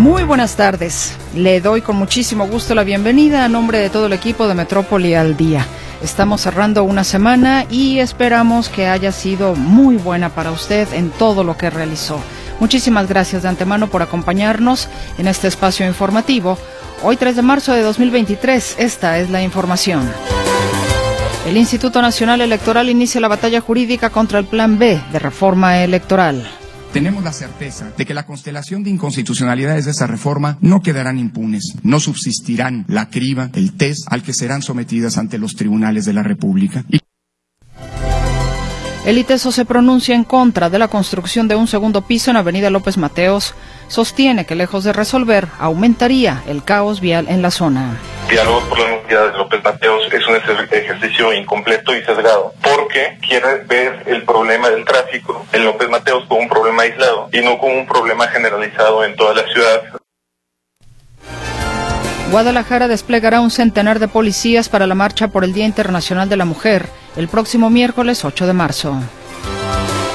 Muy 0.00 0.24
buenas 0.24 0.56
tardes. 0.56 1.14
Le 1.34 1.60
doy 1.60 1.82
con 1.82 1.96
muchísimo 1.96 2.46
gusto 2.46 2.74
la 2.74 2.84
bienvenida 2.84 3.44
a 3.44 3.50
nombre 3.50 3.80
de 3.80 3.90
todo 3.90 4.06
el 4.06 4.14
equipo 4.14 4.48
de 4.48 4.54
Metrópoli 4.54 5.12
al 5.12 5.36
Día. 5.36 5.66
Estamos 6.02 6.40
cerrando 6.40 6.84
una 6.84 7.04
semana 7.04 7.66
y 7.68 7.98
esperamos 7.98 8.70
que 8.70 8.86
haya 8.86 9.12
sido 9.12 9.54
muy 9.54 9.98
buena 9.98 10.30
para 10.30 10.52
usted 10.52 10.90
en 10.94 11.10
todo 11.10 11.44
lo 11.44 11.58
que 11.58 11.68
realizó. 11.68 12.18
Muchísimas 12.60 13.08
gracias 13.10 13.42
de 13.42 13.50
antemano 13.50 13.88
por 13.88 14.00
acompañarnos 14.00 14.88
en 15.18 15.28
este 15.28 15.48
espacio 15.48 15.86
informativo. 15.86 16.56
Hoy 17.02 17.18
3 17.18 17.36
de 17.36 17.42
marzo 17.42 17.74
de 17.74 17.82
2023, 17.82 18.76
esta 18.78 19.18
es 19.18 19.28
la 19.28 19.42
información. 19.42 20.10
El 21.46 21.58
Instituto 21.58 22.00
Nacional 22.00 22.40
Electoral 22.40 22.88
inicia 22.88 23.20
la 23.20 23.28
batalla 23.28 23.60
jurídica 23.60 24.08
contra 24.08 24.38
el 24.38 24.46
Plan 24.46 24.78
B 24.78 24.98
de 25.12 25.18
reforma 25.18 25.84
electoral. 25.84 26.59
Tenemos 26.92 27.22
la 27.22 27.32
certeza 27.32 27.92
de 27.96 28.04
que 28.04 28.14
la 28.14 28.26
constelación 28.26 28.82
de 28.82 28.90
inconstitucionalidades 28.90 29.84
de 29.84 29.92
esa 29.92 30.08
reforma 30.08 30.58
no 30.60 30.82
quedarán 30.82 31.20
impunes, 31.20 31.74
no 31.84 32.00
subsistirán 32.00 32.84
la 32.88 33.10
criba, 33.10 33.48
el 33.54 33.76
test 33.76 34.08
al 34.10 34.24
que 34.24 34.32
serán 34.32 34.60
sometidas 34.60 35.16
ante 35.16 35.38
los 35.38 35.54
tribunales 35.54 36.04
de 36.04 36.14
la 36.14 36.24
República. 36.24 36.84
Y 36.88 36.98
El 39.06 39.18
ITESO 39.18 39.52
se 39.52 39.64
pronuncia 39.64 40.16
en 40.16 40.24
contra 40.24 40.68
de 40.68 40.80
la 40.80 40.88
construcción 40.88 41.46
de 41.46 41.54
un 41.54 41.68
segundo 41.68 42.02
piso 42.02 42.32
en 42.32 42.36
Avenida 42.36 42.70
López 42.70 42.98
Mateos. 42.98 43.54
Sostiene 43.86 44.44
que 44.44 44.56
lejos 44.56 44.82
de 44.82 44.92
resolver, 44.92 45.46
aumentaría 45.60 46.42
el 46.48 46.64
caos 46.64 47.00
vial 47.00 47.26
en 47.28 47.40
la 47.40 47.52
zona. 47.52 47.96
diálogo 48.28 48.68
por 48.68 48.78
la 48.78 49.26
de 49.26 49.38
López 49.38 49.62
Mateos 49.62 50.02
es 50.12 50.26
un 50.26 50.36
incompleto 51.32 51.94
y 51.94 52.02
sesgado, 52.02 52.54
porque 52.62 53.18
quiere 53.20 53.64
ver 53.64 54.02
el 54.06 54.24
problema 54.24 54.70
del 54.70 54.84
tráfico 54.84 55.46
en 55.52 55.64
López 55.64 55.88
Mateos 55.88 56.24
como 56.26 56.40
un 56.40 56.48
problema 56.48 56.82
aislado 56.82 57.28
y 57.32 57.40
no 57.40 57.58
como 57.58 57.74
un 57.74 57.86
problema 57.86 58.26
generalizado 58.28 59.04
en 59.04 59.14
toda 59.16 59.34
la 59.34 59.42
ciudad. 59.52 59.82
Guadalajara 62.30 62.86
desplegará 62.86 63.40
un 63.40 63.50
centenar 63.50 63.98
de 63.98 64.06
policías 64.06 64.68
para 64.68 64.86
la 64.86 64.94
marcha 64.94 65.28
por 65.28 65.42
el 65.42 65.52
Día 65.52 65.66
Internacional 65.66 66.28
de 66.28 66.36
la 66.36 66.44
Mujer 66.44 66.86
el 67.16 67.28
próximo 67.28 67.70
miércoles 67.70 68.24
8 68.24 68.46
de 68.46 68.52
marzo. 68.52 68.96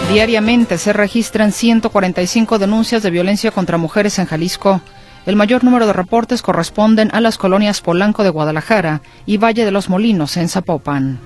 Diariamente 0.09 0.77
se 0.77 0.93
registran 0.93 1.51
145 1.51 2.59
denuncias 2.59 3.03
de 3.03 3.09
violencia 3.09 3.51
contra 3.51 3.77
mujeres 3.77 4.17
en 4.19 4.27
Jalisco. 4.27 4.81
El 5.25 5.35
mayor 5.35 5.63
número 5.63 5.87
de 5.87 5.93
reportes 5.93 6.41
corresponden 6.41 7.09
a 7.13 7.19
las 7.19 7.37
colonias 7.37 7.81
Polanco 7.81 8.23
de 8.23 8.29
Guadalajara 8.29 9.01
y 9.25 9.37
Valle 9.37 9.65
de 9.65 9.71
los 9.71 9.89
Molinos 9.89 10.37
en 10.37 10.49
Zapopan. 10.49 11.19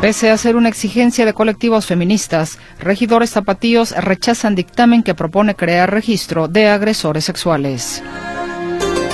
Pese 0.00 0.30
a 0.30 0.36
ser 0.38 0.56
una 0.56 0.68
exigencia 0.68 1.26
de 1.26 1.34
colectivos 1.34 1.84
feministas, 1.84 2.58
regidores 2.78 3.30
zapatíos 3.30 3.90
rechazan 3.90 4.54
dictamen 4.54 5.02
que 5.02 5.14
propone 5.14 5.56
crear 5.56 5.90
registro 5.90 6.48
de 6.48 6.68
agresores 6.68 7.24
sexuales. 7.24 8.02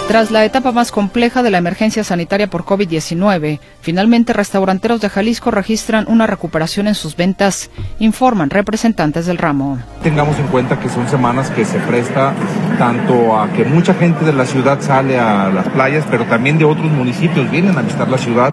Tras 0.06 0.30
la 0.30 0.44
etapa 0.44 0.70
más 0.70 0.92
compleja 0.92 1.42
de 1.42 1.50
la 1.50 1.56
emergencia 1.58 2.04
sanitaria 2.04 2.48
por 2.48 2.64
COVID-19, 2.64 3.58
finalmente 3.80 4.34
restauranteros 4.34 5.00
de 5.00 5.08
Jalisco 5.08 5.50
registran 5.50 6.04
una 6.08 6.26
recuperación 6.26 6.86
en 6.88 6.94
sus 6.94 7.16
ventas, 7.16 7.70
informan 7.98 8.50
representantes 8.50 9.24
del 9.24 9.38
ramo. 9.38 9.78
Tengamos 10.02 10.38
en 10.38 10.46
cuenta 10.48 10.78
que 10.78 10.90
son 10.90 11.08
semanas 11.08 11.50
que 11.50 11.64
se 11.64 11.78
presta 11.78 12.34
tanto 12.78 13.36
a 13.36 13.50
que 13.54 13.64
mucha 13.64 13.94
gente 13.94 14.26
de 14.26 14.34
la 14.34 14.44
ciudad 14.44 14.78
sale 14.82 15.18
a 15.18 15.48
las 15.48 15.68
playas, 15.70 16.04
pero 16.10 16.26
también 16.26 16.58
de 16.58 16.66
otros 16.66 16.92
municipios 16.92 17.50
vienen 17.50 17.76
a 17.78 17.82
visitar 17.82 18.08
la 18.08 18.18
ciudad. 18.18 18.52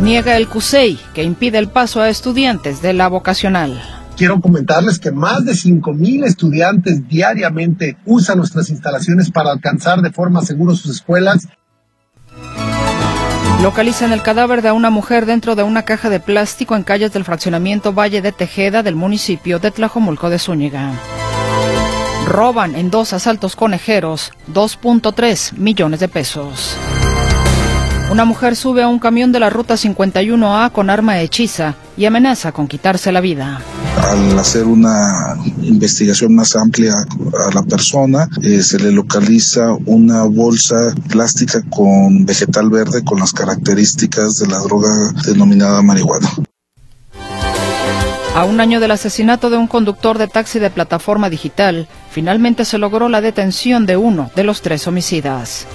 Niega 0.00 0.36
el 0.36 0.46
CUSEI, 0.46 1.00
que 1.14 1.24
impide 1.24 1.58
el 1.58 1.68
paso 1.68 2.00
a 2.00 2.08
estudiantes 2.08 2.80
de 2.80 2.92
la 2.92 3.08
vocacional. 3.08 3.95
Quiero 4.16 4.40
comentarles 4.40 4.98
que 4.98 5.12
más 5.12 5.44
de 5.44 5.52
5.000 5.52 6.24
estudiantes 6.24 7.06
diariamente 7.06 7.98
usan 8.06 8.38
nuestras 8.38 8.70
instalaciones 8.70 9.30
para 9.30 9.52
alcanzar 9.52 10.00
de 10.00 10.10
forma 10.10 10.40
segura 10.40 10.74
sus 10.74 10.90
escuelas. 10.90 11.48
Localizan 13.62 14.12
el 14.12 14.22
cadáver 14.22 14.62
de 14.62 14.70
una 14.70 14.88
mujer 14.88 15.26
dentro 15.26 15.54
de 15.54 15.64
una 15.64 15.82
caja 15.82 16.08
de 16.08 16.20
plástico 16.20 16.76
en 16.76 16.82
calles 16.82 17.12
del 17.12 17.24
fraccionamiento 17.24 17.92
Valle 17.92 18.22
de 18.22 18.32
Tejeda 18.32 18.82
del 18.82 18.96
municipio 18.96 19.58
de 19.58 19.70
Tlajomulco 19.70 20.30
de 20.30 20.38
Zúñiga. 20.38 20.92
Roban 22.26 22.74
en 22.74 22.90
dos 22.90 23.12
asaltos 23.12 23.54
conejeros 23.54 24.32
2.3 24.52 25.58
millones 25.58 26.00
de 26.00 26.08
pesos. 26.08 26.76
Una 28.10 28.24
mujer 28.24 28.56
sube 28.56 28.82
a 28.82 28.88
un 28.88 28.98
camión 28.98 29.30
de 29.30 29.40
la 29.40 29.50
ruta 29.50 29.74
51A 29.74 30.70
con 30.72 30.88
arma 30.88 31.20
hechiza 31.20 31.74
y 31.98 32.06
amenaza 32.06 32.52
con 32.52 32.66
quitarse 32.66 33.12
la 33.12 33.20
vida. 33.20 33.60
Al 34.02 34.38
hacer 34.38 34.64
una 34.64 35.36
investigación 35.62 36.34
más 36.34 36.54
amplia 36.54 36.94
a 36.94 37.54
la 37.54 37.62
persona, 37.62 38.28
eh, 38.42 38.62
se 38.62 38.78
le 38.78 38.92
localiza 38.92 39.72
una 39.86 40.24
bolsa 40.24 40.94
plástica 41.08 41.62
con 41.70 42.24
vegetal 42.24 42.70
verde 42.70 43.02
con 43.04 43.18
las 43.18 43.32
características 43.32 44.38
de 44.38 44.48
la 44.48 44.58
droga 44.58 45.12
denominada 45.24 45.82
marihuana. 45.82 46.30
A 48.36 48.44
un 48.44 48.60
año 48.60 48.80
del 48.80 48.90
asesinato 48.90 49.48
de 49.48 49.56
un 49.56 49.66
conductor 49.66 50.18
de 50.18 50.28
taxi 50.28 50.58
de 50.58 50.68
plataforma 50.68 51.30
digital, 51.30 51.88
finalmente 52.10 52.66
se 52.66 52.76
logró 52.76 53.08
la 53.08 53.22
detención 53.22 53.86
de 53.86 53.96
uno 53.96 54.30
de 54.36 54.44
los 54.44 54.60
tres 54.60 54.86
homicidas. 54.86 55.66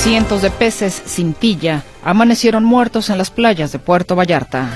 Cientos 0.00 0.40
de 0.40 0.50
peces 0.50 1.02
sin 1.04 1.34
tilla 1.34 1.84
amanecieron 2.02 2.64
muertos 2.64 3.10
en 3.10 3.18
las 3.18 3.30
playas 3.30 3.70
de 3.70 3.78
Puerto 3.78 4.16
Vallarta. 4.16 4.70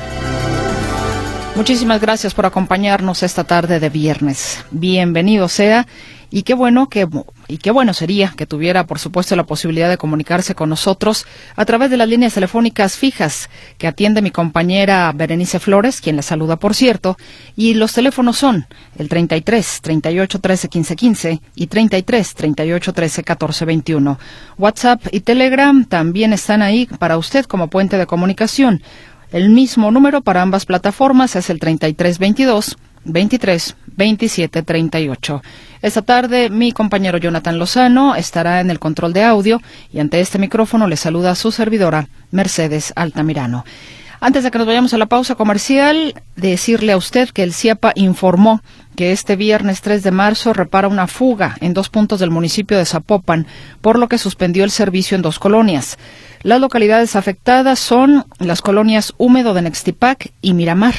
Muchísimas 1.56 2.00
gracias 2.00 2.32
por 2.32 2.46
acompañarnos 2.46 3.22
esta 3.22 3.44
tarde 3.44 3.80
de 3.80 3.90
viernes. 3.90 4.64
Bienvenido 4.70 5.48
sea 5.48 5.86
y 6.30 6.44
qué 6.44 6.54
bueno 6.54 6.88
que 6.88 7.08
y 7.48 7.58
qué 7.58 7.72
bueno 7.72 7.92
sería 7.92 8.32
que 8.36 8.46
tuviera 8.46 8.86
por 8.86 9.00
supuesto 9.00 9.34
la 9.34 9.44
posibilidad 9.44 9.88
de 9.88 9.98
comunicarse 9.98 10.54
con 10.54 10.68
nosotros 10.68 11.26
a 11.56 11.64
través 11.64 11.90
de 11.90 11.96
las 11.96 12.08
líneas 12.08 12.34
telefónicas 12.34 12.96
fijas 12.96 13.50
que 13.76 13.88
atiende 13.88 14.22
mi 14.22 14.30
compañera 14.30 15.10
Berenice 15.12 15.58
Flores, 15.58 16.00
quien 16.00 16.14
la 16.14 16.22
saluda 16.22 16.56
por 16.56 16.74
cierto, 16.74 17.16
y 17.56 17.74
los 17.74 17.92
teléfonos 17.92 18.38
son 18.38 18.66
el 18.96 19.08
33 19.08 19.80
38 19.82 20.38
13 20.38 20.68
15 20.68 20.96
15 20.96 21.40
y 21.56 21.66
33 21.66 22.34
38 22.34 22.92
13 22.92 23.24
14 23.24 23.64
21. 23.64 24.18
WhatsApp 24.56 25.02
y 25.10 25.20
Telegram 25.20 25.84
también 25.84 26.32
están 26.32 26.62
ahí 26.62 26.86
para 26.86 27.18
usted 27.18 27.44
como 27.46 27.68
puente 27.68 27.98
de 27.98 28.06
comunicación. 28.06 28.82
El 29.32 29.50
mismo 29.50 29.92
número 29.92 30.22
para 30.22 30.42
ambas 30.42 30.66
plataformas 30.66 31.36
es 31.36 31.50
el 31.50 31.60
3322 31.60 32.76
23 33.04 33.76
27 33.96 34.62
38. 34.62 35.42
Esta 35.82 36.02
tarde 36.02 36.50
mi 36.50 36.72
compañero 36.72 37.16
Jonathan 37.16 37.58
Lozano 37.58 38.16
estará 38.16 38.60
en 38.60 38.70
el 38.70 38.80
control 38.80 39.12
de 39.12 39.22
audio 39.22 39.62
y 39.92 40.00
ante 40.00 40.20
este 40.20 40.38
micrófono 40.38 40.88
le 40.88 40.96
saluda 40.96 41.36
su 41.36 41.52
servidora 41.52 42.08
Mercedes 42.32 42.92
Altamirano. 42.96 43.64
Antes 44.22 44.44
de 44.44 44.50
que 44.50 44.58
nos 44.58 44.66
vayamos 44.66 44.92
a 44.92 44.98
la 44.98 45.06
pausa 45.06 45.34
comercial, 45.34 46.14
decirle 46.36 46.92
a 46.92 46.98
usted 46.98 47.30
que 47.30 47.42
el 47.42 47.54
CIAPA 47.54 47.92
informó 47.94 48.60
que 48.94 49.12
este 49.12 49.34
viernes 49.34 49.80
3 49.80 50.02
de 50.02 50.10
marzo 50.10 50.52
repara 50.52 50.88
una 50.88 51.06
fuga 51.06 51.56
en 51.62 51.72
dos 51.72 51.88
puntos 51.88 52.20
del 52.20 52.30
municipio 52.30 52.76
de 52.76 52.84
Zapopan, 52.84 53.46
por 53.80 53.98
lo 53.98 54.08
que 54.08 54.18
suspendió 54.18 54.64
el 54.64 54.70
servicio 54.70 55.14
en 55.14 55.22
dos 55.22 55.38
colonias. 55.38 55.96
Las 56.42 56.58
localidades 56.58 57.16
afectadas 57.16 57.78
son 57.78 58.24
las 58.38 58.62
colonias 58.62 59.12
Húmedo 59.18 59.52
de 59.52 59.60
Nextipac 59.60 60.32
y 60.40 60.54
Miramar. 60.54 60.94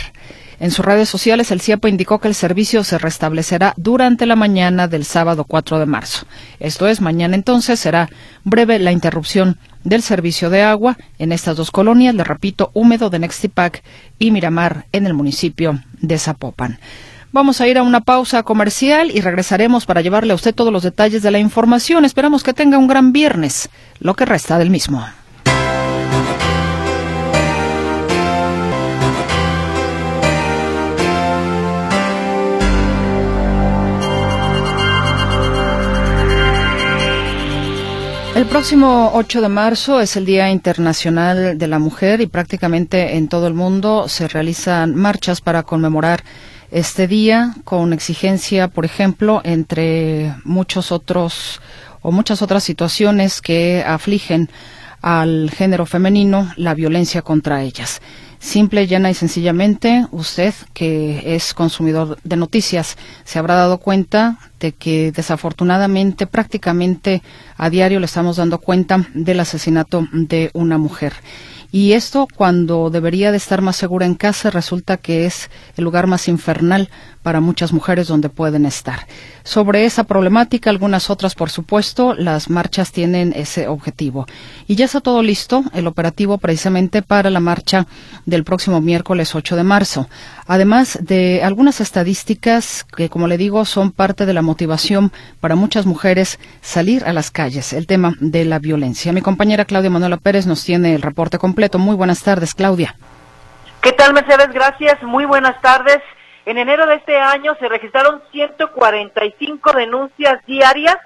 En 0.60 0.70
sus 0.70 0.86
redes 0.86 1.10
sociales, 1.10 1.50
el 1.50 1.62
CIAPA 1.62 1.90
indicó 1.90 2.20
que 2.20 2.28
el 2.28 2.36
servicio 2.36 2.84
se 2.84 3.00
restablecerá 3.00 3.74
durante 3.76 4.28
la 4.28 4.36
mañana 4.36 4.88
del 4.88 5.04
sábado 5.04 5.46
4 5.46 5.80
de 5.80 5.88
marzo. 5.88 6.28
Esto 6.60 6.88
es, 6.88 7.02
mañana 7.02 7.34
entonces 7.34 7.80
será 7.80 8.08
breve 8.44 8.78
la 8.78 8.92
interrupción 8.92 9.58
del 9.84 10.04
servicio 10.04 10.52
de 10.52 10.62
agua 10.62 10.96
en 11.18 11.32
estas 11.32 11.58
dos 11.58 11.72
colonias, 11.72 12.14
le 12.14 12.24
repito, 12.24 12.70
húmedo 12.76 13.10
de 13.10 13.18
Nextipac 13.18 13.82
y 14.20 14.30
Miramar 14.30 14.86
en 14.92 15.08
el 15.08 15.16
municipio 15.16 15.82
de 16.02 16.20
Zapopan. 16.20 16.78
Vamos 17.32 17.62
a 17.62 17.68
ir 17.68 17.80
a 17.80 17.84
una 17.84 18.02
pausa 18.02 18.44
comercial 18.44 19.10
y 19.10 19.22
regresaremos 19.22 19.88
para 19.88 20.02
llevarle 20.02 20.34
a 20.34 20.36
usted 20.36 20.54
todos 20.54 20.72
los 20.72 20.84
detalles 20.84 21.24
de 21.24 21.32
la 21.32 21.40
información. 21.40 22.06
Esperamos 22.06 22.44
que 22.44 22.54
tenga 22.54 22.78
un 22.78 22.86
gran 22.86 23.12
viernes, 23.12 23.70
lo 24.00 24.14
que 24.14 24.26
resta 24.26 24.60
del 24.60 24.70
mismo. 24.70 25.04
Próximo 38.62 39.12
8 39.16 39.42
de 39.42 39.50
marzo 39.50 40.02
es 40.02 40.16
el 40.16 40.26
Día 40.26 40.52
Internacional 40.52 41.58
de 41.58 41.68
la 41.68 41.80
Mujer 41.80 42.22
y 42.22 42.28
prácticamente 42.28 43.16
en 43.16 43.28
todo 43.28 43.48
el 43.48 43.56
mundo 43.56 44.08
se 44.08 44.28
realizan 44.28 44.94
marchas 44.94 45.42
para 45.42 45.64
conmemorar 45.64 46.24
este 46.70 47.08
día 47.08 47.56
con 47.64 47.92
exigencia, 47.92 48.68
por 48.68 48.86
ejemplo, 48.86 49.42
entre 49.44 50.36
muchos 50.44 50.92
otros 50.92 51.60
o 52.02 52.12
muchas 52.12 52.42
otras 52.42 52.64
situaciones 52.64 53.42
que 53.42 53.84
afligen 53.88 54.50
al 55.02 55.50
género 55.50 55.88
femenino, 55.88 56.52
la 56.56 56.76
violencia 56.76 57.24
contra 57.24 57.64
ellas. 57.64 58.00
Simple, 58.42 58.88
llana 58.88 59.12
y 59.12 59.14
sencillamente, 59.14 60.08
usted 60.10 60.56
que 60.74 61.36
es 61.36 61.54
consumidor 61.54 62.18
de 62.24 62.36
noticias 62.38 62.98
se 63.24 63.38
habrá 63.38 63.54
dado 63.54 63.78
cuenta 63.78 64.40
de 64.60 64.72
que 64.72 65.12
desafortunadamente 65.12 66.26
prácticamente 66.26 67.22
a 67.56 67.70
diario 67.70 68.00
le 68.00 68.08
estamos 68.08 68.38
dando 68.38 68.58
cuenta 68.58 69.08
del 69.14 69.42
asesinato 69.42 70.08
de 70.12 70.50
una 70.54 70.80
mujer. 70.80 71.14
Y 71.72 71.94
esto 71.94 72.28
cuando 72.36 72.90
debería 72.90 73.32
de 73.32 73.38
estar 73.38 73.62
más 73.62 73.78
segura 73.78 74.06
en 74.06 74.16
casa 74.16 74.50
resulta 74.50 74.98
que 74.98 75.26
es 75.26 75.50
el 75.78 75.86
lugar 75.86 76.06
más 76.06 76.28
infernal 76.28 76.90
para 77.24 77.40
muchas 77.40 77.72
mujeres 77.72 78.08
donde 78.08 78.30
pueden 78.30 78.66
estar. 78.66 79.08
Sobre 79.44 79.86
esa 79.86 80.04
problemática, 80.04 80.70
algunas 80.70 81.10
otras, 81.10 81.36
por 81.36 81.50
supuesto, 81.50 82.14
las 82.14 82.50
marchas 82.50 82.92
tienen 82.92 83.32
ese 83.36 83.68
objetivo. 83.68 84.26
Y 84.68 84.76
ya 84.76 84.86
está 84.86 85.02
todo 85.02 85.22
listo, 85.22 85.64
el 85.74 85.88
operativo 85.88 86.38
precisamente 86.40 87.02
para 87.02 87.30
la 87.30 87.40
marcha 87.40 87.88
del 88.26 88.44
próximo 88.44 88.82
miércoles 88.82 89.34
8 89.36 89.56
de 89.56 89.64
marzo. 89.64 90.10
Además 90.48 91.00
de 91.02 91.44
algunas 91.44 91.80
estadísticas 91.80 92.86
que, 92.96 93.10
como 93.10 93.28
le 93.28 93.38
digo, 93.38 93.66
son 93.66 93.92
parte 93.92 94.26
de 94.26 94.34
la 94.34 94.42
motivación 94.42 95.12
para 95.40 95.56
muchas 95.56 95.86
mujeres 95.86 96.40
salir 96.62 97.06
a 97.06 97.14
las 97.14 97.32
calles, 97.32 97.72
el 97.74 97.88
tema 97.88 98.16
de 98.20 98.46
la 98.46 98.60
violencia. 98.60 99.14
Mi 99.14 99.22
compañera 99.22 99.66
Claudia 99.66 99.90
Manuela 99.90 100.18
Pérez 100.18 100.48
nos 100.48 100.64
tiene 100.64 100.96
el 100.96 101.02
reporte 101.02 101.38
completo. 101.38 101.61
Muy 101.78 101.96
buenas 101.96 102.24
tardes, 102.24 102.56
Claudia. 102.56 102.96
¿Qué 103.82 103.92
tal, 103.92 104.14
Mercedes? 104.14 104.52
Gracias. 104.52 105.02
Muy 105.04 105.26
buenas 105.26 105.62
tardes. 105.62 106.00
En 106.46 106.58
enero 106.58 106.88
de 106.88 106.96
este 106.96 107.18
año 107.18 107.56
se 107.60 107.70
registraron 107.70 108.22
145 108.32 109.72
denuncias 109.74 110.44
diarias 110.48 110.98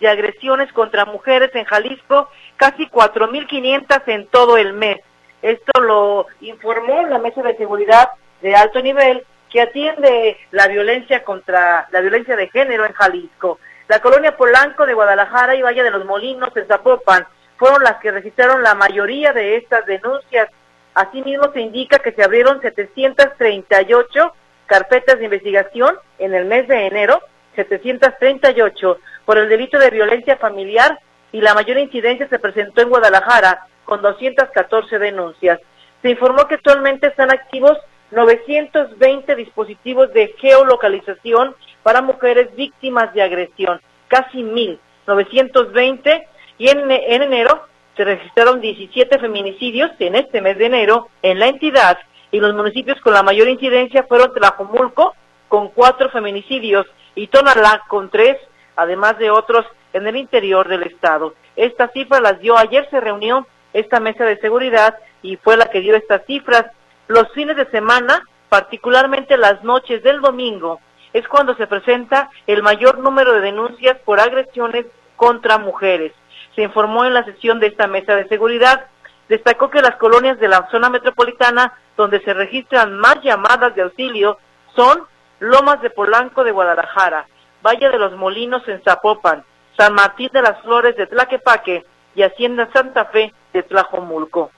de 0.00 0.08
agresiones 0.08 0.72
contra 0.72 1.04
mujeres 1.04 1.54
en 1.54 1.64
Jalisco, 1.64 2.28
casi 2.56 2.88
4.500 2.88 4.02
en 4.06 4.26
todo 4.26 4.56
el 4.56 4.72
mes. 4.72 4.98
Esto 5.42 5.80
lo 5.80 6.26
informó 6.40 7.02
la 7.06 7.18
Mesa 7.18 7.42
de 7.42 7.56
Seguridad 7.56 8.08
de 8.42 8.56
alto 8.56 8.82
nivel 8.82 9.24
que 9.48 9.60
atiende 9.60 10.36
la 10.50 10.66
violencia 10.66 11.22
contra 11.22 11.86
la 11.92 12.00
violencia 12.00 12.34
de 12.34 12.48
género 12.48 12.84
en 12.84 12.92
Jalisco. 12.92 13.60
La 13.86 14.00
colonia 14.00 14.36
Polanco 14.36 14.86
de 14.86 14.94
Guadalajara 14.94 15.54
y 15.54 15.62
Valle 15.62 15.84
de 15.84 15.90
los 15.90 16.04
Molinos 16.04 16.56
en 16.56 16.66
Zapopan 16.66 17.26
fueron 17.60 17.84
las 17.84 17.98
que 17.98 18.10
registraron 18.10 18.62
la 18.62 18.74
mayoría 18.74 19.34
de 19.34 19.56
estas 19.56 19.84
denuncias. 19.84 20.48
Asimismo 20.94 21.52
se 21.52 21.60
indica 21.60 21.98
que 21.98 22.12
se 22.12 22.24
abrieron 22.24 22.58
738 22.62 24.32
carpetas 24.64 25.18
de 25.18 25.26
investigación 25.26 25.94
en 26.18 26.32
el 26.32 26.46
mes 26.46 26.66
de 26.68 26.86
enero, 26.86 27.20
738 27.56 28.98
por 29.26 29.36
el 29.36 29.50
delito 29.50 29.78
de 29.78 29.90
violencia 29.90 30.38
familiar 30.38 30.98
y 31.32 31.42
la 31.42 31.52
mayor 31.52 31.76
incidencia 31.76 32.26
se 32.28 32.38
presentó 32.38 32.80
en 32.80 32.88
Guadalajara 32.88 33.66
con 33.84 34.00
214 34.00 34.98
denuncias. 34.98 35.60
Se 36.00 36.08
informó 36.08 36.48
que 36.48 36.54
actualmente 36.54 37.08
están 37.08 37.30
activos 37.30 37.76
920 38.10 39.36
dispositivos 39.36 40.10
de 40.14 40.34
geolocalización 40.38 41.54
para 41.82 42.00
mujeres 42.00 42.54
víctimas 42.56 43.12
de 43.12 43.22
agresión, 43.22 43.82
casi 44.08 44.38
1.920 44.42 46.26
y 46.60 46.68
en, 46.68 46.90
en 46.90 47.22
enero 47.22 47.66
se 47.96 48.04
registraron 48.04 48.60
17 48.60 49.18
feminicidios 49.18 49.90
en 49.98 50.14
este 50.14 50.42
mes 50.42 50.58
de 50.58 50.66
enero 50.66 51.08
en 51.22 51.38
la 51.38 51.48
entidad 51.48 51.98
y 52.30 52.38
los 52.38 52.54
municipios 52.54 53.00
con 53.00 53.14
la 53.14 53.22
mayor 53.22 53.48
incidencia 53.48 54.04
fueron 54.04 54.34
Tlajomulco, 54.34 55.14
con 55.48 55.68
cuatro 55.68 56.10
feminicidios, 56.10 56.86
y 57.14 57.26
Tonalá, 57.28 57.82
con 57.88 58.10
tres, 58.10 58.36
además 58.76 59.18
de 59.18 59.30
otros 59.30 59.66
en 59.94 60.06
el 60.06 60.16
interior 60.16 60.68
del 60.68 60.82
estado. 60.82 61.34
Esta 61.56 61.88
cifra 61.88 62.20
las 62.20 62.38
dio 62.40 62.56
ayer, 62.58 62.86
se 62.90 63.00
reunió 63.00 63.46
esta 63.72 63.98
mesa 63.98 64.24
de 64.24 64.38
seguridad 64.38 64.96
y 65.22 65.36
fue 65.38 65.56
la 65.56 65.70
que 65.70 65.80
dio 65.80 65.96
estas 65.96 66.24
cifras. 66.26 66.66
Los 67.08 67.32
fines 67.32 67.56
de 67.56 67.70
semana, 67.70 68.22
particularmente 68.50 69.38
las 69.38 69.64
noches 69.64 70.02
del 70.02 70.20
domingo, 70.20 70.78
es 71.14 71.26
cuando 71.26 71.56
se 71.56 71.66
presenta 71.66 72.28
el 72.46 72.62
mayor 72.62 72.98
número 72.98 73.32
de 73.32 73.40
denuncias 73.40 73.96
por 74.04 74.20
agresiones 74.20 74.84
contra 75.16 75.56
mujeres. 75.56 76.12
Se 76.54 76.62
informó 76.62 77.04
en 77.04 77.14
la 77.14 77.24
sesión 77.24 77.60
de 77.60 77.68
esta 77.68 77.86
mesa 77.86 78.16
de 78.16 78.28
seguridad 78.28 78.86
destacó 79.30 79.70
que 79.70 79.80
las 79.80 79.94
colonias 79.94 80.40
de 80.40 80.48
la 80.48 80.68
zona 80.72 80.90
metropolitana 80.90 81.72
donde 81.96 82.20
se 82.22 82.34
registran 82.34 82.98
más 82.98 83.22
llamadas 83.22 83.74
de 83.76 83.82
auxilio 83.82 84.38
son 84.74 85.06
Lomas 85.38 85.80
de 85.82 85.90
Polanco 85.90 86.42
de 86.42 86.50
Guadalajara, 86.50 87.26
Valle 87.64 87.90
de 87.90 87.98
los 87.98 88.16
Molinos 88.16 88.66
en 88.66 88.82
Zapopan, 88.82 89.44
San 89.76 89.94
Martín 89.94 90.30
de 90.32 90.42
las 90.42 90.60
Flores 90.62 90.96
de 90.96 91.06
Tlaquepaque 91.06 91.86
y 92.16 92.22
Hacienda 92.22 92.68
Santa 92.72 93.04
Fe 93.06 93.32
de 93.52 93.62
Tlajomulco. 93.62 94.50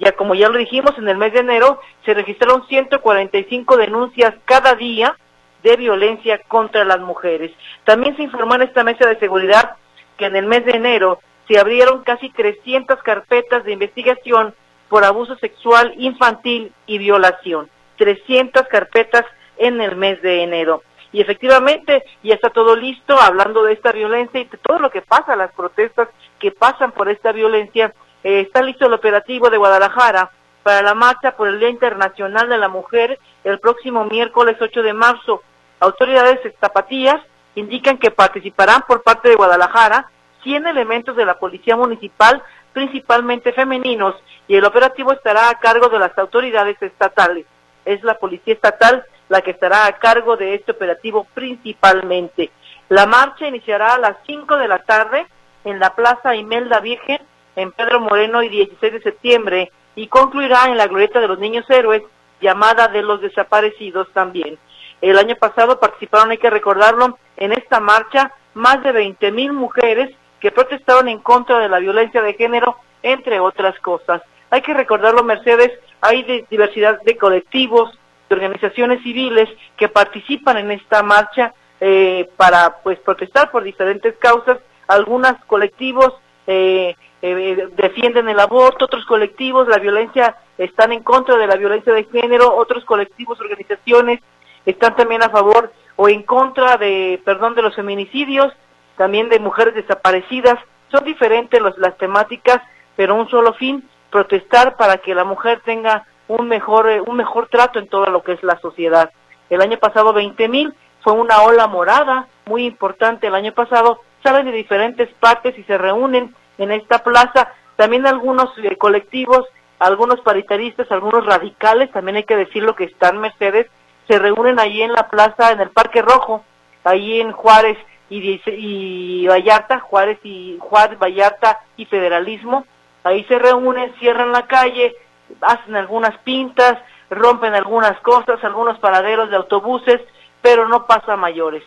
Ya 0.00 0.12
como 0.12 0.34
ya 0.34 0.48
lo 0.48 0.58
dijimos, 0.58 0.96
en 0.96 1.08
el 1.08 1.18
mes 1.18 1.34
de 1.34 1.40
enero 1.40 1.78
se 2.06 2.14
registraron 2.14 2.66
145 2.66 3.76
denuncias 3.76 4.34
cada 4.46 4.74
día 4.74 5.16
de 5.62 5.76
violencia 5.76 6.40
contra 6.48 6.84
las 6.84 7.00
mujeres. 7.00 7.52
También 7.84 8.16
se 8.16 8.22
informó 8.22 8.54
en 8.54 8.62
esta 8.62 8.84
mesa 8.84 9.06
de 9.06 9.18
seguridad 9.18 9.76
que 10.16 10.26
en 10.26 10.36
el 10.36 10.46
mes 10.46 10.64
de 10.64 10.72
enero 10.72 11.20
se 11.48 11.58
abrieron 11.58 12.02
casi 12.04 12.30
300 12.30 13.02
carpetas 13.02 13.64
de 13.64 13.72
investigación 13.72 14.54
por 14.88 15.04
abuso 15.04 15.36
sexual 15.36 15.94
infantil 15.98 16.72
y 16.86 16.98
violación. 16.98 17.68
300 17.96 18.66
carpetas 18.68 19.24
en 19.56 19.80
el 19.80 19.96
mes 19.96 20.20
de 20.22 20.42
enero. 20.42 20.82
Y 21.12 21.20
efectivamente 21.20 22.02
ya 22.22 22.34
está 22.34 22.50
todo 22.50 22.74
listo 22.74 23.16
hablando 23.18 23.62
de 23.62 23.74
esta 23.74 23.92
violencia 23.92 24.40
y 24.40 24.44
de 24.44 24.58
todo 24.58 24.80
lo 24.80 24.90
que 24.90 25.02
pasa, 25.02 25.36
las 25.36 25.52
protestas 25.52 26.08
que 26.40 26.50
pasan 26.50 26.92
por 26.92 27.08
esta 27.08 27.30
violencia. 27.32 27.94
Eh, 28.24 28.40
está 28.40 28.62
listo 28.62 28.86
el 28.86 28.94
operativo 28.94 29.48
de 29.50 29.58
Guadalajara 29.58 30.30
para 30.62 30.82
la 30.82 30.94
marcha 30.94 31.36
por 31.36 31.46
el 31.46 31.60
Día 31.60 31.68
Internacional 31.68 32.48
de 32.48 32.58
la 32.58 32.68
Mujer 32.68 33.18
el 33.44 33.60
próximo 33.60 34.04
miércoles 34.06 34.56
8 34.60 34.82
de 34.82 34.92
marzo. 34.92 35.42
Autoridades 35.78 36.40
zapatías 36.58 37.20
indican 37.54 37.98
que 37.98 38.10
participarán 38.10 38.82
por 38.88 39.02
parte 39.02 39.28
de 39.28 39.36
Guadalajara 39.36 40.10
100 40.44 40.68
elementos 40.68 41.16
de 41.16 41.24
la 41.24 41.38
Policía 41.38 41.76
Municipal, 41.76 42.42
principalmente 42.72 43.52
femeninos, 43.52 44.14
y 44.46 44.54
el 44.54 44.64
operativo 44.64 45.12
estará 45.12 45.48
a 45.48 45.58
cargo 45.58 45.88
de 45.88 45.98
las 45.98 46.16
autoridades 46.16 46.80
estatales. 46.80 47.46
Es 47.84 48.02
la 48.04 48.18
Policía 48.18 48.54
Estatal 48.54 49.04
la 49.28 49.40
que 49.40 49.52
estará 49.52 49.86
a 49.86 49.98
cargo 49.98 50.36
de 50.36 50.54
este 50.54 50.72
operativo 50.72 51.26
principalmente. 51.34 52.50
La 52.88 53.06
marcha 53.06 53.48
iniciará 53.48 53.94
a 53.94 53.98
las 53.98 54.16
5 54.26 54.56
de 54.58 54.68
la 54.68 54.80
tarde 54.80 55.26
en 55.64 55.78
la 55.80 55.94
Plaza 55.94 56.36
Imelda 56.36 56.80
Virgen, 56.80 57.18
en 57.56 57.72
Pedro 57.72 58.00
Moreno 58.00 58.42
y 58.42 58.48
16 58.48 58.92
de 58.92 59.02
septiembre, 59.02 59.72
y 59.96 60.08
concluirá 60.08 60.66
en 60.66 60.76
la 60.76 60.86
Glorieta 60.86 61.20
de 61.20 61.28
los 61.28 61.38
Niños 61.38 61.68
Héroes, 61.70 62.02
llamada 62.40 62.88
de 62.88 63.02
los 63.02 63.22
desaparecidos 63.22 64.08
también. 64.12 64.58
El 65.00 65.18
año 65.18 65.36
pasado 65.36 65.80
participaron, 65.80 66.30
hay 66.30 66.38
que 66.38 66.50
recordarlo, 66.50 67.18
en 67.36 67.52
esta 67.52 67.80
marcha 67.80 68.32
más 68.52 68.82
de 68.82 68.92
20 68.92 69.32
mil 69.32 69.52
mujeres 69.52 70.14
que 70.44 70.50
protestaron 70.50 71.08
en 71.08 71.20
contra 71.20 71.58
de 71.58 71.70
la 71.70 71.78
violencia 71.78 72.20
de 72.20 72.34
género, 72.34 72.76
entre 73.02 73.40
otras 73.40 73.80
cosas. 73.80 74.20
Hay 74.50 74.60
que 74.60 74.74
recordarlo, 74.74 75.24
Mercedes, 75.24 75.70
hay 76.02 76.44
diversidad 76.50 77.00
de 77.00 77.16
colectivos, 77.16 77.98
de 78.28 78.34
organizaciones 78.34 79.02
civiles 79.02 79.48
que 79.78 79.88
participan 79.88 80.58
en 80.58 80.70
esta 80.72 81.02
marcha 81.02 81.54
eh, 81.80 82.28
para 82.36 82.76
pues 82.82 82.98
protestar 82.98 83.50
por 83.50 83.62
diferentes 83.62 84.16
causas. 84.18 84.58
Algunos 84.86 85.32
colectivos 85.46 86.12
eh, 86.46 86.94
eh, 87.22 87.68
defienden 87.74 88.28
el 88.28 88.38
aborto, 88.38 88.84
otros 88.84 89.06
colectivos 89.06 89.66
la 89.66 89.78
violencia 89.78 90.36
están 90.58 90.92
en 90.92 91.02
contra 91.02 91.38
de 91.38 91.46
la 91.46 91.56
violencia 91.56 91.94
de 91.94 92.04
género, 92.04 92.54
otros 92.54 92.84
colectivos, 92.84 93.40
organizaciones 93.40 94.20
están 94.66 94.94
también 94.94 95.22
a 95.22 95.30
favor 95.30 95.72
o 95.96 96.06
en 96.06 96.22
contra 96.22 96.76
de, 96.76 97.18
perdón, 97.24 97.54
de 97.54 97.62
los 97.62 97.74
feminicidios 97.74 98.52
también 98.96 99.28
de 99.28 99.38
mujeres 99.38 99.74
desaparecidas. 99.74 100.58
Son 100.90 101.04
diferentes 101.04 101.60
las 101.78 101.96
temáticas, 101.98 102.60
pero 102.96 103.14
un 103.14 103.28
solo 103.28 103.52
fin, 103.54 103.88
protestar 104.10 104.76
para 104.76 104.98
que 104.98 105.14
la 105.14 105.24
mujer 105.24 105.60
tenga 105.64 106.06
un 106.28 106.48
mejor, 106.48 106.88
eh, 106.88 107.00
un 107.00 107.16
mejor 107.16 107.48
trato 107.48 107.78
en 107.78 107.88
todo 107.88 108.06
lo 108.06 108.22
que 108.22 108.32
es 108.32 108.42
la 108.42 108.58
sociedad. 108.60 109.10
El 109.50 109.60
año 109.60 109.78
pasado 109.78 110.12
20 110.12 110.48
mil 110.48 110.74
fue 111.02 111.12
una 111.12 111.42
ola 111.42 111.66
morada 111.66 112.28
muy 112.46 112.64
importante. 112.64 113.26
El 113.26 113.34
año 113.34 113.52
pasado 113.52 114.00
salen 114.22 114.46
de 114.46 114.52
diferentes 114.52 115.08
partes 115.20 115.58
y 115.58 115.64
se 115.64 115.76
reúnen 115.76 116.34
en 116.58 116.72
esta 116.72 117.02
plaza. 117.02 117.52
También 117.76 118.06
algunos 118.06 118.50
eh, 118.58 118.76
colectivos, 118.76 119.44
algunos 119.78 120.20
paritaristas, 120.20 120.90
algunos 120.90 121.26
radicales, 121.26 121.90
también 121.90 122.16
hay 122.16 122.24
que 122.24 122.36
decirlo 122.36 122.74
que 122.74 122.84
están 122.84 123.18
Mercedes, 123.18 123.66
se 124.08 124.18
reúnen 124.18 124.58
allí 124.58 124.82
en 124.82 124.92
la 124.92 125.08
plaza, 125.08 125.50
en 125.52 125.60
el 125.60 125.70
Parque 125.70 126.02
Rojo, 126.02 126.44
ahí 126.84 127.20
en 127.20 127.32
Juárez 127.32 127.78
y, 128.18 128.42
y 128.46 129.26
Vallarta, 129.26 129.80
Juárez 129.80 130.18
y 130.24 130.58
Juárez, 130.60 130.98
Vallarta 130.98 131.60
y 131.76 131.86
Federalismo. 131.86 132.66
Ahí 133.02 133.24
se 133.24 133.38
reúnen, 133.38 133.94
cierran 133.98 134.32
la 134.32 134.46
calle, 134.46 134.94
hacen 135.40 135.76
algunas 135.76 136.16
pintas, 136.18 136.78
rompen 137.10 137.54
algunas 137.54 137.98
cosas, 138.00 138.42
algunos 138.42 138.78
paraderos 138.78 139.30
de 139.30 139.36
autobuses, 139.36 140.00
pero 140.42 140.68
no 140.68 140.86
pasa 140.86 141.14
a 141.14 141.16
mayores. 141.16 141.62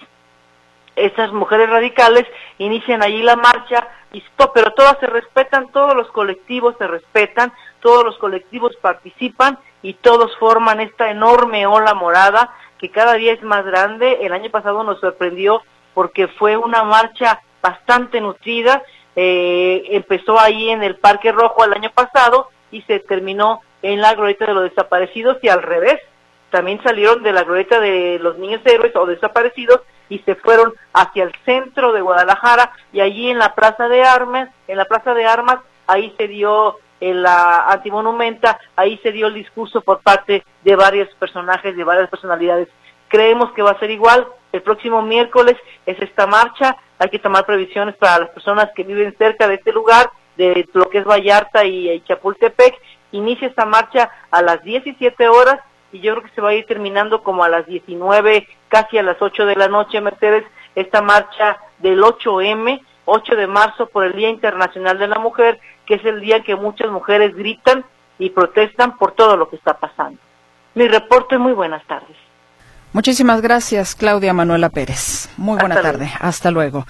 Estas 0.95 1.31
mujeres 1.31 1.69
radicales 1.69 2.25
inician 2.57 3.03
allí 3.03 3.21
la 3.21 3.35
marcha, 3.35 3.87
y 4.11 4.23
pero 4.53 4.71
todas 4.71 4.97
se 4.99 5.07
respetan, 5.07 5.71
todos 5.71 5.93
los 5.95 6.09
colectivos 6.11 6.75
se 6.79 6.87
respetan, 6.87 7.53
todos 7.81 8.03
los 8.03 8.17
colectivos 8.17 8.75
participan 8.81 9.59
y 9.83 9.93
todos 9.93 10.35
forman 10.37 10.79
esta 10.79 11.11
enorme 11.11 11.67
ola 11.67 11.93
morada 11.93 12.51
que 12.79 12.89
cada 12.89 13.13
día 13.13 13.33
es 13.33 13.43
más 13.43 13.65
grande. 13.65 14.19
El 14.21 14.33
año 14.33 14.49
pasado 14.49 14.83
nos 14.83 14.99
sorprendió 14.99 15.61
porque 15.97 16.27
fue 16.27 16.55
una 16.55 16.83
marcha 16.83 17.41
bastante 17.59 18.21
nutrida. 18.21 18.83
Eh, 19.15 19.81
empezó 19.89 20.39
ahí 20.39 20.69
en 20.69 20.83
el 20.83 20.97
Parque 20.97 21.31
Rojo 21.31 21.65
el 21.65 21.73
año 21.73 21.89
pasado 21.89 22.49
y 22.69 22.83
se 22.83 22.99
terminó 22.99 23.61
en 23.81 23.99
la 23.99 24.13
glorieta 24.13 24.45
de 24.45 24.53
los 24.53 24.69
desaparecidos 24.69 25.39
y 25.41 25.47
al 25.47 25.63
revés. 25.63 25.99
También 26.51 26.79
salieron 26.83 27.23
de 27.23 27.33
la 27.33 27.41
glorieta 27.41 27.79
de 27.79 28.19
los 28.21 28.37
niños 28.37 28.61
héroes 28.65 28.95
o 28.95 29.07
desaparecidos 29.07 29.81
y 30.07 30.19
se 30.19 30.35
fueron 30.35 30.71
hacia 30.93 31.23
el 31.23 31.33
centro 31.45 31.91
de 31.91 32.01
Guadalajara 32.01 32.73
y 32.93 32.99
allí 32.99 33.31
en 33.31 33.39
la 33.39 33.55
Plaza 33.55 33.87
de 33.87 34.03
Armas, 34.03 34.49
en 34.67 34.77
la 34.77 34.85
Plaza 34.85 35.15
de 35.15 35.25
Armas, 35.25 35.61
ahí 35.87 36.13
se 36.15 36.27
dio 36.27 36.77
en 36.99 37.23
la 37.23 37.65
antimonumenta, 37.69 38.59
ahí 38.75 38.99
se 39.01 39.11
dio 39.11 39.25
el 39.25 39.33
discurso 39.33 39.81
por 39.81 40.01
parte 40.01 40.43
de 40.63 40.75
varios 40.75 41.09
personajes, 41.15 41.75
de 41.75 41.83
varias 41.83 42.07
personalidades. 42.07 42.67
Creemos 43.07 43.51
que 43.53 43.63
va 43.63 43.71
a 43.71 43.79
ser 43.79 43.89
igual. 43.89 44.27
El 44.51 44.61
próximo 44.61 45.01
miércoles 45.01 45.57
es 45.85 46.01
esta 46.01 46.27
marcha. 46.27 46.77
Hay 46.99 47.09
que 47.09 47.19
tomar 47.19 47.45
previsiones 47.45 47.95
para 47.95 48.19
las 48.19 48.29
personas 48.29 48.69
que 48.75 48.83
viven 48.83 49.15
cerca 49.17 49.47
de 49.47 49.55
este 49.55 49.71
lugar, 49.71 50.09
de 50.35 50.67
lo 50.73 50.89
que 50.89 50.99
es 50.99 51.05
Vallarta 51.05 51.65
y 51.65 52.01
Chapultepec. 52.07 52.75
Inicia 53.11 53.47
esta 53.47 53.65
marcha 53.65 54.09
a 54.31 54.41
las 54.41 54.63
17 54.63 55.27
horas 55.27 55.59
y 55.91 55.99
yo 55.99 56.13
creo 56.13 56.23
que 56.23 56.35
se 56.35 56.41
va 56.41 56.49
a 56.49 56.53
ir 56.53 56.65
terminando 56.65 57.23
como 57.23 57.43
a 57.43 57.49
las 57.49 57.65
19, 57.65 58.47
casi 58.67 58.97
a 58.97 59.03
las 59.03 59.21
8 59.21 59.45
de 59.45 59.55
la 59.55 59.67
noche, 59.67 60.01
Mercedes, 60.01 60.43
esta 60.75 61.01
marcha 61.01 61.57
del 61.79 62.01
8M, 62.01 62.81
8 63.05 63.35
de 63.35 63.47
marzo 63.47 63.87
por 63.87 64.05
el 64.05 64.13
Día 64.13 64.29
Internacional 64.29 64.99
de 64.99 65.07
la 65.07 65.19
Mujer, 65.19 65.59
que 65.85 65.95
es 65.95 66.05
el 66.05 66.19
día 66.19 66.37
en 66.37 66.43
que 66.43 66.55
muchas 66.55 66.91
mujeres 66.91 67.35
gritan 67.35 67.85
y 68.19 68.31
protestan 68.31 68.97
por 68.97 69.13
todo 69.13 69.37
lo 69.37 69.49
que 69.49 69.55
está 69.55 69.77
pasando. 69.77 70.19
Mi 70.75 70.87
reporte, 70.87 71.37
muy 71.37 71.53
buenas 71.53 71.85
tardes. 71.87 72.26
Muchísimas 72.97 73.41
gracias, 73.41 73.93
Claudia 73.93 74.33
Manuela 74.33 74.69
Pérez. 74.69 75.29
Muy 75.37 75.59
buena 75.59 75.79
tarde. 75.83 76.11
Hasta 76.19 76.49
luego. 76.49 76.87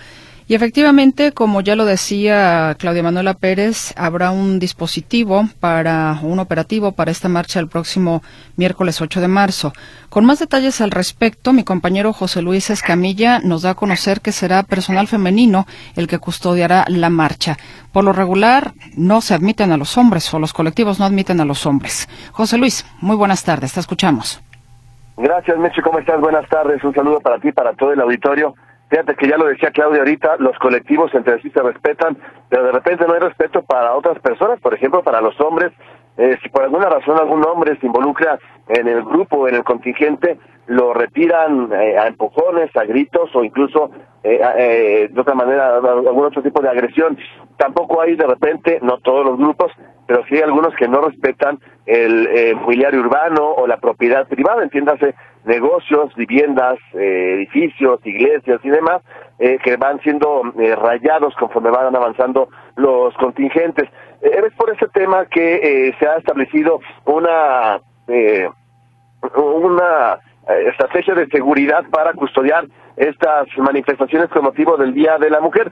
Y 0.48 0.56
efectivamente, 0.56 1.34
como 1.34 1.60
ya 1.60 1.76
lo 1.76 1.84
decía 1.84 2.78
Claudia 2.80 3.04
Manuela 3.04 3.34
Pérez, 3.34 3.94
habrá 3.98 4.32
un 4.32 4.58
dispositivo 4.58 5.50
para 5.60 6.18
un 6.24 6.40
operativo 6.40 6.94
para 6.94 7.12
esta 7.12 7.28
marcha 7.28 7.60
el 7.60 7.68
próximo 7.68 8.24
miércoles 8.56 9.02
8 9.02 9.20
de 9.20 9.28
marzo. 9.28 9.74
Con 10.08 10.24
más 10.24 10.40
detalles 10.40 10.80
al 10.80 10.92
respecto, 10.92 11.52
mi 11.52 11.66
compañero 11.66 12.14
José 12.14 12.42
Luis 12.42 12.70
Escamilla 12.70 13.40
nos 13.40 13.64
da 13.64 13.72
a 13.72 13.76
conocer 13.76 14.22
que 14.22 14.32
será 14.32 14.64
personal 14.64 15.10
femenino 15.10 15.68
el 15.98 16.08
que 16.08 16.20
custodiará 16.20 16.86
la 16.88 17.10
marcha. 17.10 17.58
Por 17.92 18.06
lo 18.06 18.14
regular, 18.14 18.74
no 18.96 19.20
se 19.20 19.34
admiten 19.34 19.74
a 19.74 19.78
los 19.78 19.98
hombres 19.98 20.34
o 20.34 20.40
los 20.40 20.54
colectivos 20.54 21.00
no 21.00 21.06
admiten 21.06 21.42
a 21.42 21.46
los 21.46 21.66
hombres. 21.66 22.08
José 22.32 22.58
Luis, 22.58 22.86
muy 23.02 23.18
buenas 23.18 23.44
tardes, 23.44 23.74
te 23.74 23.82
escuchamos. 23.82 24.40
Gracias, 25.20 25.58
Meche, 25.58 25.82
¿cómo 25.82 25.98
estás? 25.98 26.22
Buenas 26.22 26.48
tardes, 26.48 26.84
un 26.84 26.94
saludo 26.94 27.20
para 27.20 27.40
ti, 27.40 27.52
para 27.52 27.74
todo 27.74 27.92
el 27.92 28.00
auditorio. 28.00 28.54
Fíjate 28.88 29.16
que 29.16 29.28
ya 29.28 29.36
lo 29.36 29.48
decía 29.48 29.72
Claudia 29.72 30.02
ahorita, 30.02 30.36
los 30.38 30.56
colectivos 30.60 31.12
entre 31.16 31.42
sí 31.42 31.50
se 31.50 31.60
respetan, 31.60 32.20
pero 32.50 32.66
de 32.66 32.72
repente 32.72 33.04
no 33.08 33.16
hay 33.16 33.20
respeto 33.22 33.64
para 33.64 33.96
otras 33.96 34.20
personas, 34.20 34.60
por 34.60 34.76
ejemplo, 34.76 35.02
para 35.02 35.20
los 35.20 35.40
hombres. 35.42 35.74
Eh, 36.18 36.38
si 36.44 36.50
por 36.50 36.62
alguna 36.62 36.88
razón 36.88 37.18
algún 37.18 37.44
hombre 37.48 37.76
se 37.80 37.88
involucra 37.88 38.38
en 38.68 38.88
el 38.88 39.04
grupo, 39.04 39.48
en 39.48 39.56
el 39.56 39.64
contingente, 39.64 40.38
lo 40.68 40.94
retiran 40.94 41.74
eh, 41.74 41.98
a 41.98 42.06
empujones, 42.06 42.70
a 42.76 42.84
gritos 42.84 43.36
o 43.36 43.44
incluso 43.44 43.90
eh, 44.22 45.10
de 45.12 45.20
otra 45.20 45.34
manera 45.34 45.78
algún 45.78 46.26
otro 46.26 46.44
tipo 46.44 46.62
de 46.62 46.70
agresión. 46.70 47.18
Tampoco 47.58 48.02
hay 48.02 48.16
de 48.16 48.28
repente, 48.28 48.78
no 48.84 49.00
todos 49.00 49.26
los 49.26 49.38
grupos, 49.40 49.72
pero 50.08 50.24
sí 50.26 50.36
hay 50.36 50.42
algunos 50.42 50.74
que 50.76 50.88
no 50.88 51.02
respetan 51.02 51.60
el 51.86 52.56
mobiliario 52.56 53.02
urbano 53.02 53.44
o 53.44 53.68
la 53.68 53.78
propiedad 53.78 54.28
privada, 54.28 54.64
entiéndase, 54.64 55.14
negocios, 55.48 56.14
viviendas, 56.16 56.78
eh, 56.94 57.34
edificios, 57.36 58.00
iglesias 58.06 58.60
y 58.64 58.70
demás, 58.70 59.02
eh, 59.40 59.58
que 59.64 59.78
van 59.78 60.00
siendo 60.02 60.44
eh, 60.60 60.76
rayados 60.76 61.34
conforme 61.36 61.72
van 61.72 61.96
avanzando 61.96 62.50
los 62.76 63.16
contingentes. 63.16 63.90
es 64.22 64.54
por 64.56 64.70
ese 64.70 64.88
tema 64.90 65.26
que 65.26 65.94
se 65.98 66.08
ha 66.08 66.18
establecido 66.18 66.80
una 67.06 67.80
una 69.36 70.20
estrategia 70.70 71.14
de 71.14 71.28
seguridad 71.28 71.84
para 71.92 72.14
custodiar 72.14 72.66
estas 72.96 73.48
manifestaciones 73.58 74.30
con 74.30 74.44
motivo 74.44 74.78
del 74.78 74.94
Día 74.94 75.18
de 75.18 75.30
la 75.30 75.42
Mujer. 75.42 75.72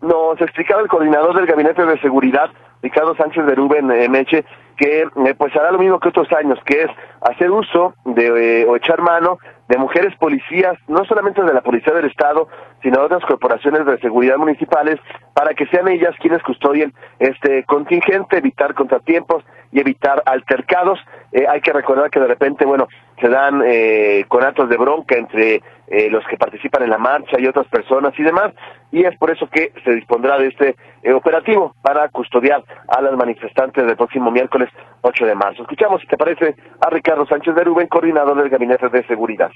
Nos 0.00 0.40
explicaba 0.40 0.80
el 0.80 0.88
coordinador 0.88 1.36
del 1.36 1.46
Gabinete 1.46 1.84
de 1.84 2.00
Seguridad, 2.00 2.50
Ricardo 2.82 3.14
Sánchez 3.14 3.46
de 3.46 3.54
Rubén 3.54 3.86
Meche, 4.10 4.44
que 4.80 5.02
eh, 5.02 5.34
pues 5.36 5.54
hará 5.54 5.70
lo 5.70 5.78
mismo 5.78 6.00
que 6.00 6.08
otros 6.08 6.32
años, 6.32 6.58
que 6.64 6.82
es 6.82 6.90
hacer 7.20 7.50
uso 7.50 7.94
de, 8.06 8.62
eh, 8.62 8.66
o 8.66 8.76
echar 8.76 9.02
mano 9.02 9.38
de 9.68 9.76
mujeres 9.76 10.16
policías, 10.16 10.76
no 10.88 11.04
solamente 11.04 11.42
de 11.42 11.52
la 11.52 11.60
Policía 11.60 11.92
del 11.92 12.06
Estado, 12.06 12.48
sino 12.82 12.98
de 12.98 13.04
otras 13.04 13.24
corporaciones 13.24 13.84
de 13.84 13.98
seguridad 13.98 14.38
municipales, 14.38 14.98
para 15.34 15.54
que 15.54 15.66
sean 15.66 15.86
ellas 15.86 16.14
quienes 16.18 16.42
custodien 16.42 16.94
este 17.18 17.62
contingente, 17.64 18.38
evitar 18.38 18.74
contratiempos 18.74 19.44
y 19.70 19.80
evitar 19.80 20.22
altercados. 20.24 20.98
Eh, 21.30 21.44
hay 21.48 21.60
que 21.60 21.72
recordar 21.72 22.10
que 22.10 22.18
de 22.18 22.26
repente, 22.26 22.64
bueno, 22.64 22.88
se 23.20 23.28
dan 23.28 23.62
eh, 23.64 24.24
conatos 24.28 24.68
de 24.68 24.76
bronca 24.78 25.16
entre 25.16 25.62
eh, 25.90 26.08
los 26.08 26.24
que 26.26 26.36
participan 26.36 26.84
en 26.84 26.90
la 26.90 26.98
marcha 26.98 27.40
y 27.40 27.46
otras 27.46 27.66
personas 27.66 28.12
y 28.16 28.22
demás, 28.22 28.52
y 28.92 29.04
es 29.04 29.18
por 29.18 29.30
eso 29.30 29.48
que 29.48 29.72
se 29.84 29.90
dispondrá 29.92 30.38
de 30.38 30.46
este 30.46 30.76
eh, 31.02 31.12
operativo 31.12 31.74
para 31.82 32.08
custodiar 32.10 32.62
a 32.86 33.00
las 33.00 33.16
manifestantes 33.16 33.84
del 33.84 33.96
próximo 33.96 34.30
miércoles 34.30 34.68
8 35.02 35.26
de 35.26 35.34
marzo. 35.34 35.62
Escuchamos, 35.62 36.00
si 36.00 36.06
te 36.06 36.16
parece, 36.16 36.54
a 36.80 36.90
Ricardo 36.90 37.26
Sánchez 37.26 37.56
de 37.56 37.64
Rubén, 37.64 37.88
coordinador 37.88 38.36
del 38.40 38.50
Gabinete 38.50 38.88
de 38.88 39.04
Seguridad. 39.06 39.50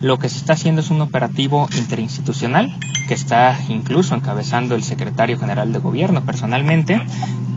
Lo 0.00 0.18
que 0.18 0.28
se 0.28 0.38
está 0.38 0.54
haciendo 0.54 0.80
es 0.80 0.90
un 0.90 1.02
operativo 1.02 1.68
interinstitucional 1.76 2.68
que 3.06 3.14
está 3.14 3.54
incluso 3.68 4.14
encabezando 4.14 4.74
el 4.74 4.82
secretario 4.82 5.38
general 5.38 5.72
de 5.72 5.78
gobierno 5.78 6.24
personalmente 6.24 7.00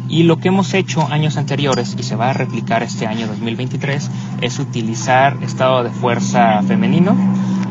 y 0.09 0.23
lo 0.23 0.37
que 0.37 0.49
hemos 0.49 0.73
hecho 0.73 1.07
años 1.09 1.37
anteriores 1.37 1.95
y 1.97 2.03
se 2.03 2.15
va 2.15 2.29
a 2.29 2.33
replicar 2.33 2.83
este 2.83 3.07
año 3.07 3.27
2023 3.27 4.11
es 4.41 4.59
utilizar 4.59 5.41
estado 5.41 5.83
de 5.83 5.89
fuerza 5.89 6.61
femenino 6.63 7.15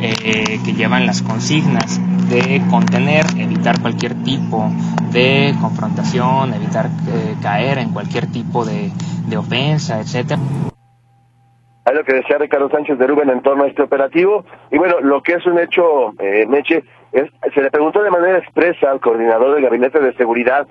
eh, 0.02 0.58
que 0.64 0.72
llevan 0.72 1.06
las 1.06 1.22
consignas 1.22 2.00
de 2.28 2.60
contener, 2.70 3.24
evitar 3.38 3.80
cualquier 3.80 4.14
tipo 4.24 4.68
de 5.12 5.54
confrontación, 5.60 6.54
evitar 6.54 6.86
eh, 6.86 7.36
caer 7.40 7.78
en 7.78 7.92
cualquier 7.92 8.26
tipo 8.26 8.64
de, 8.64 8.90
ofensa, 9.36 10.00
etcétera. 10.00 10.40
Hay 11.84 11.94
lo 11.94 12.04
que 12.04 12.14
decía 12.14 12.36
Ricardo 12.38 12.68
Sánchez 12.68 12.98
de 12.98 13.06
Rubén 13.06 13.30
en 13.30 13.42
torno 13.42 13.64
a 13.64 13.68
este 13.68 13.82
operativo. 13.82 14.44
Y 14.70 14.78
bueno, 14.78 15.00
lo 15.00 15.22
que 15.22 15.34
es 15.34 15.46
un 15.46 15.58
hecho, 15.58 16.12
eh, 16.18 16.46
Meche, 16.46 16.84
es, 17.12 17.30
se 17.54 17.62
le 17.62 17.70
preguntó 17.70 18.02
de 18.02 18.10
manera 18.10 18.38
expresa 18.38 18.90
al 18.90 19.00
coordinador 19.00 19.54
del 19.54 19.64
Gabinete 19.64 20.00
de 20.00 20.14
Seguridad, 20.14 20.66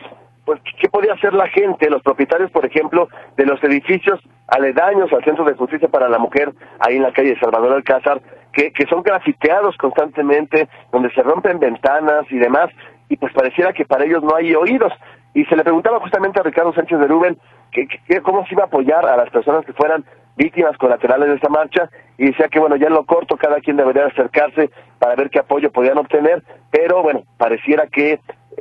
pues, 0.45 0.59
¿qué 0.79 0.89
podía 0.89 1.13
hacer 1.13 1.33
la 1.33 1.47
gente, 1.47 1.89
los 1.89 2.01
propietarios, 2.01 2.51
por 2.51 2.65
ejemplo, 2.65 3.07
de 3.37 3.45
los 3.45 3.63
edificios 3.63 4.19
aledaños 4.47 5.11
al 5.13 5.23
Centro 5.23 5.45
de 5.45 5.53
Justicia 5.53 5.87
para 5.87 6.09
la 6.09 6.17
Mujer, 6.17 6.51
ahí 6.79 6.97
en 6.97 7.03
la 7.03 7.13
calle 7.13 7.39
Salvador 7.39 7.73
Alcázar, 7.73 8.21
que, 8.51 8.71
son 8.89 9.03
grafiteados 9.03 9.77
constantemente, 9.77 10.67
donde 10.91 11.11
se 11.11 11.23
rompen 11.23 11.59
ventanas 11.59 12.25
y 12.29 12.37
demás, 12.37 12.69
y 13.09 13.17
pues 13.17 13.33
pareciera 13.33 13.73
que 13.73 13.85
para 13.85 14.05
ellos 14.05 14.23
no 14.23 14.35
hay 14.35 14.53
oídos. 14.53 14.93
Y 15.33 15.45
se 15.45 15.55
le 15.55 15.63
preguntaba 15.63 15.99
justamente 15.99 16.39
a 16.39 16.43
Ricardo 16.43 16.73
Sánchez 16.73 16.99
de 16.99 17.07
Rubén 17.07 17.37
que, 17.71 17.87
cómo 18.21 18.45
se 18.45 18.53
iba 18.53 18.63
a 18.63 18.67
apoyar 18.67 19.05
a 19.05 19.15
las 19.15 19.29
personas 19.29 19.65
que 19.65 19.73
fueran 19.73 20.03
víctimas 20.35 20.77
colaterales 20.77 21.29
de 21.29 21.35
esta 21.35 21.49
marcha 21.49 21.89
y 22.17 22.25
decía 22.25 22.47
que 22.47 22.59
bueno, 22.59 22.75
ya 22.75 22.87
en 22.87 22.93
lo 22.93 23.05
corto 23.05 23.37
cada 23.37 23.59
quien 23.59 23.77
debería 23.77 24.05
acercarse 24.05 24.69
para 24.99 25.15
ver 25.15 25.29
qué 25.29 25.39
apoyo 25.39 25.71
podían 25.71 25.97
obtener, 25.97 26.43
pero 26.69 27.01
bueno, 27.03 27.23
pareciera 27.37 27.87
que 27.87 28.19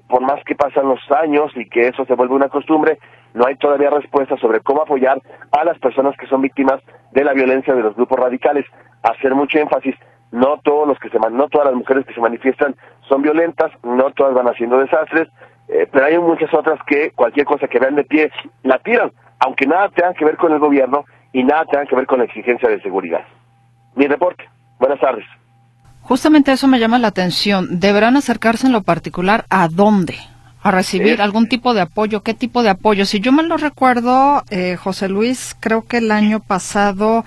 por 0.08 0.22
más 0.22 0.42
que 0.44 0.54
pasan 0.54 0.88
los 0.88 1.00
años 1.10 1.52
y 1.56 1.68
que 1.68 1.88
eso 1.88 2.04
se 2.04 2.14
vuelve 2.14 2.34
una 2.34 2.48
costumbre, 2.48 2.98
no 3.34 3.46
hay 3.46 3.56
todavía 3.56 3.90
respuesta 3.90 4.36
sobre 4.38 4.60
cómo 4.60 4.82
apoyar 4.82 5.20
a 5.52 5.64
las 5.64 5.78
personas 5.78 6.16
que 6.16 6.26
son 6.26 6.42
víctimas 6.42 6.80
de 7.12 7.24
la 7.24 7.32
violencia 7.32 7.74
de 7.74 7.82
los 7.82 7.94
grupos 7.94 8.18
radicales. 8.18 8.66
Hacer 9.02 9.34
mucho 9.34 9.58
énfasis, 9.58 9.94
no 10.32 10.58
todos 10.62 10.86
los 10.86 10.98
que 10.98 11.08
se 11.08 11.18
no 11.18 11.48
todas 11.48 11.68
las 11.68 11.76
mujeres 11.76 12.06
que 12.06 12.14
se 12.14 12.20
manifiestan 12.20 12.76
son 13.08 13.22
violentas, 13.22 13.72
no 13.82 14.10
todas 14.12 14.34
van 14.34 14.48
haciendo 14.48 14.78
desastres, 14.78 15.28
eh, 15.68 15.88
pero 15.90 16.04
hay 16.04 16.18
muchas 16.18 16.52
otras 16.52 16.78
que 16.86 17.10
cualquier 17.12 17.46
cosa 17.46 17.68
que 17.68 17.78
vean 17.78 17.96
de 17.96 18.04
pie 18.04 18.30
la 18.62 18.78
tiran, 18.78 19.12
aunque 19.38 19.66
nada 19.66 19.88
tenga 19.88 20.14
que 20.14 20.24
ver 20.24 20.36
con 20.36 20.52
el 20.52 20.58
gobierno 20.58 21.04
y 21.32 21.44
nada 21.44 21.64
tenga 21.66 21.86
que 21.86 21.96
ver 21.96 22.06
con 22.06 22.18
la 22.18 22.24
exigencia 22.24 22.68
de 22.68 22.80
seguridad. 22.82 23.24
Mi 23.94 24.06
reporte. 24.06 24.48
Buenas 24.78 25.00
tardes. 25.00 25.24
Justamente 26.02 26.52
eso 26.52 26.66
me 26.66 26.78
llama 26.78 26.98
la 26.98 27.08
atención. 27.08 27.78
¿Deberán 27.78 28.16
acercarse 28.16 28.66
en 28.66 28.72
lo 28.72 28.82
particular 28.82 29.44
a 29.50 29.68
dónde? 29.68 30.16
¿A 30.62 30.70
recibir 30.70 31.22
algún 31.22 31.48
tipo 31.48 31.72
de 31.72 31.82
apoyo? 31.82 32.22
¿Qué 32.22 32.34
tipo 32.34 32.62
de 32.62 32.70
apoyo? 32.70 33.06
Si 33.06 33.20
yo 33.20 33.32
me 33.32 33.42
lo 33.42 33.56
recuerdo, 33.56 34.42
eh, 34.50 34.76
José 34.76 35.08
Luis, 35.08 35.56
creo 35.58 35.82
que 35.82 35.98
el 35.98 36.10
año 36.10 36.40
pasado 36.40 37.24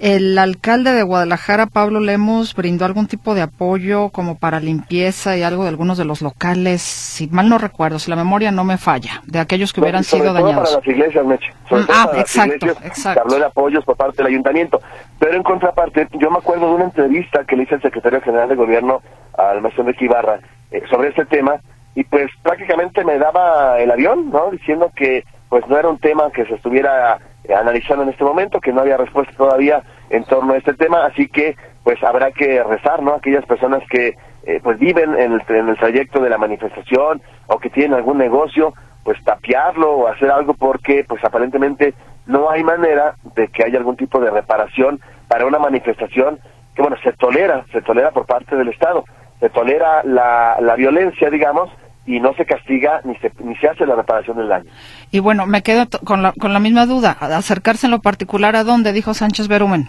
el 0.00 0.38
alcalde 0.38 0.92
de 0.92 1.02
Guadalajara, 1.02 1.66
Pablo 1.66 2.00
Lemos, 2.00 2.54
brindó 2.54 2.86
algún 2.86 3.06
tipo 3.06 3.34
de 3.34 3.42
apoyo 3.42 4.08
como 4.08 4.38
para 4.38 4.58
limpieza 4.58 5.36
y 5.36 5.42
algo 5.42 5.64
de 5.64 5.68
algunos 5.68 5.98
de 5.98 6.06
los 6.06 6.22
locales, 6.22 6.80
si 6.80 7.28
mal 7.28 7.50
no 7.50 7.58
recuerdo, 7.58 7.98
si 7.98 8.10
la 8.10 8.16
memoria 8.16 8.50
no 8.50 8.64
me 8.64 8.78
falla, 8.78 9.22
de 9.26 9.38
aquellos 9.38 9.74
que 9.74 9.82
hubieran 9.82 10.02
sido 10.02 10.32
dañados. 10.32 10.70
para 10.70 10.76
las 10.76 10.88
iglesias, 10.88 11.24
Meche. 11.26 11.52
Mm, 11.70 11.76
ah, 11.90 12.10
exacto, 12.16 12.66
exacto. 12.82 13.20
Habló 13.20 13.38
de 13.38 13.44
apoyos 13.44 13.84
por 13.84 13.96
parte 13.96 14.16
del 14.16 14.28
ayuntamiento. 14.28 14.80
Pero 15.18 15.34
en 15.34 15.42
contraparte, 15.42 16.08
yo 16.12 16.30
me 16.30 16.38
acuerdo 16.38 16.68
de 16.68 16.74
una 16.76 16.84
entrevista 16.84 17.44
que 17.44 17.56
le 17.56 17.64
hice 17.64 17.74
al 17.74 17.82
secretario 17.82 18.22
general 18.22 18.48
de 18.48 18.54
gobierno, 18.54 19.02
al 19.36 19.60
maestro 19.60 19.84
de 19.84 19.94
Ibarra, 20.00 20.40
eh, 20.70 20.82
sobre 20.88 21.10
este 21.10 21.26
tema, 21.26 21.56
y 21.94 22.04
pues 22.04 22.30
prácticamente 22.42 23.04
me 23.04 23.18
daba 23.18 23.78
el 23.78 23.90
avión, 23.90 24.30
¿no? 24.30 24.50
Diciendo 24.50 24.90
que 24.96 25.24
pues 25.50 25.66
no 25.68 25.76
era 25.76 25.88
un 25.88 25.98
tema 25.98 26.30
que 26.30 26.46
se 26.46 26.54
estuviera 26.54 27.18
eh, 27.44 27.52
analizando 27.54 28.04
en 28.04 28.10
este 28.10 28.24
momento, 28.24 28.60
que 28.60 28.72
no 28.72 28.80
había 28.80 28.96
respuesta 28.96 29.34
todavía 29.36 29.82
en 30.08 30.24
torno 30.24 30.54
a 30.54 30.56
este 30.56 30.74
tema, 30.74 31.04
así 31.04 31.28
que 31.28 31.56
pues 31.82 32.02
habrá 32.02 32.30
que 32.30 32.62
rezar, 32.62 33.02
¿no? 33.02 33.14
Aquellas 33.14 33.44
personas 33.44 33.82
que 33.90 34.16
eh, 34.44 34.60
pues 34.62 34.78
viven 34.78 35.18
en 35.18 35.32
el, 35.32 35.42
en 35.48 35.68
el 35.68 35.76
trayecto 35.76 36.20
de 36.20 36.30
la 36.30 36.38
manifestación 36.38 37.20
o 37.48 37.58
que 37.58 37.68
tienen 37.68 37.94
algún 37.94 38.18
negocio, 38.18 38.72
pues 39.02 39.22
tapiarlo 39.24 39.90
o 39.90 40.06
hacer 40.06 40.30
algo 40.30 40.54
porque 40.54 41.04
pues 41.06 41.22
aparentemente 41.24 41.94
no 42.26 42.48
hay 42.48 42.62
manera 42.62 43.16
de 43.34 43.48
que 43.48 43.64
haya 43.64 43.78
algún 43.78 43.96
tipo 43.96 44.20
de 44.20 44.30
reparación 44.30 45.00
para 45.26 45.46
una 45.46 45.58
manifestación 45.58 46.38
que 46.76 46.82
bueno, 46.82 46.96
se 47.02 47.12
tolera, 47.14 47.64
se 47.72 47.82
tolera 47.82 48.12
por 48.12 48.26
parte 48.26 48.54
del 48.54 48.68
Estado, 48.68 49.04
se 49.40 49.50
tolera 49.50 50.02
la, 50.04 50.58
la 50.60 50.76
violencia, 50.76 51.28
digamos, 51.28 51.70
y 52.10 52.18
no 52.18 52.34
se 52.34 52.44
castiga 52.44 53.00
ni 53.04 53.14
se, 53.16 53.30
ni 53.42 53.54
se 53.56 53.68
hace 53.68 53.86
la 53.86 53.94
reparación 53.94 54.36
del 54.36 54.48
daño. 54.48 54.70
Y 55.12 55.20
bueno, 55.20 55.46
me 55.46 55.62
quedo 55.62 55.86
con 56.04 56.22
la, 56.22 56.32
con 56.32 56.52
la 56.52 56.58
misma 56.58 56.86
duda, 56.86 57.12
acercarse 57.20 57.86
en 57.86 57.92
lo 57.92 58.00
particular 58.00 58.56
a 58.56 58.64
dónde, 58.64 58.92
dijo 58.92 59.14
Sánchez 59.14 59.46
Berumen. 59.46 59.88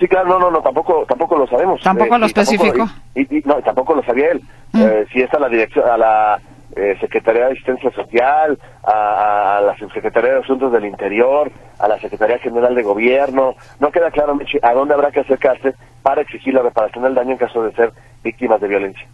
Sí, 0.00 0.08
claro, 0.08 0.28
no, 0.28 0.38
no, 0.38 0.50
no, 0.50 0.60
tampoco, 0.60 1.04
tampoco 1.06 1.36
lo 1.36 1.46
sabemos. 1.46 1.80
Tampoco 1.82 2.16
eh, 2.16 2.18
lo 2.18 2.26
especificó. 2.26 2.88
y, 3.14 3.26
no, 3.44 3.60
tampoco 3.62 3.94
lo 3.94 4.02
sabía 4.02 4.32
él. 4.32 4.42
Mm. 4.72 4.82
Eh, 4.82 5.06
si 5.12 5.20
es 5.20 5.32
a 5.32 5.38
la 5.38 5.48
dirección, 5.48 5.88
a 5.88 5.96
la 5.96 6.40
eh, 6.74 6.96
Secretaría 7.00 7.46
de 7.46 7.52
Asistencia 7.52 7.90
Social, 7.90 8.58
a, 8.82 9.60
la 9.64 9.76
Secretaría 9.92 10.32
de 10.32 10.40
Asuntos 10.40 10.72
del 10.72 10.86
Interior, 10.86 11.50
a 11.78 11.88
la 11.88 11.98
Secretaría 11.98 12.38
General 12.38 12.74
de 12.74 12.82
Gobierno, 12.82 13.54
no 13.80 13.90
queda 13.90 14.10
claro, 14.10 14.38
a 14.62 14.72
dónde 14.72 14.94
habrá 14.94 15.10
que 15.10 15.20
acercarse 15.20 15.74
para 16.02 16.22
exigir 16.22 16.54
la 16.54 16.62
reparación 16.62 17.04
del 17.04 17.14
daño 17.14 17.32
en 17.32 17.38
caso 17.38 17.62
de 17.62 17.72
ser 17.72 17.92
víctimas 18.22 18.60
de 18.60 18.68
violencia. 18.68 19.06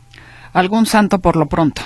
Algún 0.53 0.87
santo 0.87 1.19
por 1.19 1.37
lo 1.37 1.47
pronto 1.47 1.83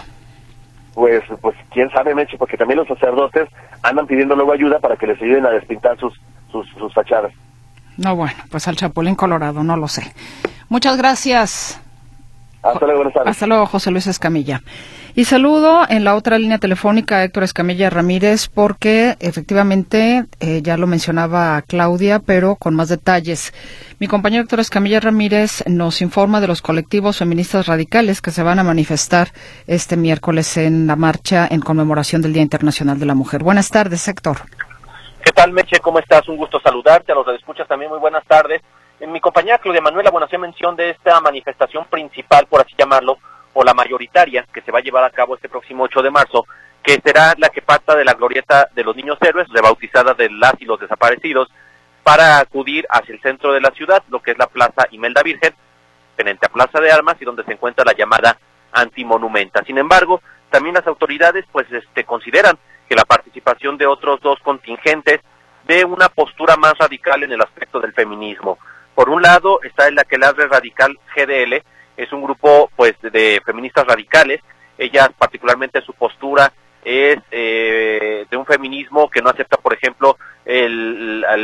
pues, 0.97 1.23
pues 1.43 1.55
quién 1.71 1.91
sabe, 1.91 2.15
Meche, 2.15 2.39
porque 2.39 2.57
también 2.57 2.79
los 2.79 2.89
sacerdotes 2.89 3.51
andan 3.83 4.07
pidiendo 4.07 4.35
luego 4.35 4.53
ayuda 4.55 4.79
para 4.79 4.97
que 4.97 5.07
les 5.07 5.21
ayuden 5.21 5.45
a 5.45 5.51
despintar 5.51 5.99
sus, 5.99 6.19
sus, 6.51 6.67
sus 6.71 6.93
fachadas. 6.95 7.33
No, 7.99 8.17
bueno, 8.17 8.39
pues 8.51 8.67
al 8.67 8.77
Chapulín 8.77 9.15
Colorado, 9.15 9.63
no 9.63 9.77
lo 9.77 9.89
sé. 9.89 10.15
Muchas 10.71 10.97
gracias. 10.97 11.79
Hasta 12.73 12.87
luego, 12.87 12.99
buenas 12.99 13.15
tardes. 13.15 13.31
Hasta 13.31 13.47
luego, 13.47 13.67
José 13.67 13.91
Luis 13.91 14.07
Escamilla. 14.07 14.63
Y 15.15 15.25
saludo 15.25 15.87
en 15.89 16.05
la 16.05 16.15
otra 16.15 16.39
línea 16.39 16.59
telefónica 16.59 17.17
a 17.17 17.25
Héctor 17.25 17.45
Escamilla 17.45 17.89
Ramírez 17.89 18.49
porque 18.49 19.17
efectivamente 19.19 20.27
eh, 20.41 20.61
ya 20.63 20.77
lo 20.77 20.87
mencionaba 20.87 21.63
Claudia, 21.63 22.19
pero 22.19 22.57
con 22.57 22.75
más 22.75 22.91
detalles. 22.91 23.55
Mi 23.99 24.09
compañero 24.09 24.43
Héctor 24.43 24.61
Escamilla 24.61 25.01
Ramírez 25.01 25.65
nos 25.67 26.03
informa 26.03 26.43
de 26.43 26.49
los 26.49 26.61
colectivos 26.61 27.17
feministas 27.17 27.67
radicales 27.67 28.21
que 28.21 28.31
se 28.31 28.43
van 28.43 28.59
a 28.59 28.63
manifestar 28.63 29.29
este 29.67 29.97
miércoles 29.97 30.59
en 30.59 30.87
la 30.87 30.97
marcha 30.97 31.49
en 31.51 31.61
conmemoración 31.61 32.21
del 32.21 32.35
Día 32.35 32.43
Internacional 32.43 32.99
de 32.99 33.07
la 33.07 33.15
Mujer. 33.15 33.43
Buenas 33.43 33.71
tardes, 33.71 34.07
Héctor. 34.09 34.37
¿Qué 35.25 35.33
tal, 35.33 35.51
Meche? 35.53 35.81
¿Cómo 35.81 35.99
estás? 35.99 36.29
Un 36.29 36.37
gusto 36.37 36.61
saludarte. 36.61 37.13
A 37.13 37.15
los 37.15 37.25
que 37.25 37.37
escuchas 37.37 37.67
también 37.67 37.91
muy 37.91 38.01
buenas 38.01 38.25
tardes. 38.27 38.61
En 38.99 39.13
mi 39.13 39.21
compañera 39.21 39.59
Claudia 39.59 39.83
Manuela, 39.83 40.11
bueno, 40.11 40.27
hacía 40.27 40.39
mención 40.39 40.75
de 40.75 40.91
esta 40.91 41.21
manifestación 41.21 41.85
principal, 41.85 42.47
por 42.47 42.63
así 42.63 42.75
llamarlo, 42.79 43.19
o 43.53 43.63
la 43.63 43.75
mayoritaria 43.75 44.47
que 44.53 44.63
se 44.63 44.73
va 44.73 44.79
a 44.79 44.83
llevar 44.83 45.05
a 45.05 45.11
cabo 45.11 45.35
este 45.35 45.49
próximo 45.49 45.85
8 45.85 46.03
de 46.03 46.11
marzo, 46.11 46.47
que 46.83 47.01
será 47.05 47.35
la 47.37 47.51
que 47.51 47.61
parta 47.61 47.95
de 47.95 48.05
la 48.05 48.15
glorieta 48.15 48.69
de 48.75 48.85
los 48.85 48.97
niños 48.97 49.19
héroes, 49.21 49.49
rebautizada 49.49 50.15
de 50.15 50.31
las 50.31 50.55
y 50.61 50.65
los 50.65 50.81
desaparecidos, 50.81 51.49
para 52.03 52.39
acudir 52.39 52.87
hacia 52.89 53.15
el 53.15 53.21
centro 53.21 53.53
de 53.53 53.61
la 53.61 53.71
ciudad, 53.73 54.03
lo 54.09 54.21
que 54.23 54.31
es 54.31 54.39
la 54.39 54.47
Plaza 54.47 54.87
Imelda 54.91 55.23
Virgen, 55.23 55.55
frente 56.17 56.47
a 56.47 56.53
Plaza 56.53 56.81
de 56.81 56.91
Armas 56.91 57.17
y 57.21 57.25
donde 57.25 57.45
se 57.45 57.53
encuentra 57.53 57.85
la 57.85 57.93
llamada 57.93 58.39
antimonumenta. 58.73 59.63
Sin 59.65 59.77
embargo, 59.77 60.23
también 60.51 60.75
las 60.75 60.87
autoridades 60.87 61.45
pues 61.53 61.67
este 61.71 62.05
consideran 62.05 62.57
que 62.89 62.95
la 62.95 63.05
participación 63.05 63.77
de 63.77 63.87
otros 63.87 64.21
dos 64.21 64.39
contingentes 64.41 65.21
de 65.65 65.85
una 65.85 66.09
postura 66.09 66.57
más 66.57 66.79
radical 66.79 67.23
en 67.25 67.33
el 67.33 67.43
aspecto 67.43 67.81
del 67.81 67.93
feminismo. 67.93 68.59
Por 68.97 69.11
un 69.11 69.21
lado 69.21 69.61
está 69.63 69.89
el 69.89 69.99
aquelarre 69.99 70.49
radical 70.49 70.99
GDL, 71.15 71.63
es 71.99 72.13
un 72.13 72.23
grupo 72.23 72.71
pues 72.75 72.95
de 73.03 73.43
feministas 73.45 73.87
radicales, 73.87 74.41
ellas 74.79 75.11
particularmente 75.19 75.83
su 75.83 75.93
postura 75.93 76.51
es 76.83 77.19
eh, 77.31 78.25
de 78.31 78.37
un 78.39 78.47
feminismo 78.47 79.11
que 79.11 79.21
no 79.21 79.29
acepta 79.29 79.59
por 79.59 79.75
ejemplo 79.75 80.17
el, 80.47 81.21
la, 81.21 81.37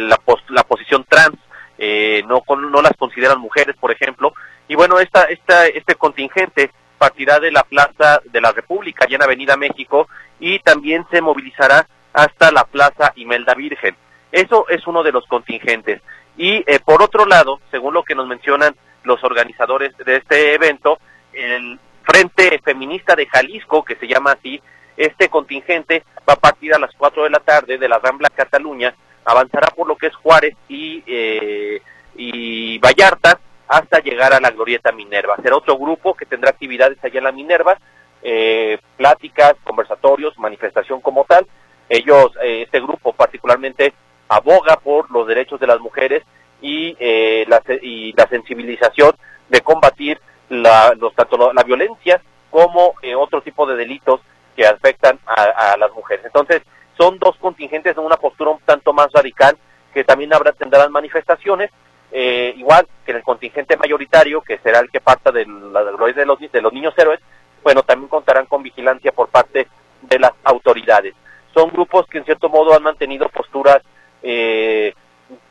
la, 0.49 0.63
posición 0.65 1.05
trans, 1.07 1.37
eh, 1.77 2.23
no, 2.27 2.43
no 2.57 2.81
las 2.81 2.97
consideran 2.97 3.39
mujeres 3.39 3.77
por 3.77 3.93
ejemplo, 3.93 4.33
y 4.67 4.75
bueno, 4.75 4.99
esta, 4.99 5.25
esta, 5.25 5.67
este 5.67 5.97
contingente 5.97 6.71
partirá 6.97 7.39
de 7.39 7.53
la 7.53 7.65
Plaza 7.65 8.23
de 8.25 8.41
la 8.41 8.53
República, 8.53 9.05
allá 9.05 9.17
en 9.17 9.25
Avenida 9.25 9.59
México, 9.59 10.09
y 10.41 10.59
también 10.61 11.05
se 11.11 11.21
movilizará 11.21 11.87
hasta 12.15 12.51
la 12.51 12.65
Plaza 12.65 13.13
Imelda 13.17 13.55
Virgen. 13.55 13.95
Eso 14.33 14.67
es 14.71 14.87
uno 14.87 15.03
de 15.03 15.13
los 15.13 15.27
contingentes. 15.27 16.01
Y 16.37 16.65
eh, 16.67 16.81
por 16.85 17.03
otro 17.03 17.27
lado, 17.27 17.61
según 17.71 17.95
lo 17.95 18.03
que 18.03 18.15
nos 18.15 18.27
mencionan 18.27 18.75
los 19.05 19.23
organizadores 19.25 19.97
de 19.99 20.17
este 20.17 20.55
evento, 20.55 20.99
el 21.33 21.79
Frente 22.03 22.61
Feminista 22.65 23.15
de 23.15 23.27
Jalisco, 23.27 23.85
que 23.85 23.97
se 23.97 24.07
llama 24.07 24.33
así, 24.33 24.61
este 24.97 25.29
contingente 25.29 26.05
va 26.29 26.35
a 26.35 26.41
partir 26.41 26.75
a 26.75 26.79
las 26.79 26.95
4 26.97 27.25
de 27.25 27.31
la 27.31 27.41
tarde 27.41 27.79
de 27.79 27.89
la 27.89 27.99
Rambla 27.99 28.31
Cataluña, 28.31 28.95
avanzará 29.25 29.69
por 29.69 29.87
lo 29.87 29.97
que 29.97 30.09
es 30.09 30.17
Juárez 30.17 30.55
y, 30.69 31.03
eh, 31.07 31.81
y 32.17 32.79
Vallarta 32.79 33.39
hasta 33.69 34.01
llegar 34.01 34.33
a 34.35 34.41
la 34.41 34.51
Glorieta 34.51 34.93
Minerva. 34.93 35.37
Será 35.43 35.57
otro 35.57 35.79
grupo 35.79 36.15
que 36.15 36.27
tendrá 36.27 36.51
actividades 36.51 36.99
allá 37.03 37.19
en 37.19 37.25
la 37.25 37.33
Minerva, 37.33 37.79
eh, 38.23 38.79
pláticas, 38.97 39.55
conversatorios, 39.65 40.39
manifestación 40.39 41.01
como 41.01 41.25
tal. 41.25 41.47
Ellos, 41.89 42.33
eh, 42.43 42.63
este 42.63 42.81
grupo 42.81 43.13
particularmente 43.13 43.95
aboga 44.29 44.77
por 44.77 45.11
los 45.11 45.27
derechos 45.27 45.61
de 45.61 45.67
las 45.67 45.81
mujeres 45.81 46.23
y, 46.61 46.97
eh, 46.99 47.45
la, 47.49 47.63
y 47.83 48.13
la 48.13 48.27
sensibilización 48.29 49.13
de 49.49 49.61
combatir 49.61 50.21
la, 50.49 50.95
los, 50.99 51.15
tanto 51.15 51.53
la 51.53 51.63
violencia 51.63 52.23
como 52.51 52.95
eh, 53.03 53.15
otro 53.15 53.41
tipo 53.43 53.67
de 53.67 53.77
delitos 53.77 54.21
que 54.55 54.67
afectan 54.67 55.19
a, 55.27 55.77
las 55.79 55.91
mujeres. 55.93 56.25
Entonces, 56.27 56.63
son 56.99 57.19
dos 57.19 57.37
contingentes 57.39 57.97
en 57.97 58.05
una 58.05 58.19
postura 58.19 58.51
un 58.51 58.61
tanto 58.61 58.93
más 58.93 59.09
radical 59.13 59.57
que 59.95 60.05
también 60.05 60.33
habrá 60.35 60.53
tendrán 60.53 60.93
manifestaciones, 60.93 61.71
eh, 62.13 62.53
igual 62.57 62.87
que 63.05 63.13
en 63.13 63.19
el 63.19 63.23
contingente 63.23 63.77
mayoritario, 63.79 64.43
que 64.43 64.59
será 64.59 64.81
el 64.81 64.91
que 64.91 65.01
parta 65.01 65.33
de 65.33 65.47
la 65.47 65.85
de 65.85 66.27
los, 66.27 66.39
de 66.39 66.61
los 66.61 66.73
niños 66.73 66.95
héroes, 66.97 67.21
bueno, 67.63 67.83
también 67.83 68.09
contarán 68.09 68.47
con 68.47 68.63
vigilancia 68.63 69.13
por 69.13 69.29
parte 69.29 69.69
de 70.03 70.19
las 70.19 70.33
autoridades. 70.45 71.15
Son 71.55 71.71
grupos 71.71 72.07
que 72.07 72.19
en 72.19 72.25
cierto 72.25 72.49
modo 72.49 72.75
han 72.75 72.83
mantenido 72.83 73.29
posturas 73.29 73.79
eh, 74.23 74.95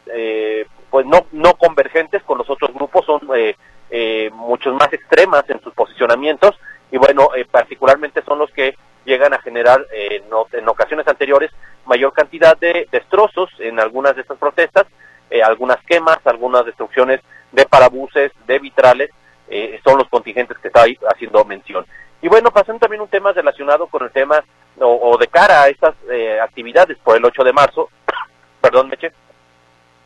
eh, 0.07 0.65
pues 0.91 1.05
no, 1.05 1.25
no 1.31 1.53
convergentes 1.53 2.21
con 2.23 2.37
los 2.37 2.49
otros 2.49 2.71
grupos, 2.73 3.05
son 3.05 3.21
eh, 3.35 3.55
eh, 3.89 4.29
muchos 4.33 4.73
más 4.75 4.91
extremas 4.91 5.49
en 5.49 5.61
sus 5.61 5.73
posicionamientos 5.73 6.59
y 6.91 6.97
bueno, 6.97 7.29
eh, 7.35 7.45
particularmente 7.49 8.21
son 8.23 8.37
los 8.39 8.51
que 8.51 8.75
llegan 9.05 9.33
a 9.33 9.41
generar 9.41 9.83
en 9.91 10.69
ocasiones 10.69 11.07
anteriores 11.07 11.49
mayor 11.85 12.13
cantidad 12.13 12.55
de 12.55 12.87
destrozos 12.91 13.49
en 13.57 13.79
algunas 13.79 14.15
de 14.15 14.21
estas 14.21 14.37
protestas, 14.37 14.85
algunas 15.43 15.83
quemas, 15.87 16.19
algunas 16.25 16.65
destrucciones 16.67 17.19
de 17.51 17.65
parabuses, 17.65 18.31
de 18.45 18.59
vitrales, 18.59 19.09
son 19.83 19.97
los 19.97 20.07
contingentes 20.07 20.55
que 20.59 20.67
está 20.67 20.85
haciendo 21.11 21.43
mención. 21.45 21.83
Y 22.21 22.27
bueno, 22.27 22.51
pasando 22.51 22.77
también 22.77 23.01
un 23.01 23.07
tema 23.07 23.31
relacionado 23.31 23.87
con 23.87 24.03
el 24.03 24.11
tema 24.11 24.43
o, 24.79 25.09
o 25.09 25.17
de 25.17 25.27
cara 25.29 25.63
a 25.63 25.69
estas 25.69 25.95
actividades 26.43 26.99
por 26.99 27.17
el 27.17 27.25
8 27.25 27.43
de 27.43 27.53
marzo, 27.53 27.89
perdón, 28.71 28.87
Meche, 28.87 29.11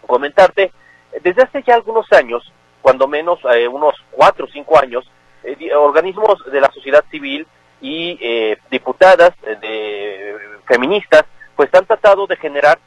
comentarte, 0.08 0.72
desde 1.22 1.44
hace 1.44 1.62
ya 1.62 1.76
algunos 1.76 2.12
años, 2.12 2.52
cuando 2.82 3.08
menos 3.08 3.40
eh, 3.54 3.68
unos 3.68 3.94
cuatro 4.10 4.46
o 4.46 4.50
cinco 4.52 4.80
años, 4.80 5.06
eh, 5.44 5.74
organismos 5.76 6.44
de 6.52 6.60
la 6.60 6.72
sociedad 6.72 7.04
civil 7.12 7.46
y 7.80 8.18
eh, 8.20 8.58
diputadas 8.72 9.34
de, 9.62 10.36
feministas, 10.66 11.26
pues 11.56 11.72
han 11.76 11.86
tratado 11.86 12.26
de 12.26 12.38
generar 12.38 12.80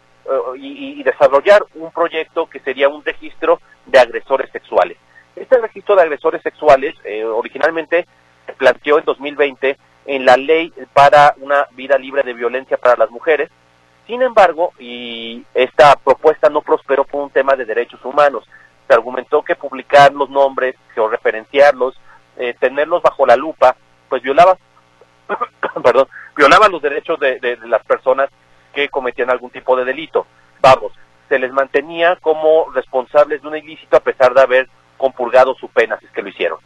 y, 0.57 1.01
y, 1.01 1.03
desarrollar 1.05 1.65
un 1.75 1.91
proyecto 1.91 2.51
que 2.51 2.61
sería 2.61 2.89
un 2.89 3.03
registro 3.03 3.61
de 3.87 3.99
agresores 3.99 4.51
sexuales. 4.51 4.99
Este 5.37 5.57
registro 5.59 5.95
de 5.95 6.03
agresores 6.03 6.43
sexuales 6.43 6.95
eh, 7.05 7.25
originalmente 7.25 8.07
se 8.45 8.53
planteó 8.55 8.99
en 8.99 9.05
2020 9.05 9.79
en 10.07 10.25
la 10.27 10.37
ley 10.37 10.73
para 10.93 11.35
una 11.39 11.67
vida 11.73 11.97
libre 11.97 12.25
de 12.25 12.35
violencia 12.35 12.77
para 12.77 12.97
las 12.97 13.11
mujeres. 13.11 13.49
Sin 14.09 14.23
embargo, 14.23 14.73
y 14.81 15.45
esta 15.55 15.95
propuesta 15.95 16.49
no 16.49 16.63
prosperó 16.63 17.05
por 17.05 17.23
un 17.23 17.31
tema 17.31 17.55
de 17.55 17.65
derechos 17.65 18.05
humanos. 18.05 18.43
Se 18.89 18.95
argumentó 18.95 19.43
que 19.43 19.55
publicar 19.55 20.13
los 20.13 20.31
nombres, 20.31 20.75
georreferenciarlos, 20.95 21.95
eh, 22.39 22.55
tenerlos 22.59 23.03
bajo 23.03 23.27
la 23.27 23.37
lupa, 23.37 23.77
pues 24.09 24.23
violaba, 24.23 24.57
perdón, 25.85 26.09
violaba 26.35 26.69
los 26.69 26.83
derechos 26.83 27.21
de, 27.21 27.39
de 27.39 27.59
las 27.69 27.85
personas 27.85 28.31
que 28.73 28.89
cometían 28.89 29.31
algún 29.31 29.51
tipo 29.51 29.77
de 29.77 29.85
delito. 29.85 30.27
Vamos, 30.61 30.93
se 31.29 31.39
les 31.39 31.53
mantenía 31.53 32.17
como 32.17 32.71
responsables 32.73 33.43
de 33.43 33.49
un 33.49 33.57
ilícito 33.57 33.97
a 33.97 34.01
pesar 34.01 34.33
de 34.35 34.41
haber 34.41 34.69
compurgado 34.97 35.55
su 35.55 35.69
pena, 35.69 35.99
si 35.99 36.07
es 36.07 36.13
que 36.13 36.23
lo 36.23 36.31
hicieron. 36.31 36.59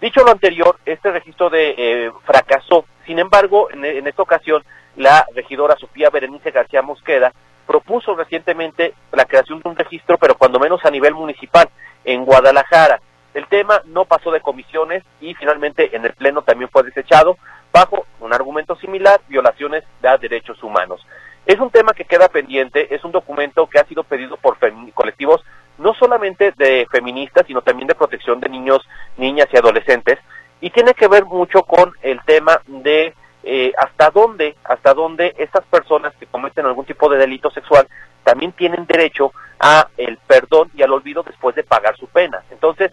Dicho 0.00 0.24
lo 0.24 0.30
anterior, 0.30 0.78
este 0.86 1.10
registro 1.10 1.50
de 1.50 1.74
eh, 1.76 2.12
fracasó. 2.24 2.86
Sin 3.06 3.18
embargo, 3.18 3.68
en, 3.70 4.06
esta 4.06 4.22
ocasión, 4.22 4.64
la 4.96 5.26
regidora 5.34 5.76
Sofía 5.76 6.10
Berenice 6.10 6.50
García 6.50 6.82
Mosqueda 6.82 7.32
propuso 7.66 8.14
recientemente 8.14 8.94
la 9.12 9.24
creación 9.24 9.60
de 9.60 9.68
un 9.68 9.76
registro, 9.76 10.18
pero 10.18 10.34
cuando 10.34 10.58
menos 10.58 10.84
a 10.84 10.90
nivel 10.90 11.14
municipal, 11.14 11.68
en 12.04 12.24
Guadalajara. 12.24 13.00
El 13.32 13.46
tema 13.46 13.80
no 13.84 14.06
pasó 14.06 14.32
de 14.32 14.40
comisiones 14.40 15.04
y 15.20 15.34
finalmente 15.34 15.94
en 15.94 16.04
el 16.04 16.12
Pleno 16.14 16.42
también 16.42 16.70
fue 16.70 16.82
desechado 16.82 17.38
bajo 17.72 18.06
un 18.18 18.32
argumento 18.32 18.74
similar, 18.76 19.20
violaciones 19.28 19.84
de 20.02 20.18
derechos 20.18 20.60
humanos. 20.64 21.06
Es 21.46 21.58
un 21.60 21.70
tema 21.70 21.92
que 21.92 22.04
queda 22.04 22.28
pendiente, 22.28 22.92
es 22.94 23.04
un 23.04 23.12
documento 23.12 23.68
que 23.68 23.78
ha 23.78 23.84
sido 23.84 24.02
pedido 24.02 24.36
por 24.36 24.58
colectivos 24.94 25.44
no 25.78 25.94
solamente 25.94 26.52
de 26.56 26.86
feministas, 26.90 27.46
sino 27.46 27.62
también 27.62 27.88
de 27.88 27.94
protección 27.94 28.40
de 28.40 28.48
niños, 28.48 28.86
niñas 29.16 29.48
y 29.52 29.56
adolescentes, 29.56 30.18
y 30.60 30.70
tiene 30.70 30.92
que 30.92 31.08
ver 31.08 31.24
mucho 31.24 31.62
con 31.62 31.92
el 32.02 32.20
tema 32.24 32.60
de 32.66 33.14
eh, 33.42 33.72
hasta 33.78 34.10
dónde, 34.10 34.56
hasta 34.64 34.94
dónde 34.94 35.34
estas 35.38 35.64
personas 35.66 36.14
que 36.16 36.26
cometen 36.26 36.66
algún 36.66 36.84
tipo 36.84 37.08
de 37.08 37.18
delito 37.18 37.50
sexual 37.50 37.88
también 38.22 38.52
tienen 38.52 38.86
derecho 38.86 39.32
a 39.58 39.88
el 39.96 40.18
perdón 40.18 40.70
y 40.74 40.82
al 40.82 40.92
olvido 40.92 41.22
después 41.22 41.54
de 41.56 41.64
pagar 41.64 41.96
su 41.96 42.06
pena. 42.06 42.42
Entonces, 42.50 42.92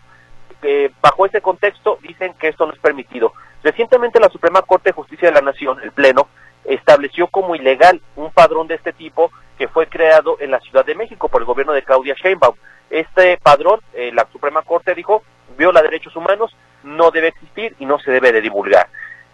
eh, 0.63 0.91
bajo 1.01 1.25
ese 1.25 1.41
contexto, 1.41 1.99
dicen 2.01 2.33
que 2.39 2.47
esto 2.47 2.65
no 2.65 2.73
es 2.73 2.79
permitido. 2.79 3.33
Recientemente 3.63 4.19
la 4.19 4.29
Suprema 4.29 4.61
Corte 4.61 4.89
de 4.89 4.93
Justicia 4.93 5.27
de 5.27 5.35
la 5.35 5.41
Nación, 5.41 5.79
el 5.83 5.91
Pleno, 5.91 6.27
estableció 6.63 7.27
como 7.27 7.55
ilegal 7.55 8.01
un 8.15 8.31
padrón 8.31 8.67
de 8.67 8.75
este 8.75 8.93
tipo 8.93 9.31
que 9.57 9.67
fue 9.67 9.87
creado 9.87 10.37
en 10.39 10.51
la 10.51 10.59
Ciudad 10.59 10.85
de 10.85 10.95
México 10.95 11.29
por 11.29 11.41
el 11.41 11.45
gobierno 11.45 11.73
de 11.73 11.83
Claudia 11.83 12.15
Sheinbaum. 12.15 12.55
Este 12.89 13.37
padrón, 13.37 13.81
eh, 13.93 14.11
la 14.13 14.27
Suprema 14.31 14.61
Corte 14.61 14.93
dijo, 14.93 15.23
viola 15.57 15.81
derechos 15.81 16.15
humanos, 16.15 16.55
no 16.83 17.11
debe 17.11 17.29
existir 17.29 17.75
y 17.79 17.85
no 17.85 17.99
se 17.99 18.11
debe 18.11 18.31
de 18.31 18.41
divulgar. 18.41 18.87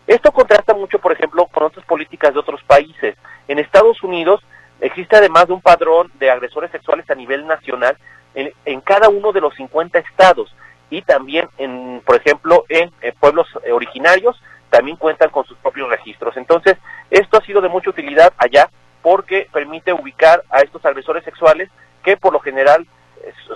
Esto 0.08 0.32
contrasta 0.32 0.74
mucho, 0.74 1.00
por 1.00 1.12
ejemplo, 1.12 1.46
con 1.48 1.63
otras 1.63 1.86
políticas 1.86 2.34
de 2.34 2.39
otros 2.39 2.62
países. 2.63 3.16
En 3.48 3.60
Estados 3.60 4.02
Unidos 4.04 4.42
existe 4.82 5.16
además 5.16 5.48
de 5.48 5.54
un 5.54 5.62
padrón 5.62 6.12
de 6.16 6.30
agresores 6.30 6.72
sexuales 6.72 7.10
a 7.10 7.16
nivel 7.16 7.48
nacional 7.48 7.98
en, 8.36 8.52
en 8.66 8.82
cada 8.82 9.10
uno 9.10 9.32
de 9.32 9.42
los 9.42 9.56
50 9.56 10.00
estados 10.00 10.54
y 10.89 11.02
también, 11.02 11.48
en, 11.58 12.02
por 12.06 12.18
ejemplo, 12.18 12.66
en, 12.70 12.92
en 13.02 13.16
pueblos 13.16 13.48
originarios 13.72 14.39
también 14.70 14.98
cuentan 14.98 15.30
con 15.30 15.46
sus 15.46 15.58
propios 15.58 15.89
registros. 15.89 16.36
Entonces, 16.36 16.76
esto 17.10 17.38
ha 17.38 17.46
sido 17.46 17.62
de 17.62 17.70
mucha 17.70 17.92
utilidad 17.92 18.34
allá 18.38 18.70
porque 19.02 19.48
permite 19.54 19.94
ubicar 19.94 20.44
a 20.50 20.62
estos 20.62 20.84
agresores 20.86 21.24
sexuales 21.24 21.70
que 22.04 22.18
por 22.18 22.34
lo 22.34 22.39
general 22.39 22.88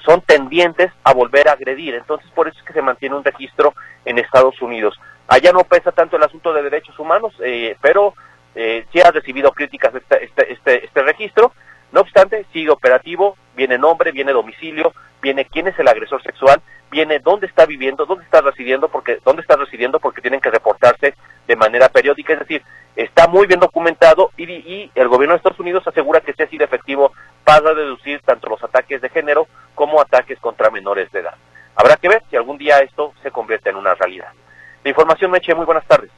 son 0.05 0.21
tendientes 0.21 0.91
a 1.03 1.13
volver 1.13 1.49
a 1.49 1.53
agredir. 1.53 1.95
Entonces, 1.95 2.29
por 2.31 2.47
eso 2.47 2.57
es 2.59 2.65
que 2.65 2.73
se 2.73 2.81
mantiene 2.81 3.15
un 3.15 3.23
registro 3.23 3.73
en 4.05 4.19
Estados 4.19 4.61
Unidos. 4.61 4.97
Allá 5.27 5.51
no 5.51 5.63
pesa 5.63 5.91
tanto 5.91 6.17
el 6.17 6.23
asunto 6.23 6.53
de 6.53 6.63
derechos 6.63 6.97
humanos, 6.99 7.33
eh, 7.43 7.75
pero 7.81 8.13
eh, 8.55 8.85
sí 8.91 8.99
ha 9.01 9.11
recibido 9.11 9.51
críticas 9.51 9.93
este, 9.93 10.23
este, 10.25 10.53
este, 10.53 10.85
este 10.85 11.03
registro. 11.03 11.51
No 11.91 12.01
obstante, 12.01 12.45
sigue 12.51 12.69
operativo, 12.69 13.37
viene 13.55 13.77
nombre, 13.77 14.11
viene 14.11 14.31
domicilio, 14.31 14.93
viene 15.21 15.45
quién 15.45 15.67
es 15.67 15.77
el 15.79 15.87
agresor 15.87 16.21
sexual, 16.23 16.61
viene 16.89 17.19
dónde 17.19 17.47
está 17.47 17.65
viviendo, 17.65 18.05
dónde 18.05 18.25
está 18.25 18.41
residiendo, 18.41 18.89
porque 18.89 19.19
dónde 19.23 19.41
está 19.41 19.55
residiendo 19.55 19.99
porque 19.99 20.21
tienen 20.21 20.39
que 20.39 20.51
reportarse 20.51 21.13
de 21.47 21.55
manera 21.55 21.89
periódica, 21.89 22.33
es 22.33 22.39
decir, 22.39 22.63
está 22.95 23.27
muy 23.27 23.47
bien 23.47 23.59
documentado 23.59 24.31
y, 24.37 24.91
el 24.95 25.07
gobierno 25.07 25.33
de 25.33 25.37
Estados 25.37 25.59
Unidos 25.59 25.87
asegura 25.87 26.21
que 26.21 26.33
se 26.33 26.43
ha 26.43 26.49
sido 26.49 26.65
efectivo 26.65 27.13
para 27.43 27.73
reducir 27.73 28.21
tanto 28.21 28.49
los 28.49 28.63
ataques 28.63 29.01
de 29.01 29.09
género 29.09 29.47
como 29.75 30.01
ataques 30.01 30.39
contra 30.39 30.69
menores 30.69 31.11
de 31.11 31.19
edad. 31.19 31.35
Habrá 31.75 31.95
que 31.97 32.09
ver 32.09 32.23
si 32.29 32.35
algún 32.35 32.57
día 32.57 32.79
esto 32.79 33.13
se 33.21 33.31
convierte 33.31 33.69
en 33.69 33.75
una 33.75 33.93
realidad. 33.93 34.29
La 34.83 34.89
información, 34.89 35.31
Meche, 35.31 35.53
muy 35.53 35.65
buenas 35.65 35.85
tardes. 35.85 36.09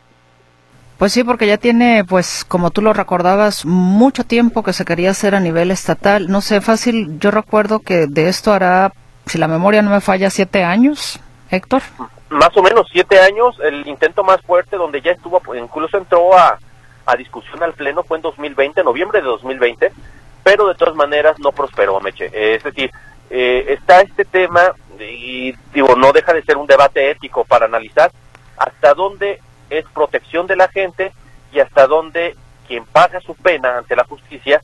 Pues 0.97 1.13
sí, 1.13 1.23
porque 1.23 1.47
ya 1.47 1.57
tiene, 1.57 2.03
pues, 2.03 2.43
como 2.43 2.71
tú 2.71 2.81
lo 2.81 2.91
recordabas, 2.91 3.65
mucho 3.65 4.25
tiempo 4.25 4.63
que 4.63 4.73
se 4.73 4.83
quería 4.83 5.11
hacer 5.11 5.33
a 5.33 5.39
nivel 5.39 5.71
estatal. 5.71 6.27
No 6.27 6.41
sé, 6.41 6.59
fácil, 6.59 7.19
yo 7.19 7.31
recuerdo 7.31 7.79
que 7.79 8.05
de 8.05 8.27
esto 8.27 8.51
hará, 8.51 8.91
si 9.25 9.37
la 9.37 9.47
memoria 9.47 9.81
no 9.81 9.91
me 9.91 10.01
falla, 10.01 10.29
siete 10.29 10.63
años, 10.65 11.21
Héctor. 11.49 11.83
Más 12.29 12.55
o 12.57 12.61
menos 12.61 12.87
siete 12.91 13.17
años, 13.21 13.57
el 13.63 13.87
intento 13.87 14.25
más 14.25 14.41
fuerte 14.41 14.75
donde 14.75 15.01
ya 15.01 15.11
estuvo, 15.11 15.39
pues, 15.39 15.61
incluso 15.61 15.97
entró 15.97 16.37
a, 16.37 16.59
a 17.05 17.15
discusión 17.15 17.63
al 17.63 17.73
Pleno 17.73 18.03
fue 18.03 18.17
en 18.17 18.23
2020, 18.23 18.83
noviembre 18.83 19.21
de 19.21 19.27
2020, 19.27 19.93
pero 20.43 20.67
de 20.67 20.75
todas 20.75 20.95
maneras 20.95 21.39
no 21.39 21.53
prosperó, 21.53 22.01
Meche. 22.01 22.29
es 22.55 22.61
decir, 22.61 22.91
eh, 23.29 23.65
está 23.69 24.01
este 24.01 24.25
tema 24.25 24.73
y 24.99 25.53
digo, 25.73 25.95
no 25.95 26.11
deja 26.11 26.33
de 26.33 26.43
ser 26.43 26.57
un 26.57 26.67
debate 26.67 27.09
ético 27.09 27.45
para 27.45 27.67
analizar 27.67 28.11
hasta 28.59 28.93
dónde 28.93 29.41
es 29.69 29.85
protección 29.93 30.45
de 30.45 30.55
la 30.55 30.67
gente 30.67 31.13
y 31.51 31.59
hasta 31.59 31.87
dónde 31.87 32.35
quien 32.67 32.85
paga 32.85 33.19
su 33.21 33.35
pena 33.35 33.79
ante 33.79 33.95
la 33.95 34.03
justicia 34.03 34.61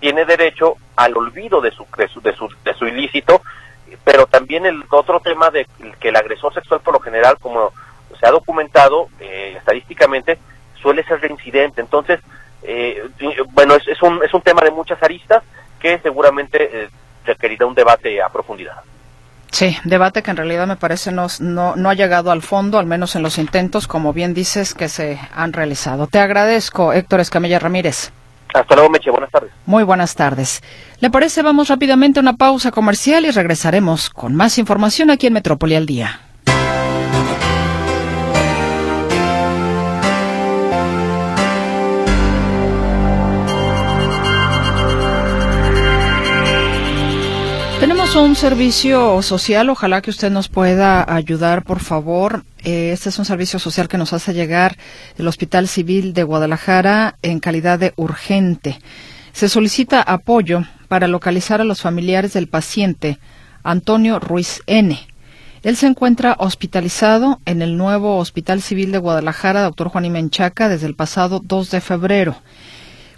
tiene 0.00 0.26
derecho 0.26 0.74
al 0.96 1.16
olvido 1.16 1.60
de 1.60 1.70
su, 1.70 1.86
de 1.96 2.08
su, 2.08 2.20
de 2.20 2.74
su, 2.74 2.86
ilícito, 2.86 3.40
pero 4.04 4.26
también 4.26 4.66
el 4.66 4.84
otro 4.90 5.20
tema 5.20 5.50
de 5.50 5.66
que 5.98 6.08
el 6.08 6.16
agresor 6.16 6.52
sexual 6.52 6.80
por 6.80 6.94
lo 6.94 7.00
general, 7.00 7.38
como 7.40 7.72
se 8.20 8.26
ha 8.26 8.30
documentado 8.30 9.08
eh, 9.20 9.54
estadísticamente, 9.56 10.38
suele 10.82 11.02
ser 11.04 11.20
reincidente. 11.20 11.80
Entonces, 11.80 12.20
eh, 12.62 13.08
bueno, 13.52 13.74
es, 13.74 13.88
es, 13.88 14.02
un, 14.02 14.22
es 14.22 14.34
un 14.34 14.42
tema 14.42 14.62
de 14.62 14.70
muchas 14.70 15.02
aristas 15.02 15.42
que 15.80 15.98
seguramente 16.00 16.84
eh, 16.84 16.90
requerirá 17.24 17.66
un 17.66 17.74
debate 17.74 18.20
a 18.20 18.28
profundidad. 18.28 18.82
Sí, 19.50 19.76
debate 19.84 20.22
que 20.22 20.30
en 20.30 20.36
realidad 20.36 20.66
me 20.66 20.76
parece 20.76 21.12
no, 21.12 21.28
no, 21.40 21.76
no, 21.76 21.88
ha 21.88 21.94
llegado 21.94 22.30
al 22.30 22.42
fondo, 22.42 22.78
al 22.78 22.86
menos 22.86 23.16
en 23.16 23.22
los 23.22 23.38
intentos, 23.38 23.86
como 23.86 24.12
bien 24.12 24.34
dices, 24.34 24.74
que 24.74 24.88
se 24.88 25.18
han 25.34 25.52
realizado. 25.52 26.06
Te 26.08 26.18
agradezco, 26.18 26.92
Héctor 26.92 27.20
Escamilla 27.20 27.58
Ramírez. 27.58 28.12
Hasta 28.54 28.74
luego, 28.74 28.90
Meche. 28.90 29.10
Buenas 29.10 29.30
tardes. 29.30 29.50
Muy 29.66 29.84
buenas 29.84 30.14
tardes. 30.14 30.62
¿Le 31.00 31.10
parece? 31.10 31.42
Vamos 31.42 31.68
rápidamente 31.68 32.18
a 32.18 32.22
una 32.22 32.36
pausa 32.36 32.70
comercial 32.70 33.24
y 33.24 33.30
regresaremos 33.30 34.10
con 34.10 34.34
más 34.34 34.58
información 34.58 35.10
aquí 35.10 35.26
en 35.26 35.34
Metrópoli 35.34 35.74
al 35.74 35.86
Día. 35.86 36.20
Un 48.16 48.34
servicio 48.34 49.20
social, 49.20 49.68
ojalá 49.68 50.00
que 50.00 50.08
usted 50.08 50.30
nos 50.30 50.48
pueda 50.48 51.04
ayudar, 51.14 51.64
por 51.64 51.80
favor. 51.80 52.44
Eh, 52.64 52.90
este 52.92 53.10
es 53.10 53.18
un 53.18 53.26
servicio 53.26 53.58
social 53.58 53.88
que 53.88 53.98
nos 53.98 54.14
hace 54.14 54.32
llegar 54.32 54.78
el 55.18 55.28
Hospital 55.28 55.68
Civil 55.68 56.14
de 56.14 56.22
Guadalajara 56.22 57.18
en 57.20 57.40
calidad 57.40 57.78
de 57.78 57.92
urgente. 57.96 58.78
Se 59.32 59.50
solicita 59.50 60.00
apoyo 60.00 60.64
para 60.88 61.08
localizar 61.08 61.60
a 61.60 61.64
los 61.64 61.82
familiares 61.82 62.32
del 62.32 62.48
paciente 62.48 63.18
Antonio 63.62 64.18
Ruiz 64.18 64.62
N. 64.66 64.98
Él 65.62 65.76
se 65.76 65.86
encuentra 65.86 66.36
hospitalizado 66.38 67.40
en 67.44 67.60
el 67.60 67.76
nuevo 67.76 68.16
Hospital 68.16 68.62
Civil 68.62 68.92
de 68.92 68.98
Guadalajara, 68.98 69.62
doctor 69.62 69.88
Juan 69.88 70.10
Menchaca, 70.10 70.70
desde 70.70 70.86
el 70.86 70.94
pasado 70.94 71.42
2 71.44 71.70
de 71.70 71.80
febrero. 71.82 72.36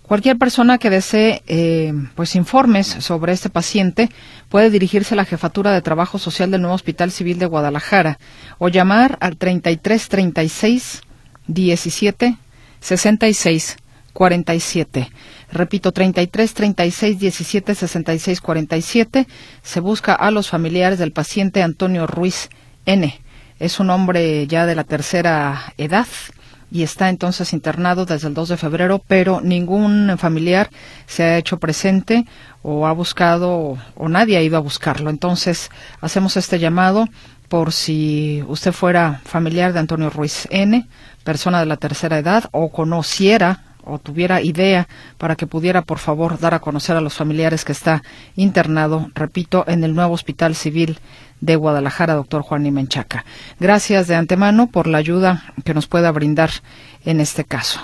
Cualquier 0.09 0.39
persona 0.39 0.79
que 0.79 0.89
desee 0.89 1.43
eh, 1.49 1.93
pues 2.15 2.35
informes 2.35 2.87
sobre 2.87 3.35
este 3.35 3.51
paciente 3.51 4.09
puede 4.49 4.71
dirigirse 4.71 5.13
a 5.13 5.19
la 5.19 5.27
Jefatura 5.27 5.71
de 5.71 5.83
Trabajo 5.83 6.19
Social 6.19 6.51
del 6.51 6.63
Nuevo 6.63 6.75
Hospital 6.75 7.11
Civil 7.11 7.39
de 7.39 7.45
Guadalajara 7.45 8.19
o 8.57 8.69
llamar 8.69 9.19
al 9.21 9.37
33 9.37 10.09
36 10.09 11.03
17 11.47 12.39
66 12.81 13.77
47. 14.15 15.11
Repito, 15.53 15.93
33 15.93 16.55
36 16.55 17.19
17 17.19 17.75
66 17.75 18.41
47. 18.41 19.27
Se 19.63 19.81
busca 19.81 20.15
a 20.15 20.31
los 20.31 20.49
familiares 20.49 20.99
del 20.99 21.13
paciente 21.13 21.63
Antonio 21.63 22.07
Ruiz 22.07 22.49
N. 22.87 23.21
Es 23.59 23.79
un 23.79 23.91
hombre 23.91 24.47
ya 24.47 24.65
de 24.65 24.75
la 24.75 24.85
tercera 24.85 25.75
edad 25.77 26.07
y 26.71 26.83
está 26.83 27.09
entonces 27.09 27.53
internado 27.53 28.05
desde 28.05 28.29
el 28.29 28.35
2 28.35 28.51
de 28.51 28.57
febrero, 28.57 29.03
pero 29.07 29.41
ningún 29.41 30.17
familiar 30.19 30.71
se 31.07 31.23
ha 31.23 31.39
hecho 31.39 31.59
presente 31.59 32.27
o 32.63 32.87
ha 32.87 32.93
buscado 32.93 33.79
o 33.95 34.09
nadie 34.09 34.37
ha 34.37 34.43
ido 34.43 34.57
a 34.57 34.61
buscarlo. 34.61 35.11
Entonces 35.11 35.71
hacemos 36.01 36.37
este 36.37 36.59
llamado 36.59 37.07
por 37.49 37.73
si 37.73 38.45
usted 38.47 38.73
fuera 38.73 39.21
familiar 39.25 39.73
de 39.73 39.79
Antonio 39.79 40.11
Ruiz 40.11 40.47
N., 40.51 40.87
persona 41.25 41.61
de 41.61 41.67
la 41.67 41.79
tercera 41.79 42.19
edad, 42.19 42.45
o 42.53 42.71
conociera 42.71 43.68
o 43.89 43.99
tuviera 43.99 44.41
idea 44.41 44.89
para 45.17 45.37
que 45.37 45.47
pudiera, 45.47 45.83
por 45.83 45.99
favor, 45.99 46.39
dar 46.39 46.55
a 46.55 46.61
conocer 46.61 46.97
a 46.97 47.01
los 47.01 47.15
familiares 47.15 47.65
que 47.65 47.73
está 47.73 48.03
internado, 48.37 49.11
repito, 49.15 49.65
en 49.67 49.85
el 49.85 49.95
nuevo 49.95 50.15
Hospital 50.15 50.55
Civil 50.55 50.99
de 51.41 51.57
Guadalajara, 51.57 52.15
doctor 52.15 52.43
Juan 52.43 52.63
Menchaca. 52.73 53.25
Gracias 53.61 54.07
de 54.07 54.17
antemano 54.17 54.69
por 54.69 54.87
la 54.87 54.99
ayuda 54.99 55.55
que 55.65 55.75
nos 55.75 55.87
pueda 55.87 56.11
brindar 56.13 56.51
en 57.05 57.21
este 57.21 57.45
caso. 57.45 57.81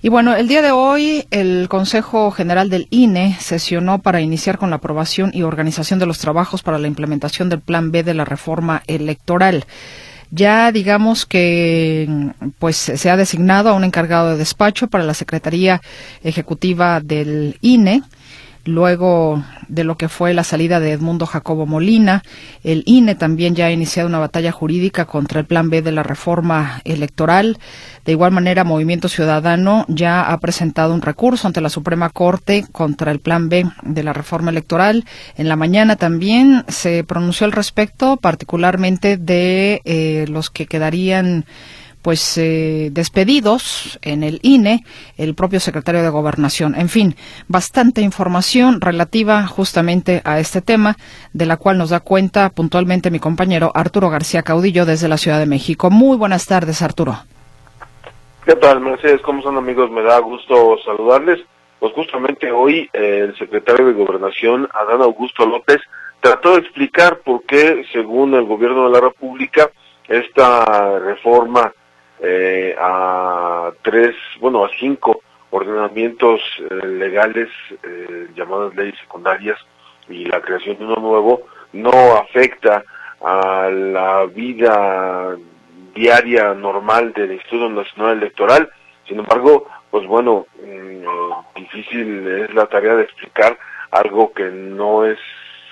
Y 0.00 0.10
bueno, 0.10 0.36
el 0.36 0.46
día 0.46 0.62
de 0.62 0.70
hoy 0.70 1.26
el 1.32 1.68
Consejo 1.68 2.30
General 2.30 2.70
del 2.70 2.86
INE 2.90 3.36
sesionó 3.40 3.98
para 3.98 4.20
iniciar 4.20 4.56
con 4.56 4.70
la 4.70 4.76
aprobación 4.76 5.32
y 5.34 5.42
organización 5.42 5.98
de 5.98 6.06
los 6.06 6.18
trabajos 6.18 6.62
para 6.62 6.78
la 6.78 6.86
implementación 6.86 7.48
del 7.48 7.60
Plan 7.60 7.90
B 7.90 8.04
de 8.04 8.14
la 8.14 8.24
reforma 8.24 8.82
electoral. 8.86 9.64
Ya 10.30 10.72
digamos 10.72 11.24
que 11.24 12.32
pues 12.58 12.76
se 12.76 13.10
ha 13.10 13.16
designado 13.16 13.70
a 13.70 13.74
un 13.74 13.84
encargado 13.84 14.30
de 14.30 14.36
despacho 14.36 14.88
para 14.88 15.04
la 15.04 15.14
Secretaría 15.14 15.80
Ejecutiva 16.22 17.00
del 17.00 17.56
INE 17.62 18.02
luego 18.68 19.42
de 19.68 19.84
lo 19.84 19.96
que 19.96 20.08
fue 20.08 20.34
la 20.34 20.44
salida 20.44 20.80
de 20.80 20.92
Edmundo 20.92 21.26
Jacobo 21.26 21.66
Molina. 21.66 22.22
El 22.62 22.82
INE 22.86 23.14
también 23.14 23.54
ya 23.54 23.66
ha 23.66 23.72
iniciado 23.72 24.08
una 24.08 24.18
batalla 24.18 24.52
jurídica 24.52 25.06
contra 25.06 25.40
el 25.40 25.46
Plan 25.46 25.70
B 25.70 25.82
de 25.82 25.92
la 25.92 26.02
reforma 26.02 26.80
electoral. 26.84 27.58
De 28.04 28.12
igual 28.12 28.32
manera, 28.32 28.64
Movimiento 28.64 29.08
Ciudadano 29.08 29.84
ya 29.88 30.30
ha 30.30 30.38
presentado 30.38 30.94
un 30.94 31.02
recurso 31.02 31.46
ante 31.46 31.60
la 31.60 31.68
Suprema 31.68 32.10
Corte 32.10 32.64
contra 32.72 33.10
el 33.10 33.20
Plan 33.20 33.48
B 33.48 33.66
de 33.82 34.02
la 34.02 34.12
reforma 34.12 34.50
electoral. 34.50 35.04
En 35.36 35.48
la 35.48 35.56
mañana 35.56 35.96
también 35.96 36.64
se 36.68 37.04
pronunció 37.04 37.44
al 37.44 37.52
respecto, 37.52 38.16
particularmente 38.16 39.16
de 39.16 39.82
eh, 39.84 40.26
los 40.28 40.50
que 40.50 40.66
quedarían 40.66 41.44
pues 42.08 42.38
eh, 42.38 42.88
despedidos 42.90 43.98
en 44.00 44.22
el 44.22 44.40
INE, 44.40 44.82
el 45.18 45.34
propio 45.34 45.60
secretario 45.60 46.02
de 46.02 46.08
Gobernación. 46.08 46.74
En 46.74 46.88
fin, 46.88 47.16
bastante 47.48 48.00
información 48.00 48.80
relativa 48.80 49.46
justamente 49.46 50.22
a 50.24 50.38
este 50.38 50.62
tema, 50.62 50.96
de 51.34 51.44
la 51.44 51.58
cual 51.58 51.76
nos 51.76 51.90
da 51.90 52.00
cuenta 52.00 52.48
puntualmente 52.48 53.10
mi 53.10 53.18
compañero 53.18 53.72
Arturo 53.74 54.08
García 54.08 54.42
Caudillo 54.42 54.86
desde 54.86 55.06
la 55.06 55.18
Ciudad 55.18 55.38
de 55.38 55.44
México. 55.44 55.90
Muy 55.90 56.16
buenas 56.16 56.46
tardes, 56.46 56.80
Arturo. 56.80 57.14
¿Qué 58.46 58.54
tal, 58.54 58.80
Mercedes? 58.80 59.20
¿Cómo 59.20 59.42
son 59.42 59.58
amigos? 59.58 59.90
Me 59.90 60.00
da 60.00 60.18
gusto 60.20 60.78
saludarles. 60.86 61.40
Pues 61.78 61.92
justamente 61.92 62.50
hoy 62.50 62.88
eh, 62.94 63.26
el 63.28 63.36
secretario 63.36 63.84
de 63.84 63.92
Gobernación, 63.92 64.66
Adán 64.72 65.02
Augusto 65.02 65.44
López, 65.44 65.82
trató 66.22 66.52
de 66.54 66.60
explicar 66.60 67.18
por 67.18 67.42
qué, 67.42 67.84
según 67.92 68.32
el 68.32 68.44
gobierno 68.44 68.84
de 68.84 68.94
la 68.94 69.00
República, 69.02 69.68
esta 70.08 70.98
reforma 71.00 71.70
eh, 72.20 72.74
a 72.78 73.70
tres, 73.82 74.14
bueno, 74.40 74.64
a 74.64 74.70
cinco 74.78 75.20
ordenamientos 75.50 76.40
eh, 76.58 76.86
legales 76.86 77.48
eh, 77.82 78.28
llamadas 78.34 78.74
leyes 78.74 78.98
secundarias 78.98 79.58
y 80.08 80.24
la 80.24 80.40
creación 80.40 80.78
de 80.78 80.84
uno 80.84 80.96
nuevo 80.96 81.42
no 81.72 82.16
afecta 82.16 82.82
a 83.20 83.70
la 83.70 84.26
vida 84.26 85.36
diaria 85.94 86.54
normal 86.54 87.12
del 87.12 87.32
Instituto 87.32 87.68
Nacional 87.68 88.18
Electoral. 88.18 88.68
Sin 89.06 89.18
embargo, 89.18 89.66
pues 89.90 90.06
bueno, 90.06 90.46
mm, 90.62 91.58
difícil 91.60 92.26
es 92.26 92.54
la 92.54 92.66
tarea 92.66 92.96
de 92.96 93.04
explicar 93.04 93.58
algo 93.90 94.32
que 94.32 94.44
no 94.50 95.04
es 95.04 95.18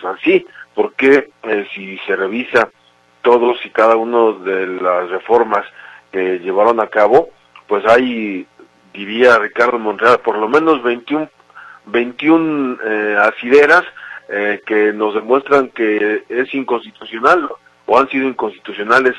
así, 0.04 0.46
porque 0.74 1.30
si 1.74 1.98
se 2.06 2.16
revisa 2.16 2.70
todos 3.22 3.58
y 3.64 3.70
cada 3.70 3.96
uno 3.96 4.34
de 4.34 4.66
las 4.66 5.10
reformas 5.10 5.66
que 6.16 6.38
llevaron 6.38 6.80
a 6.80 6.86
cabo, 6.86 7.28
pues 7.68 7.84
hay, 7.86 8.46
diría 8.94 9.36
Ricardo 9.38 9.78
Monreal, 9.78 10.20
por 10.20 10.38
lo 10.38 10.48
menos 10.48 10.82
21, 10.82 11.28
21 11.84 12.78
eh, 12.82 13.16
asideras 13.20 13.84
eh, 14.30 14.62
que 14.64 14.94
nos 14.94 15.12
demuestran 15.12 15.68
que 15.68 16.24
es 16.30 16.54
inconstitucional 16.54 17.50
o 17.84 17.98
han 17.98 18.08
sido 18.08 18.26
inconstitucionales 18.26 19.14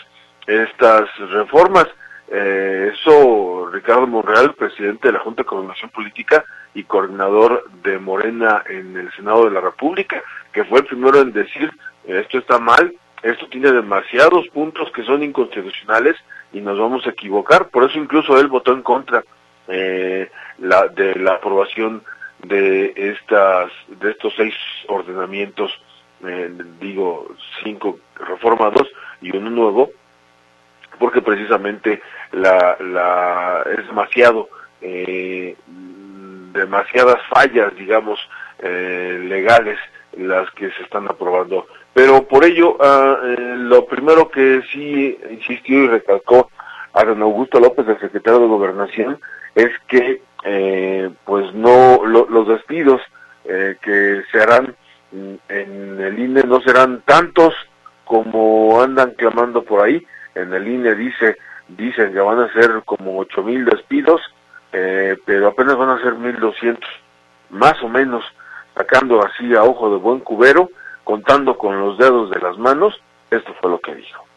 estas 0.48 1.08
reformas. 1.30 1.86
Eh, 2.30 2.92
eso 2.96 3.70
Ricardo 3.72 4.08
Monreal, 4.08 4.56
presidente 4.56 5.10
de 5.10 5.14
la 5.14 5.20
Junta 5.20 5.44
de 5.44 5.48
Coordinación 5.48 5.92
Política 5.92 6.44
y 6.74 6.84
coordinador 6.84 7.64
de 7.84 8.00
Morena 8.00 8.64
en 8.68 8.98
el 8.98 9.12
Senado 9.14 9.46
de 9.46 9.52
la 9.52 9.62
República, 9.62 10.24
que 10.52 10.66
fue 10.66 10.80
el 10.80 10.86
primero 10.86 11.22
en 11.22 11.32
decir 11.32 11.72
esto 12.08 12.40
está 12.40 12.58
mal, 12.58 12.92
esto 13.22 13.48
tiene 13.50 13.72
demasiados 13.72 14.48
puntos 14.48 14.92
que 14.92 15.04
son 15.04 15.22
inconstitucionales 15.22 16.16
y 16.54 16.62
nos 16.62 16.78
vamos 16.78 17.06
a 17.06 17.10
equivocar. 17.10 17.70
Por 17.70 17.84
eso 17.84 17.98
incluso 17.98 18.40
él 18.40 18.48
votó 18.48 18.74
en 18.74 18.82
contra 18.82 19.24
eh, 19.68 20.30
la, 20.60 20.88
de 20.88 21.16
la 21.16 21.34
aprobación 21.34 22.04
de 22.44 22.94
estas 22.96 23.72
de 23.88 24.12
estos 24.12 24.34
seis 24.36 24.54
ordenamientos, 24.88 25.72
eh, 26.26 26.52
digo 26.80 27.28
cinco 27.64 28.00
reformados 28.16 28.88
y 29.22 29.36
uno 29.36 29.50
nuevo, 29.50 29.90
porque 31.00 31.22
precisamente 31.22 32.02
la, 32.32 32.78
la 32.80 33.64
es 33.78 33.86
demasiado 33.88 34.50
eh, 34.82 35.56
demasiadas 36.54 37.18
fallas, 37.30 37.76
digamos, 37.76 38.20
eh, 38.60 39.20
legales 39.28 39.80
las 40.18 40.50
que 40.52 40.72
se 40.72 40.84
están 40.84 41.08
aprobando 41.08 41.68
pero 41.98 42.28
por 42.28 42.46
ello, 42.46 42.78
ah, 42.80 43.18
eh, 43.24 43.56
lo 43.58 43.88
primero 43.88 44.30
que 44.30 44.62
sí 44.72 45.18
insistió 45.32 45.86
y 45.86 45.88
recalcó 45.88 46.52
a 46.94 47.04
don 47.04 47.24
Augusto 47.24 47.60
López, 47.60 47.88
el 47.88 48.00
secretario 48.00 48.42
de 48.42 48.46
Gobernación, 48.46 49.20
es 49.56 49.72
que 49.88 50.22
eh, 50.44 51.10
pues 51.26 51.52
no 51.56 52.06
los 52.06 52.48
despidos 52.50 53.02
eh, 53.46 53.78
que 53.82 54.22
se 54.32 54.40
harán 54.40 54.76
en 55.12 56.00
el 56.00 56.20
INE 56.20 56.44
no 56.44 56.62
serán 56.62 57.02
tantos 57.02 57.56
como 58.06 58.80
andan 58.80 59.16
clamando 59.18 59.64
por 59.64 59.84
ahí. 59.84 60.06
En 60.36 60.54
el 60.54 60.68
INE 60.68 60.94
dice 60.94 61.38
dicen 61.68 62.14
que 62.14 62.20
van 62.20 62.42
a 62.42 62.54
ser 62.54 62.84
como 62.86 63.18
ocho 63.18 63.42
mil 63.42 63.66
despidos, 63.66 64.22
pero 64.70 65.48
apenas 65.48 65.76
van 65.76 65.90
a 65.90 66.04
ser 66.04 66.14
mil 66.14 66.40
doscientos, 66.40 66.92
más 67.50 67.82
o 67.82 67.90
menos, 67.90 68.24
sacando 68.76 69.20
así 69.26 69.56
a 69.56 69.64
ojo 69.64 69.90
de 69.90 69.98
buen 69.98 70.20
cubero 70.20 70.70
contando 71.08 71.58
con 71.58 71.80
los 71.80 71.98
dedos 71.98 72.30
de 72.32 72.40
las 72.42 72.58
manos, 72.58 73.02
esto 73.32 73.56
fue 73.62 73.72
lo 73.72 73.80
que 73.80 73.96
dijo. 73.96 74.28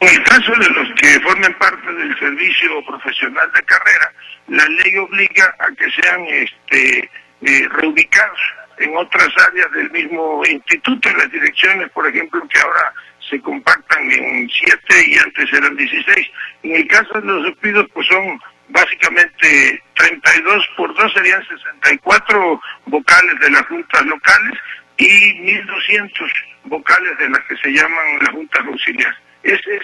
En 0.00 0.08
el 0.10 0.22
caso 0.24 0.52
de 0.52 0.68
los 0.68 0.88
que 1.00 1.18
formen 1.20 1.54
parte 1.54 1.90
del 1.90 2.18
servicio 2.18 2.84
profesional 2.86 3.50
de 3.52 3.62
carrera, 3.62 4.12
la 4.48 4.66
ley 4.66 4.94
obliga 4.98 5.54
a 5.58 5.68
que 5.74 5.90
sean 5.90 6.20
este, 6.26 7.10
eh, 7.40 7.68
reubicados 7.70 8.38
en 8.76 8.94
otras 8.94 9.28
áreas 9.48 9.72
del 9.72 9.90
mismo 9.90 10.42
instituto, 10.44 11.08
en 11.08 11.16
las 11.16 11.30
direcciones, 11.30 11.90
por 11.92 12.06
ejemplo, 12.06 12.46
que 12.46 12.60
ahora 12.60 12.92
se 13.30 13.40
compactan 13.40 14.12
en 14.12 14.50
siete 14.50 15.02
y 15.08 15.16
antes 15.16 15.50
eran 15.50 15.74
16. 15.76 16.30
En 16.64 16.76
el 16.76 16.86
caso 16.88 17.22
de 17.22 17.26
los 17.26 17.44
despidos, 17.44 17.86
pues 17.94 18.06
son 18.06 18.38
básicamente 18.68 19.82
32 19.94 20.68
por 20.76 20.94
2 20.94 21.12
serían 21.14 21.42
64 21.46 22.60
vocales 22.84 23.40
de 23.40 23.50
las 23.50 23.62
juntas 23.62 24.04
locales 24.04 24.58
y 24.98 25.06
1.200 25.06 26.30
vocales 26.64 27.16
de 27.18 27.28
las 27.28 27.40
que 27.48 27.56
se 27.56 27.70
llaman 27.70 28.18
las 28.20 28.30
juntas 28.30 28.64
auxiliares. 28.66 29.18
Ese 29.42 29.76
es 29.76 29.82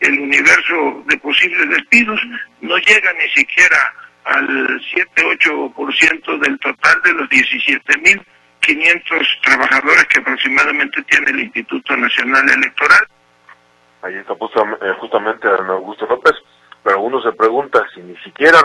el 0.00 0.20
universo 0.20 1.02
de 1.06 1.16
posibles 1.18 1.70
despidos, 1.70 2.20
no 2.60 2.76
llega 2.78 3.12
ni 3.12 3.28
siquiera 3.30 3.94
al 4.24 4.46
7-8% 4.46 6.38
del 6.38 6.58
total 6.60 7.02
de 7.02 7.12
los 7.14 7.28
17.500 7.28 9.40
trabajadores 9.42 10.04
que 10.06 10.20
aproximadamente 10.20 11.02
tiene 11.02 11.30
el 11.30 11.40
Instituto 11.40 11.96
Nacional 11.96 12.48
Electoral. 12.48 13.04
Ahí 14.02 14.14
está 14.16 14.32
eh, 14.32 14.94
justamente 14.98 15.48
Augusto 15.48 16.06
López, 16.06 16.34
pero 16.82 17.00
uno 17.00 17.20
se 17.22 17.32
pregunta 17.32 17.84
si 17.94 18.00
ni 18.00 18.16
siquiera 18.18 18.58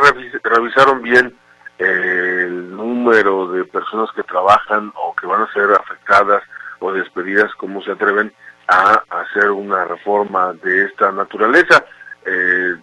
revisaron 0.43 1.01
bien 1.01 1.35
el 1.77 2.75
número 2.75 3.51
de 3.51 3.65
personas 3.65 4.09
que 4.15 4.23
trabajan 4.23 4.91
o 4.95 5.15
que 5.15 5.27
van 5.27 5.43
a 5.43 5.53
ser 5.53 5.71
afectadas 5.71 6.43
o 6.79 6.91
despedidas, 6.91 7.53
cómo 7.55 7.81
se 7.81 7.91
atreven 7.91 8.33
a 8.67 9.01
hacer 9.09 9.51
una 9.51 9.85
reforma 9.85 10.53
de 10.53 10.85
esta 10.85 11.11
naturaleza. 11.11 11.85
Eh, 12.25 12.75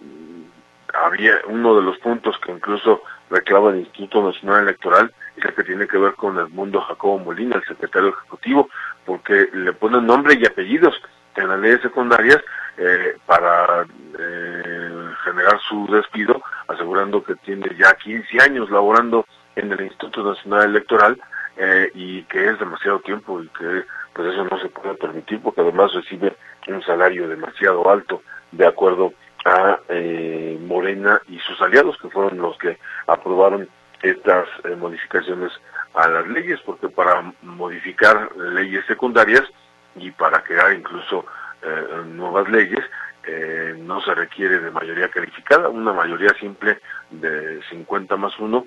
había 0.94 1.32
uno 1.48 1.76
de 1.76 1.82
los 1.82 1.98
puntos 1.98 2.36
que 2.38 2.52
incluso 2.52 3.02
reclama 3.30 3.70
el 3.70 3.80
Instituto 3.80 4.22
Nacional 4.22 4.62
Electoral 4.62 5.12
es 5.36 5.44
el 5.44 5.54
que 5.54 5.64
tiene 5.64 5.86
que 5.86 5.98
ver 5.98 6.14
con 6.14 6.38
el 6.38 6.48
mundo 6.48 6.80
Jacobo 6.80 7.18
Molina, 7.18 7.56
el 7.56 7.64
secretario 7.64 8.10
ejecutivo, 8.10 8.68
porque 9.04 9.48
le 9.52 9.72
ponen 9.72 10.06
nombre 10.06 10.38
y 10.40 10.46
apellidos 10.46 10.94
en 11.36 11.48
las 11.48 11.58
leyes 11.58 11.80
secundarias 11.82 12.40
eh, 12.76 13.16
para 13.26 13.86
eh, 14.18 14.73
generar 15.24 15.58
su 15.68 15.86
despido, 15.86 16.42
asegurando 16.68 17.24
que 17.24 17.34
tiene 17.36 17.66
ya 17.78 17.94
15 17.94 18.42
años 18.42 18.70
laborando 18.70 19.26
en 19.56 19.72
el 19.72 19.80
Instituto 19.80 20.22
Nacional 20.22 20.70
Electoral 20.70 21.20
eh, 21.56 21.90
y 21.94 22.22
que 22.24 22.46
es 22.46 22.58
demasiado 22.58 23.00
tiempo 23.00 23.42
y 23.42 23.48
que 23.48 23.84
pues 24.12 24.32
eso 24.32 24.44
no 24.44 24.58
se 24.58 24.68
puede 24.68 24.94
permitir 24.94 25.40
porque 25.40 25.60
además 25.60 25.92
recibe 25.92 26.36
un 26.68 26.82
salario 26.82 27.28
demasiado 27.28 27.88
alto, 27.90 28.22
de 28.52 28.66
acuerdo 28.66 29.12
a 29.44 29.78
eh, 29.88 30.58
Morena 30.60 31.20
y 31.28 31.38
sus 31.40 31.60
aliados, 31.60 31.98
que 31.98 32.08
fueron 32.08 32.38
los 32.38 32.56
que 32.58 32.78
aprobaron 33.06 33.68
estas 34.02 34.48
eh, 34.64 34.76
modificaciones 34.76 35.52
a 35.94 36.08
las 36.08 36.26
leyes, 36.28 36.60
porque 36.64 36.88
para 36.88 37.32
modificar 37.42 38.30
leyes 38.36 38.84
secundarias 38.86 39.42
y 39.96 40.10
para 40.10 40.42
crear 40.42 40.72
incluso 40.72 41.24
eh, 41.62 42.02
nuevas 42.06 42.48
leyes, 42.48 42.84
eh, 43.26 43.74
no 43.78 44.00
se 44.02 44.14
requiere 44.14 44.58
de 44.60 44.70
mayoría 44.70 45.08
calificada, 45.08 45.68
una 45.68 45.92
mayoría 45.92 46.34
simple 46.38 46.78
de 47.10 47.60
50 47.70 48.16
más 48.16 48.38
1 48.38 48.64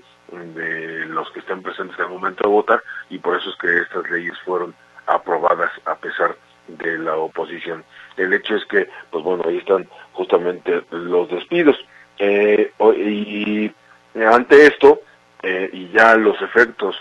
de 0.55 1.05
los 1.05 1.29
que 1.31 1.39
están 1.39 1.61
presentes 1.61 1.99
al 1.99 2.09
momento 2.09 2.43
de 2.43 2.49
votar 2.49 2.83
y 3.09 3.19
por 3.19 3.37
eso 3.37 3.49
es 3.49 3.55
que 3.57 3.79
estas 3.79 4.09
leyes 4.09 4.37
fueron 4.45 4.73
aprobadas 5.05 5.71
a 5.85 5.95
pesar 5.95 6.35
de 6.67 6.97
la 6.97 7.15
oposición. 7.15 7.83
El 8.17 8.33
hecho 8.33 8.55
es 8.55 8.65
que, 8.65 8.89
pues 9.11 9.23
bueno, 9.23 9.43
ahí 9.47 9.57
están 9.57 9.87
justamente 10.13 10.83
los 10.91 11.29
despidos. 11.29 11.77
Eh, 12.19 12.71
y 12.97 13.71
ante 14.15 14.67
esto, 14.67 15.01
eh, 15.43 15.69
y 15.71 15.89
ya 15.89 16.15
los 16.15 16.41
efectos 16.41 16.95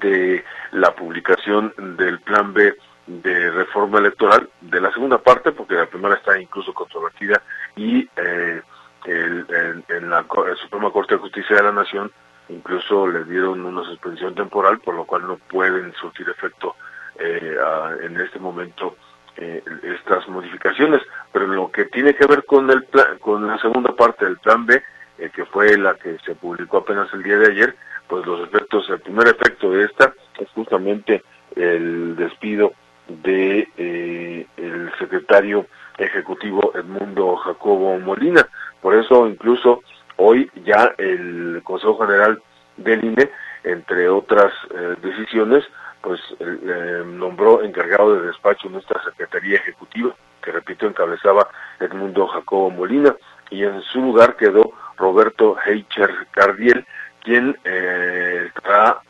de 0.00 0.44
la 0.72 0.94
publicación 0.94 1.72
del 1.96 2.20
plan 2.20 2.52
B 2.52 2.74
de 3.06 3.50
reforma 3.50 3.98
electoral, 3.98 4.48
de 4.60 4.80
la 4.80 4.92
segunda 4.92 5.18
parte, 5.18 5.52
porque 5.52 5.74
la 5.74 5.86
primera 5.86 6.16
está 6.16 6.40
incluso 6.40 6.74
controvertida, 6.74 7.40
y 7.76 8.08
eh, 8.16 8.62
el, 9.04 9.84
en, 9.88 10.10
la 10.10 10.24
Suprema 10.60 10.90
Corte 10.90 11.14
de 11.14 11.20
Justicia 11.20 11.56
de 11.56 11.62
la 11.62 11.72
Nación 11.72 12.10
incluso 12.48 13.06
le 13.08 13.24
dieron 13.24 13.64
una 13.64 13.84
suspensión 13.84 14.34
temporal, 14.34 14.78
por 14.80 14.94
lo 14.94 15.04
cual 15.04 15.26
no 15.26 15.36
pueden 15.36 15.92
surtir 15.94 16.28
efecto 16.28 16.76
eh, 17.18 17.56
en 18.02 18.20
este 18.20 18.38
momento 18.38 18.96
eh, 19.36 19.62
estas 19.82 20.28
modificaciones. 20.28 21.02
Pero 21.32 21.46
lo 21.46 21.70
que 21.70 21.86
tiene 21.86 22.14
que 22.14 22.26
ver 22.26 22.44
con 22.44 22.70
el 22.70 22.86
con 23.20 23.46
la 23.46 23.58
segunda 23.58 23.94
parte 23.94 24.24
del 24.24 24.38
plan 24.38 24.66
B, 24.66 24.82
eh, 25.18 25.30
que 25.34 25.44
fue 25.46 25.76
la 25.76 25.94
que 25.94 26.18
se 26.24 26.34
publicó 26.34 26.78
apenas 26.78 27.12
el 27.12 27.22
día 27.22 27.38
de 27.38 27.52
ayer, 27.52 27.76
pues 28.08 28.24
los 28.26 28.48
efectos, 28.48 28.88
el 28.90 29.00
primer 29.00 29.28
efecto 29.28 29.70
de 29.70 29.84
esta 29.84 30.12
es 30.38 30.48
justamente 30.50 31.22
el 31.56 32.14
despido 32.16 32.72
de 33.08 33.68
eh, 33.76 34.46
el 34.56 34.92
secretario 34.98 35.66
ejecutivo 35.98 36.72
Edmundo 36.74 37.36
Jacobo 37.36 37.98
Molina. 37.98 38.46
Por 38.80 38.94
eso 38.94 39.26
incluso 39.26 39.82
hoy 40.16 40.50
ya 40.64 40.92
el 40.98 41.60
Consejo 41.64 41.98
General 41.98 42.42
del 42.76 43.04
INE, 43.04 43.30
entre 43.64 44.08
otras 44.08 44.52
eh, 44.74 44.96
decisiones, 45.02 45.64
pues 46.00 46.20
eh, 46.38 47.02
nombró 47.04 47.62
encargado 47.62 48.14
de 48.14 48.28
despacho 48.28 48.68
nuestra 48.68 49.02
Secretaría 49.02 49.56
Ejecutiva, 49.56 50.14
que 50.42 50.52
repito 50.52 50.86
encabezaba 50.86 51.48
Edmundo 51.80 52.26
Jacobo 52.28 52.70
Molina, 52.70 53.16
y 53.50 53.64
en 53.64 53.82
su 53.82 54.00
lugar 54.00 54.36
quedó 54.36 54.72
Roberto 54.96 55.56
Heicher 55.64 56.10
Cardiel, 56.30 56.86
quien 57.22 57.56
eh, 57.64 58.50
estará 58.54 59.00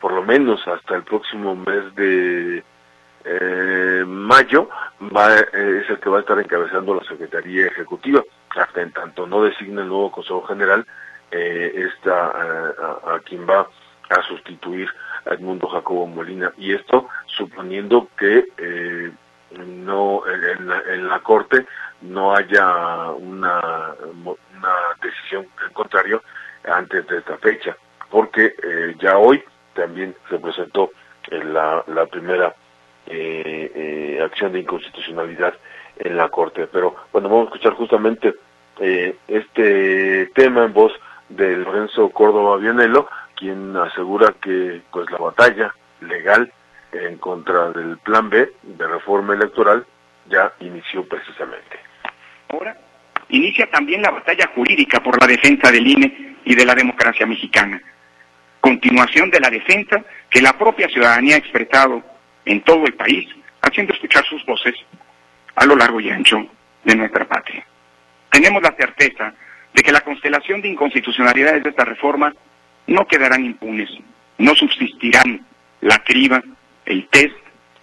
por 0.00 0.12
lo 0.12 0.22
menos 0.22 0.66
hasta 0.66 0.96
el 0.96 1.02
próximo 1.02 1.54
mes 1.54 1.94
de 1.94 2.64
eh, 3.26 4.04
mayo 4.06 4.68
va, 5.14 5.36
eh, 5.36 5.82
es 5.82 5.90
el 5.90 5.98
que 5.98 6.08
va 6.08 6.18
a 6.18 6.20
estar 6.20 6.38
encabezando 6.38 6.94
la 6.94 7.04
Secretaría 7.04 7.66
Ejecutiva. 7.66 8.22
Hasta 8.50 8.82
en 8.82 8.92
tanto 8.92 9.26
no 9.26 9.42
designe 9.42 9.82
el 9.82 9.88
nuevo 9.88 10.12
Consejo 10.12 10.42
General, 10.42 10.86
eh, 11.32 11.88
está 11.90 12.26
a, 12.28 13.20
quien 13.24 13.46
va 13.46 13.68
a 14.10 14.22
sustituir 14.22 14.88
a 15.24 15.34
Edmundo 15.34 15.66
Jacobo 15.66 16.06
Molina. 16.06 16.52
Y 16.56 16.72
esto 16.72 17.08
suponiendo 17.26 18.08
que 18.16 18.46
eh, 18.58 19.10
no 19.58 20.22
en 20.26 20.68
la, 20.68 20.82
en 20.88 21.08
la, 21.08 21.18
Corte 21.20 21.66
no 22.02 22.34
haya 22.34 23.10
una, 23.10 23.94
una 24.22 24.74
decisión 25.02 25.46
en 25.66 25.72
contrario 25.72 26.22
antes 26.64 27.06
de 27.08 27.18
esta 27.18 27.36
fecha, 27.38 27.76
porque 28.10 28.54
eh, 28.62 28.94
ya 29.00 29.18
hoy 29.18 29.42
también 29.74 30.14
se 30.28 30.38
presentó 30.38 30.90
en 31.30 31.52
la, 31.52 31.82
la 31.88 32.06
primera 32.06 32.54
eh, 33.06 33.72
eh, 33.74 34.20
acción 34.22 34.52
de 34.52 34.60
inconstitucionalidad 34.60 35.54
en 35.98 36.16
la 36.16 36.28
Corte. 36.28 36.66
Pero 36.66 36.96
bueno, 37.12 37.28
vamos 37.28 37.44
a 37.44 37.54
escuchar 37.54 37.74
justamente 37.74 38.34
eh, 38.80 39.16
este 39.28 40.26
tema 40.34 40.64
en 40.64 40.72
voz 40.72 40.92
de 41.28 41.56
Lorenzo 41.56 42.10
Córdoba 42.10 42.56
Vianelo, 42.58 43.08
quien 43.34 43.76
asegura 43.76 44.34
que 44.40 44.82
pues 44.90 45.10
la 45.10 45.18
batalla 45.18 45.74
legal 46.00 46.52
en 46.92 47.18
contra 47.18 47.70
del 47.70 47.98
plan 47.98 48.28
B 48.30 48.52
de 48.62 48.86
reforma 48.86 49.34
electoral 49.34 49.84
ya 50.28 50.52
inició 50.60 51.06
precisamente. 51.06 51.78
Ahora 52.48 52.76
inicia 53.28 53.70
también 53.70 54.02
la 54.02 54.10
batalla 54.10 54.50
jurídica 54.54 55.00
por 55.02 55.20
la 55.20 55.26
defensa 55.26 55.70
del 55.70 55.86
INE 55.86 56.36
y 56.44 56.54
de 56.54 56.64
la 56.64 56.74
democracia 56.74 57.26
mexicana. 57.26 57.80
Continuación 58.60 59.30
de 59.30 59.40
la 59.40 59.50
defensa 59.50 60.02
que 60.30 60.40
la 60.40 60.56
propia 60.56 60.88
ciudadanía 60.88 61.36
ha 61.36 61.38
expresado 61.38 62.02
en 62.46 62.62
todo 62.62 62.86
el 62.86 62.94
país, 62.94 63.28
haciendo 63.60 63.92
escuchar 63.92 64.24
sus 64.24 64.44
voces 64.46 64.74
a 65.54 65.66
lo 65.66 65.76
largo 65.76 66.00
y 66.00 66.08
ancho 66.10 66.46
de 66.84 66.96
nuestra 66.96 67.26
patria. 67.26 67.66
Tenemos 68.30 68.62
la 68.62 68.74
certeza 68.76 69.34
de 69.74 69.82
que 69.82 69.92
la 69.92 70.00
constelación 70.00 70.62
de 70.62 70.68
inconstitucionalidades 70.68 71.62
de 71.62 71.70
esta 71.70 71.84
reforma 71.84 72.32
no 72.86 73.06
quedarán 73.06 73.44
impunes, 73.44 73.90
no 74.38 74.54
subsistirán 74.54 75.44
la 75.80 75.98
criba, 75.98 76.42
el 76.84 77.08
test 77.08 77.36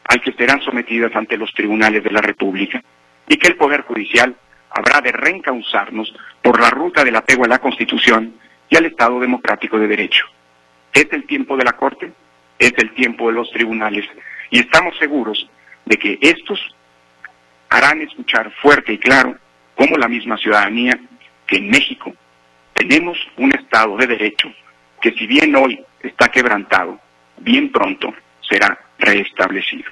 al 0.05 0.21
que 0.21 0.33
serán 0.33 0.61
sometidas 0.61 1.15
ante 1.15 1.37
los 1.37 1.53
tribunales 1.53 2.03
de 2.03 2.11
la 2.11 2.21
República, 2.21 2.81
y 3.27 3.37
que 3.37 3.47
el 3.47 3.55
Poder 3.55 3.81
Judicial 3.81 4.35
habrá 4.69 5.01
de 5.01 5.11
reencauzarnos 5.11 6.13
por 6.41 6.59
la 6.59 6.69
ruta 6.69 7.03
del 7.03 7.15
apego 7.15 7.45
a 7.45 7.47
la 7.47 7.59
Constitución 7.59 8.35
y 8.69 8.75
al 8.75 8.85
Estado 8.85 9.19
democrático 9.19 9.77
de 9.77 9.87
derecho. 9.87 10.25
Es 10.91 11.07
el 11.11 11.25
tiempo 11.25 11.55
de 11.57 11.63
la 11.63 11.73
Corte, 11.73 12.11
es 12.59 12.73
el 12.77 12.93
tiempo 12.93 13.27
de 13.27 13.33
los 13.33 13.51
tribunales, 13.51 14.05
y 14.53 14.59
estamos 14.59 14.95
seguros 14.99 15.49
de 15.83 15.97
que 15.97 16.19
estos 16.21 16.59
harán 17.69 18.01
escuchar 18.01 18.51
fuerte 18.61 18.93
y 18.93 18.99
claro 18.99 19.35
como 19.75 19.97
la 19.97 20.07
misma 20.07 20.37
ciudadanía 20.37 20.93
que 21.47 21.57
en 21.57 21.71
México 21.71 22.13
tenemos 22.73 23.17
un 23.37 23.51
Estado 23.55 23.97
de 23.97 24.05
Derecho 24.05 24.53
que 25.01 25.11
si 25.13 25.25
bien 25.25 25.55
hoy 25.55 25.83
está 26.03 26.29
quebrantado, 26.29 26.99
bien 27.37 27.71
pronto 27.71 28.13
será 28.47 28.79
reestablecido. 28.99 29.91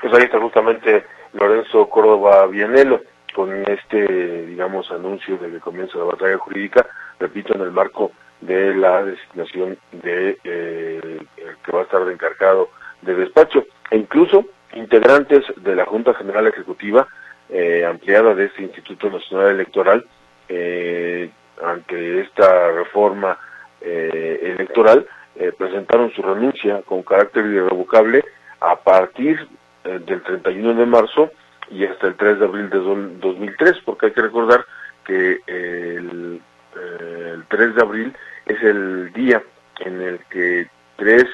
Pues 0.00 0.14
ahí 0.14 0.22
está 0.22 0.38
justamente 0.38 1.04
Lorenzo 1.32 1.88
Córdoba 1.88 2.46
Vianelo 2.46 3.02
con 3.34 3.52
este, 3.68 4.46
digamos, 4.46 4.88
anuncio 4.92 5.38
de 5.38 5.50
que 5.50 5.58
comienza 5.58 5.98
la 5.98 6.04
batalla 6.04 6.38
jurídica, 6.38 6.86
repito, 7.18 7.52
en 7.54 7.62
el 7.62 7.72
marco 7.72 8.12
de 8.40 8.76
la 8.76 9.02
designación 9.02 9.76
de 9.90 10.38
eh, 10.44 11.18
que 11.64 11.72
va 11.72 11.80
a 11.80 11.84
estar 11.84 12.08
encargado 12.08 12.70
de 13.02 13.14
despacho. 13.14 13.64
E 13.90 13.96
incluso 13.96 14.46
integrantes 14.74 15.44
de 15.56 15.76
la 15.76 15.84
Junta 15.84 16.14
General 16.14 16.46
Ejecutiva 16.46 17.06
eh, 17.48 17.84
ampliada 17.84 18.34
de 18.34 18.46
este 18.46 18.62
Instituto 18.62 19.10
Nacional 19.10 19.50
Electoral 19.50 20.06
eh, 20.48 21.30
ante 21.62 22.20
esta 22.20 22.70
reforma 22.72 23.38
eh, 23.80 24.54
electoral 24.56 25.06
eh, 25.36 25.52
presentaron 25.56 26.12
su 26.12 26.22
renuncia 26.22 26.82
con 26.82 27.02
carácter 27.02 27.44
irrevocable 27.46 28.24
a 28.60 28.76
partir 28.76 29.48
eh, 29.84 29.98
del 30.04 30.22
31 30.22 30.74
de 30.74 30.86
marzo 30.86 31.30
y 31.70 31.84
hasta 31.84 32.08
el 32.08 32.16
3 32.16 32.38
de 32.38 32.44
abril 32.44 32.70
de 32.70 32.78
2003 32.78 33.78
porque 33.84 34.06
hay 34.06 34.12
que 34.12 34.22
recordar 34.22 34.64
que 35.04 35.40
el, 35.46 36.40
el 36.76 37.44
3 37.48 37.74
de 37.74 37.82
abril 37.82 38.16
es 38.46 38.62
el 38.62 39.12
día 39.12 39.42
en 39.80 40.00
el 40.00 40.20
que 40.30 40.68
tres, 40.96 41.24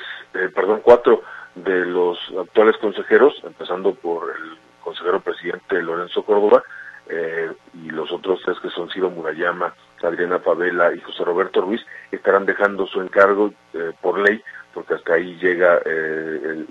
perdón, 0.54 0.80
cuatro 0.82 1.22
de 1.64 1.86
los 1.86 2.18
actuales 2.38 2.76
consejeros, 2.78 3.34
empezando 3.44 3.94
por 3.94 4.30
el 4.30 4.58
consejero 4.82 5.20
presidente 5.20 5.82
Lorenzo 5.82 6.22
Córdoba, 6.24 6.62
eh, 7.08 7.50
y 7.74 7.90
los 7.90 8.12
otros 8.12 8.40
tres 8.44 8.58
que 8.60 8.68
son 8.70 8.90
Ciro 8.90 9.10
Murayama, 9.10 9.74
Adriana 10.02 10.38
Pavela 10.38 10.94
y 10.94 11.00
José 11.00 11.24
Roberto 11.24 11.60
Ruiz, 11.62 11.80
estarán 12.12 12.46
dejando 12.46 12.86
su 12.86 13.00
encargo 13.00 13.52
eh, 13.72 13.92
por 14.00 14.18
ley, 14.18 14.42
porque 14.74 14.94
hasta 14.94 15.14
ahí 15.14 15.36
llega 15.40 15.80
eh, 15.84 16.64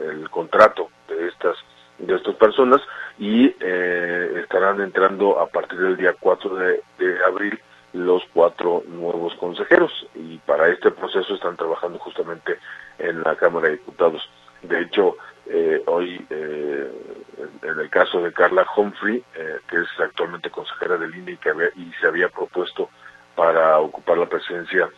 el, 0.00 0.30
contrato 0.30 0.88
de 1.08 1.28
estas 1.28 1.56
de 1.98 2.16
estas 2.16 2.34
personas 2.36 2.80
y 3.18 3.54
eh, 3.60 4.40
estarán 4.42 4.80
entrando 4.80 5.38
a 5.38 5.46
partir 5.46 5.78
del 5.78 5.96
día 5.96 6.14
4 6.18 6.56
de, 6.56 6.82
de 6.98 7.24
abril 7.24 7.60
los 7.92 8.22
cuatro 8.32 8.82
nuevos 8.88 9.34
consejeros. 9.34 9.92
Y 10.14 10.38
para 10.38 10.68
este 10.68 10.90
proceso 10.90 11.34
están 11.34 11.56
trabajando 11.56 11.98
justamente 11.98 12.58
en 13.02 13.22
la 13.22 13.36
Cámara 13.36 13.68
de 13.68 13.76
Diputados. 13.76 14.28
De 14.62 14.80
hecho, 14.80 15.16
eh, 15.46 15.82
hoy, 15.86 16.24
eh, 16.30 16.90
en 17.62 17.80
el 17.80 17.90
caso 17.90 18.22
de 18.22 18.32
Carla 18.32 18.64
Humphrey, 18.76 19.22
eh, 19.34 19.58
que 19.68 19.76
es 19.76 19.88
actualmente 19.98 20.50
consejera 20.50 20.96
del 20.96 21.14
INE 21.14 21.32
y, 21.32 21.36
que 21.36 21.50
había, 21.50 21.68
y 21.76 21.92
se 22.00 22.06
había 22.06 22.28
propuesto 22.28 22.88
para 23.34 23.78
ocupar 23.80 24.18
la 24.18 24.28
presidencia 24.28 24.88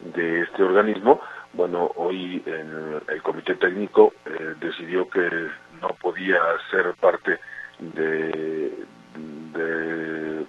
de 0.00 0.42
este 0.42 0.62
organismo, 0.62 1.20
bueno, 1.54 1.90
hoy 1.96 2.42
en 2.46 3.00
el 3.08 3.22
comité 3.22 3.54
técnico 3.54 4.12
decidió 4.58 5.08
que 5.08 5.30
no 5.80 5.88
podía 6.00 6.40
ser 6.68 6.94
parte 6.94 7.38
de, 7.78 8.72
de, 9.52 10.46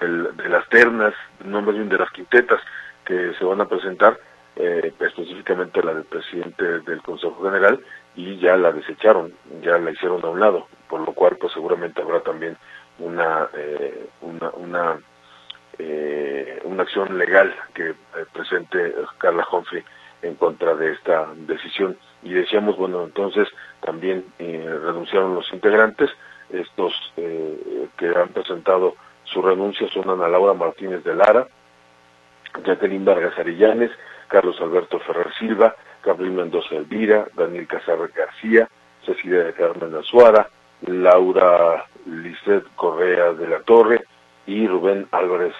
de, 0.00 0.48
las 0.48 0.66
ternas, 0.70 1.12
no 1.44 1.60
más 1.60 1.74
bien 1.74 1.90
de 1.90 1.98
las 1.98 2.10
quintetas 2.10 2.60
que 3.04 3.34
se 3.34 3.44
van 3.44 3.60
a 3.60 3.68
presentar, 3.68 4.18
eh, 4.60 4.92
específicamente 4.98 5.80
la 5.84 5.94
del 5.94 6.02
presidente 6.02 6.80
del 6.80 7.00
Consejo 7.02 7.44
General, 7.44 7.78
y 8.16 8.38
ya 8.38 8.56
la 8.56 8.72
desecharon, 8.72 9.32
ya 9.62 9.78
la 9.78 9.92
hicieron 9.92 10.24
a 10.24 10.28
un 10.28 10.40
lado, 10.40 10.66
por 10.88 11.00
lo 11.00 11.12
cual 11.12 11.36
pues 11.40 11.52
seguramente 11.52 12.02
habrá 12.02 12.20
también 12.22 12.56
una, 12.98 13.48
eh, 13.54 14.08
una, 14.20 14.50
una, 14.50 14.98
eh, 15.78 16.60
acción 16.80 17.18
legal 17.18 17.54
que 17.74 17.92
presente 18.32 18.94
Carla 19.18 19.46
Humphrey 19.50 19.84
en 20.22 20.36
contra 20.36 20.74
de 20.74 20.92
esta 20.92 21.26
decisión. 21.34 21.96
Y 22.22 22.32
decíamos, 22.32 22.76
bueno, 22.76 23.02
entonces 23.02 23.48
también 23.80 24.24
renunciaron 24.38 25.34
los 25.34 25.52
integrantes, 25.52 26.08
estos 26.50 26.94
que 27.16 28.06
han 28.16 28.28
presentado 28.28 28.94
su 29.24 29.42
renuncia 29.42 29.88
son 29.88 30.08
Ana 30.08 30.28
Laura 30.28 30.54
Martínez 30.54 31.02
de 31.02 31.16
Lara, 31.16 31.48
Jacqueline 32.64 33.04
Vargas 33.04 33.38
Arillanes, 33.38 33.90
Carlos 34.28 34.60
Alberto 34.60 34.98
Ferrer 35.00 35.32
Silva, 35.38 35.74
Gabriel 36.04 36.32
Mendoza 36.32 36.74
Elvira, 36.74 37.26
Daniel 37.34 37.66
Casar 37.66 37.98
García, 38.14 38.68
Cecilia 39.04 39.44
de 39.44 39.52
Carmen 39.54 39.94
Azuara, 39.94 40.48
Laura 40.82 41.86
Lisset 42.06 42.64
Correa 42.76 43.32
de 43.32 43.48
la 43.48 43.60
Torre 43.60 44.04
y 44.46 44.66
Rubén 44.66 45.06
Álvarez 45.10 45.54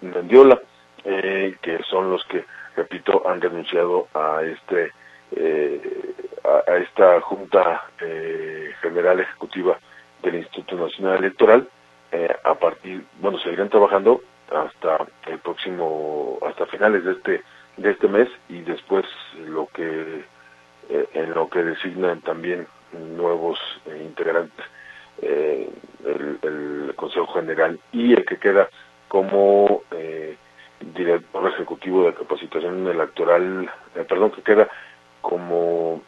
Mendiola, 0.00 0.60
eh, 1.04 1.56
que 1.60 1.82
son 1.84 2.10
los 2.10 2.24
que, 2.26 2.44
repito, 2.76 3.28
han 3.28 3.40
denunciado 3.40 4.08
a 4.14 4.42
este 4.42 4.92
eh, 5.34 6.14
a, 6.44 6.76
esta 6.76 7.20
Junta 7.22 7.84
eh, 8.00 8.72
General 8.80 9.20
Ejecutiva 9.20 9.78
del 10.22 10.36
Instituto 10.36 10.76
Nacional 10.76 11.18
Electoral 11.18 11.68
a 12.44 12.54
partir, 12.56 13.02
bueno, 13.20 13.38
seguirán 13.38 13.70
trabajando 13.70 14.20
hasta 14.50 15.06
el 15.28 15.38
próximo, 15.38 16.38
hasta 16.46 16.66
finales 16.66 17.04
de 17.04 17.12
este 17.12 17.42
de 17.76 17.90
este 17.90 18.08
mes 18.08 18.28
y 18.48 18.60
después 18.60 19.04
lo 19.46 19.66
que 19.68 20.24
eh, 20.88 21.08
en 21.14 21.32
lo 21.32 21.48
que 21.48 21.62
designan 21.62 22.20
también 22.20 22.66
nuevos 23.16 23.58
eh, 23.86 24.02
integrantes 24.04 24.64
eh, 25.22 25.70
el, 26.04 26.92
Consejo 26.96 27.26
General 27.32 27.78
y 27.92 28.12
el 28.12 28.24
que 28.24 28.36
queda 28.36 28.68
como 29.08 29.82
director 30.94 31.48
ejecutivo 31.48 32.04
de 32.04 32.14
capacitación 32.14 32.86
electoral, 32.86 33.68
perdón, 34.08 34.30
que 34.30 34.42
queda 34.42 34.68
como 35.20 36.00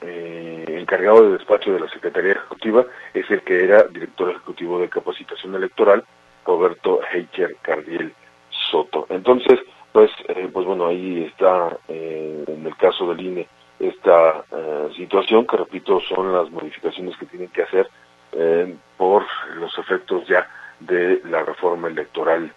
encargado 0.00 1.22
de 1.22 1.38
despacho 1.38 1.72
de 1.72 1.80
la 1.80 1.88
Secretaría 1.88 2.32
Ejecutiva 2.32 2.86
es 3.14 3.30
el 3.30 3.42
que 3.42 3.64
era 3.64 3.84
director 3.84 4.30
ejecutivo 4.30 4.80
de 4.80 4.88
capacitación 4.88 5.54
electoral, 5.54 6.04
Roberto 6.44 7.00
Heicher 7.12 7.56
Cardiel 7.62 8.12
Soto. 8.70 9.06
Entonces, 9.10 9.60
pues, 9.96 10.10
eh, 10.28 10.50
pues 10.52 10.66
bueno, 10.66 10.88
ahí 10.88 11.24
está 11.24 11.74
eh, 11.88 12.44
en 12.48 12.66
el 12.66 12.76
caso 12.76 13.08
del 13.08 13.26
INE 13.28 13.48
esta 13.80 14.44
eh, 14.52 14.90
situación 14.94 15.46
que 15.46 15.56
repito 15.56 16.00
son 16.00 16.34
las 16.34 16.50
modificaciones 16.50 17.16
que 17.16 17.24
tienen 17.24 17.48
que 17.48 17.62
hacer 17.62 17.88
por 18.98 19.24
los 19.58 19.78
efectos 19.78 20.28
ya 20.28 20.46
de 20.80 21.22
la 21.30 21.42
reforma 21.42 21.88
electoral 21.88 22.52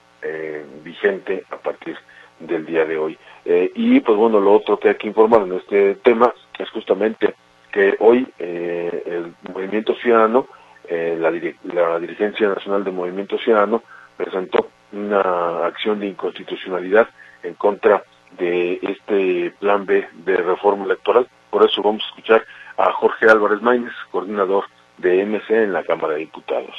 vigente 0.83 1.45
a 1.49 1.55
partir 1.55 1.97
del 2.41 2.65
día 2.65 2.83
de 2.83 2.97
hoy. 2.97 3.17
y 3.45 4.01
pues 4.01 4.17
bueno, 4.17 4.41
lo 4.41 4.55
otro 4.55 4.77
que 4.77 4.89
hay 4.89 4.95
que 4.95 5.07
informar 5.07 5.43
en 5.43 5.53
este 5.53 5.95
tema 5.95 6.33
es 6.57 6.69
justamente 6.71 7.33
que 7.71 7.95
hoy 7.99 8.27
el 8.37 9.33
Movimiento 9.53 9.95
Ciudadano, 9.95 10.47
la, 10.89 11.31
la 11.73 11.99
Dirigencia 11.99 12.49
Nacional 12.49 12.83
de 12.83 12.91
Movimiento 12.91 13.37
Ciudadano, 13.37 13.81
presentó 14.17 14.67
una 14.91 15.65
acción 15.65 16.01
de 16.01 16.07
inconstitucionalidad 16.07 17.07
en 17.43 17.53
contra 17.55 18.03
de 18.31 18.79
este 18.81 19.51
plan 19.59 19.85
B 19.85 20.07
de 20.13 20.37
reforma 20.37 20.85
electoral. 20.85 21.27
Por 21.49 21.65
eso 21.65 21.81
vamos 21.81 22.03
a 22.03 22.07
escuchar 22.07 22.45
a 22.77 22.91
Jorge 22.93 23.29
Álvarez 23.29 23.61
Maínez, 23.61 23.93
coordinador 24.11 24.65
de 24.97 25.25
MC 25.25 25.49
en 25.49 25.73
la 25.73 25.83
Cámara 25.83 26.13
de 26.13 26.19
Diputados. 26.19 26.75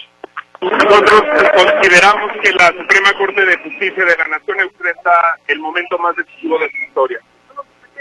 Nosotros 0.60 1.22
consideramos 1.54 2.32
que 2.42 2.52
la 2.52 2.66
Suprema 2.68 3.12
Corte 3.18 3.46
de 3.46 3.56
Justicia 3.58 4.04
de 4.04 4.16
la 4.16 4.28
Nación 4.28 4.60
enfrenta 4.60 5.10
el 5.48 5.58
momento 5.58 5.98
más 5.98 6.14
decisivo 6.16 6.58
de 6.58 6.70
su 6.70 6.76
historia. 6.76 7.20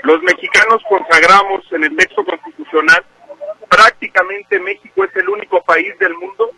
Los 0.03 0.22
mexicanos 0.22 0.82
consagramos 0.88 1.62
en 1.72 1.86
el 1.86 1.95
texto 1.95 2.24
constitucional, 2.26 3.03
prácticamente 3.70 4.60
México 4.60 5.03
es 5.03 5.16
el 5.16 5.30
único 5.30 5.62
país 5.64 5.97
del 5.99 6.14
mundo 6.16 6.51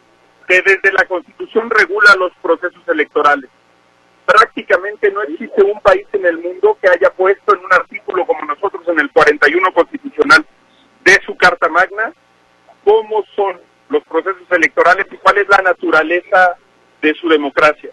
que 0.47 0.62
desde 0.62 0.91
la 0.91 1.06
Constitución 1.06 1.70
regula 1.70 2.16
los 2.18 2.32
procesos 2.41 2.82
electorales 2.88 3.49
prácticamente 4.32 5.12
no 5.12 5.22
existe 5.24 5.62
un 5.64 5.80
país 5.82 6.08
en 6.14 6.26
el 6.26 6.38
mundo 6.38 6.78
que 6.82 6.88
haya 6.88 7.10
puesto 7.12 7.54
en 7.54 7.66
un 7.66 7.74
artículo 7.74 8.26
como 8.26 8.46
nosotros 8.46 8.88
en 8.88 9.00
el 9.00 9.12
41 9.12 9.74
constitucional 9.74 10.46
de 11.04 11.20
su 11.26 11.36
Carta 11.36 11.68
Magna 11.68 12.14
cómo 12.86 13.26
son 13.36 13.60
los 13.90 14.04
procesos 14.06 14.50
electorales 14.52 15.06
y 15.12 15.18
cuál 15.18 15.38
es 15.38 15.50
la 15.50 15.62
naturaleza 15.62 16.56
de 17.02 17.14
su 17.16 17.28
democracia. 17.28 17.90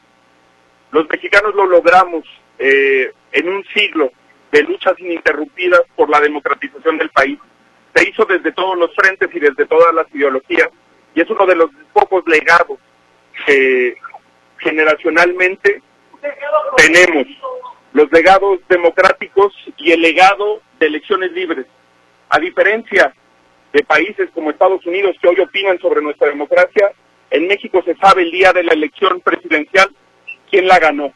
Los 0.92 1.08
mexicanos 1.08 1.54
lo 1.56 1.66
logramos 1.66 2.24
eh, 2.58 3.12
en 3.32 3.48
un 3.48 3.64
siglo 3.74 4.12
de 4.52 4.62
luchas 4.62 4.98
ininterrumpidas 4.98 5.82
por 5.96 6.08
la 6.08 6.20
democratización 6.20 6.98
del 6.98 7.10
país. 7.10 7.38
Se 7.94 8.08
hizo 8.08 8.24
desde 8.24 8.52
todos 8.52 8.78
los 8.78 8.94
frentes 8.94 9.28
y 9.34 9.40
desde 9.40 9.66
todas 9.66 9.92
las 9.92 10.06
ideologías 10.14 10.68
y 11.14 11.20
es 11.20 11.28
uno 11.30 11.46
de 11.46 11.56
los 11.56 11.70
pocos 11.92 12.22
legados 12.28 12.78
que 13.44 13.96
generacionalmente 14.58 15.82
tenemos 16.76 17.26
los 17.92 18.10
legados 18.12 18.60
democráticos 18.68 19.52
y 19.76 19.92
el 19.92 20.02
legado 20.02 20.60
de 20.78 20.86
elecciones 20.86 21.32
libres. 21.32 21.66
A 22.28 22.38
diferencia 22.38 23.12
de 23.72 23.84
países 23.84 24.30
como 24.34 24.50
Estados 24.50 24.84
Unidos 24.86 25.16
que 25.20 25.28
hoy 25.28 25.40
opinan 25.40 25.78
sobre 25.78 26.02
nuestra 26.02 26.28
democracia, 26.28 26.92
en 27.30 27.46
México 27.46 27.82
se 27.84 27.94
sabe 27.96 28.22
el 28.22 28.30
día 28.30 28.52
de 28.52 28.62
la 28.62 28.72
elección 28.72 29.20
presidencial 29.20 29.90
quién 30.50 30.66
la 30.66 30.78
ganó. 30.78 31.12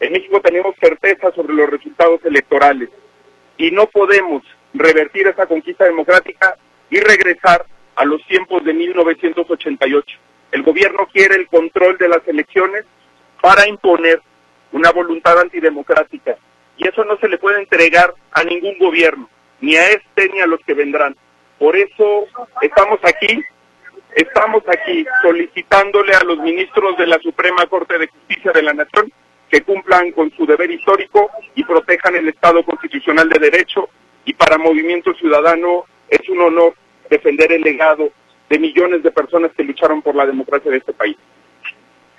En 0.00 0.12
México 0.12 0.40
tenemos 0.40 0.74
certeza 0.80 1.32
sobre 1.32 1.54
los 1.54 1.70
resultados 1.70 2.20
electorales 2.24 2.90
y 3.56 3.70
no 3.70 3.86
podemos 3.86 4.42
revertir 4.74 5.26
esa 5.26 5.46
conquista 5.46 5.84
democrática 5.84 6.56
y 6.90 7.00
regresar 7.00 7.64
a 7.94 8.04
los 8.04 8.24
tiempos 8.26 8.62
de 8.64 8.74
1988. 8.74 10.18
El 10.52 10.62
gobierno 10.62 11.08
quiere 11.12 11.36
el 11.36 11.48
control 11.48 11.96
de 11.98 12.08
las 12.08 12.26
elecciones 12.28 12.84
para 13.40 13.66
imponer 13.66 14.20
una 14.76 14.92
voluntad 14.92 15.40
antidemocrática. 15.40 16.36
Y 16.76 16.86
eso 16.86 17.02
no 17.04 17.16
se 17.16 17.28
le 17.28 17.38
puede 17.38 17.60
entregar 17.60 18.12
a 18.32 18.44
ningún 18.44 18.78
gobierno, 18.78 19.28
ni 19.60 19.74
a 19.74 19.88
este 19.88 20.28
ni 20.28 20.40
a 20.40 20.46
los 20.46 20.60
que 20.60 20.74
vendrán. 20.74 21.16
Por 21.58 21.74
eso 21.74 22.26
estamos 22.60 23.00
aquí, 23.02 23.42
estamos 24.14 24.62
aquí 24.68 25.06
solicitándole 25.22 26.14
a 26.14 26.24
los 26.24 26.38
ministros 26.38 26.98
de 26.98 27.06
la 27.06 27.18
Suprema 27.20 27.64
Corte 27.66 27.98
de 27.98 28.08
Justicia 28.08 28.52
de 28.52 28.62
la 28.62 28.74
Nación 28.74 29.10
que 29.50 29.62
cumplan 29.62 30.12
con 30.12 30.30
su 30.32 30.44
deber 30.44 30.70
histórico 30.70 31.30
y 31.54 31.64
protejan 31.64 32.16
el 32.16 32.28
Estado 32.28 32.62
constitucional 32.62 33.30
de 33.30 33.38
derecho. 33.38 33.88
Y 34.26 34.34
para 34.34 34.58
Movimiento 34.58 35.14
Ciudadano 35.14 35.86
es 36.10 36.28
un 36.28 36.40
honor 36.42 36.74
defender 37.08 37.50
el 37.52 37.62
legado 37.62 38.10
de 38.50 38.58
millones 38.58 39.02
de 39.02 39.10
personas 39.10 39.52
que 39.56 39.64
lucharon 39.64 40.02
por 40.02 40.14
la 40.14 40.26
democracia 40.26 40.70
de 40.70 40.78
este 40.78 40.92
país. 40.92 41.16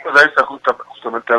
Pues 0.01 0.15
justamente 0.87 1.33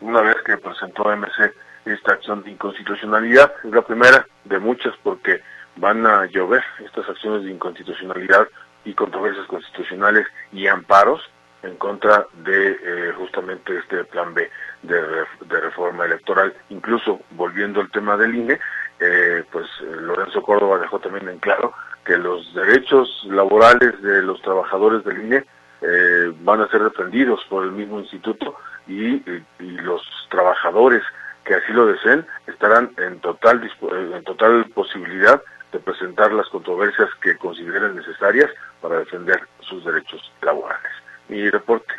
una 0.00 0.20
vez 0.22 0.36
que 0.44 0.56
presentó 0.58 1.04
MC 1.04 1.52
esta 1.84 2.12
acción 2.12 2.42
de 2.42 2.50
inconstitucionalidad. 2.50 3.52
Es 3.64 3.70
la 3.70 3.82
primera 3.82 4.26
de 4.44 4.58
muchas 4.58 4.94
porque 5.02 5.40
van 5.76 6.06
a 6.06 6.26
llover 6.26 6.62
estas 6.84 7.08
acciones 7.08 7.44
de 7.44 7.50
inconstitucionalidad 7.50 8.48
y 8.84 8.94
controversias 8.94 9.46
constitucionales 9.46 10.26
y 10.52 10.66
amparos 10.66 11.20
en 11.62 11.76
contra 11.76 12.26
de 12.44 12.70
eh, 12.70 13.12
justamente 13.16 13.76
este 13.78 14.04
plan 14.04 14.32
B 14.34 14.48
de, 14.82 15.60
reforma 15.60 16.04
electoral. 16.04 16.54
Incluso 16.70 17.20
volviendo 17.30 17.80
al 17.80 17.90
tema 17.90 18.16
del 18.16 18.34
INE, 18.34 18.58
eh, 19.00 19.44
pues 19.50 19.66
Lorenzo 19.80 20.42
Córdoba 20.42 20.78
dejó 20.78 20.98
también 21.00 21.28
en 21.28 21.38
claro 21.38 21.72
que 22.04 22.16
los 22.16 22.54
derechos 22.54 23.26
laborales 23.28 24.00
de 24.00 24.22
los 24.22 24.40
trabajadores 24.42 25.04
del 25.04 25.24
INE 25.24 25.44
eh, 25.82 26.32
van 26.40 26.60
a 26.60 26.68
ser 26.68 26.82
defendidos 26.82 27.40
por 27.48 27.64
el 27.64 27.72
mismo 27.72 28.00
instituto 28.00 28.56
y, 28.86 29.22
los 29.58 30.02
trabajadores 30.30 31.02
que 31.44 31.54
así 31.54 31.72
lo 31.72 31.86
deseen 31.86 32.26
estarán 32.46 32.90
en 32.96 33.20
total, 33.20 33.70
en 34.12 34.24
total 34.24 34.64
posibilidad 34.74 35.40
de 35.72 35.78
presentar 35.78 36.32
las 36.32 36.48
controversias 36.48 37.08
que 37.20 37.36
consideren 37.36 37.96
necesarias 37.96 38.50
para 38.80 38.98
defender 38.98 39.40
sus 39.60 39.84
derechos 39.84 40.20
laborales. 40.42 40.90
Mi 41.28 41.48
reporte. 41.50 41.92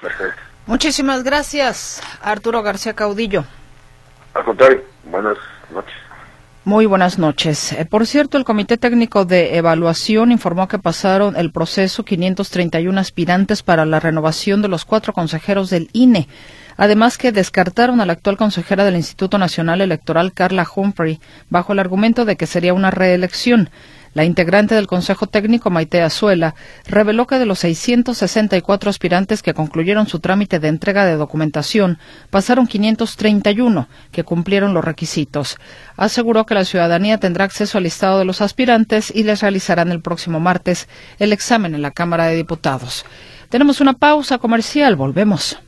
Gracias. 0.00 0.34
Muchísimas 0.66 1.22
gracias, 1.24 2.02
Arturo 2.22 2.62
García 2.62 2.94
Caudillo. 2.94 3.44
Al 4.34 4.44
contrario, 4.44 4.82
buenas 5.04 5.38
noches. 5.70 6.05
Muy 6.66 6.86
buenas 6.86 7.16
noches. 7.20 7.70
Eh, 7.70 7.84
por 7.84 8.08
cierto, 8.08 8.36
el 8.36 8.44
Comité 8.44 8.76
Técnico 8.76 9.24
de 9.24 9.56
Evaluación 9.56 10.32
informó 10.32 10.66
que 10.66 10.80
pasaron 10.80 11.36
el 11.36 11.52
proceso 11.52 12.04
531 12.04 12.98
aspirantes 12.98 13.62
para 13.62 13.86
la 13.86 14.00
renovación 14.00 14.62
de 14.62 14.66
los 14.66 14.84
cuatro 14.84 15.12
consejeros 15.12 15.70
del 15.70 15.88
INE. 15.92 16.26
Además 16.76 17.18
que 17.18 17.30
descartaron 17.30 18.00
a 18.00 18.04
la 18.04 18.14
actual 18.14 18.36
consejera 18.36 18.84
del 18.84 18.96
Instituto 18.96 19.38
Nacional 19.38 19.80
Electoral, 19.80 20.32
Carla 20.32 20.66
Humphrey, 20.74 21.20
bajo 21.50 21.72
el 21.72 21.78
argumento 21.78 22.24
de 22.24 22.34
que 22.34 22.48
sería 22.48 22.74
una 22.74 22.90
reelección. 22.90 23.70
La 24.16 24.24
integrante 24.24 24.74
del 24.74 24.86
Consejo 24.86 25.26
Técnico, 25.26 25.68
Maite 25.68 26.00
Azuela, 26.00 26.54
reveló 26.86 27.26
que 27.26 27.38
de 27.38 27.44
los 27.44 27.58
664 27.58 28.88
aspirantes 28.88 29.42
que 29.42 29.52
concluyeron 29.52 30.06
su 30.06 30.20
trámite 30.20 30.58
de 30.58 30.68
entrega 30.68 31.04
de 31.04 31.16
documentación, 31.16 31.98
pasaron 32.30 32.66
531 32.66 33.88
que 34.12 34.24
cumplieron 34.24 34.72
los 34.72 34.86
requisitos. 34.86 35.58
Aseguró 35.98 36.46
que 36.46 36.54
la 36.54 36.64
ciudadanía 36.64 37.18
tendrá 37.18 37.44
acceso 37.44 37.76
al 37.76 37.84
listado 37.84 38.18
de 38.18 38.24
los 38.24 38.40
aspirantes 38.40 39.12
y 39.14 39.22
les 39.22 39.42
realizarán 39.42 39.92
el 39.92 40.00
próximo 40.00 40.40
martes 40.40 40.88
el 41.18 41.34
examen 41.34 41.74
en 41.74 41.82
la 41.82 41.90
Cámara 41.90 42.24
de 42.24 42.36
Diputados. 42.36 43.04
Tenemos 43.50 43.82
una 43.82 43.92
pausa 43.92 44.38
comercial, 44.38 44.96
volvemos. 44.96 45.58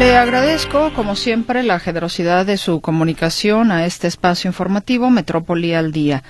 Le 0.00 0.16
agradezco, 0.16 0.94
como 0.94 1.14
siempre, 1.14 1.62
la 1.62 1.78
generosidad 1.78 2.46
de 2.46 2.56
su 2.56 2.80
comunicación 2.80 3.70
a 3.70 3.84
este 3.84 4.08
espacio 4.08 4.48
informativo 4.48 5.10
Metrópoli 5.10 5.74
al 5.74 5.92
Día. 5.92 6.22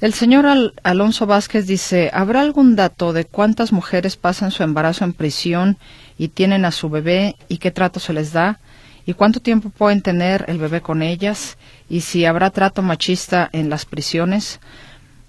El 0.00 0.14
señor 0.14 0.46
Alonso 0.84 1.26
Vázquez 1.26 1.66
dice, 1.66 2.08
¿habrá 2.14 2.42
algún 2.42 2.76
dato 2.76 3.12
de 3.12 3.24
cuántas 3.24 3.72
mujeres 3.72 4.16
pasan 4.16 4.52
su 4.52 4.62
embarazo 4.62 5.04
en 5.04 5.12
prisión 5.12 5.76
y 6.16 6.28
tienen 6.28 6.64
a 6.64 6.70
su 6.70 6.88
bebé 6.88 7.34
y 7.48 7.58
qué 7.58 7.72
trato 7.72 7.98
se 7.98 8.12
les 8.12 8.32
da? 8.32 8.60
¿Y 9.06 9.14
cuánto 9.14 9.40
tiempo 9.40 9.70
pueden 9.70 10.02
tener 10.02 10.44
el 10.46 10.58
bebé 10.58 10.80
con 10.80 11.02
ellas? 11.02 11.58
¿Y 11.88 12.02
si 12.02 12.26
habrá 12.26 12.50
trato 12.50 12.80
machista 12.80 13.50
en 13.52 13.70
las 13.70 13.86
prisiones? 13.86 14.60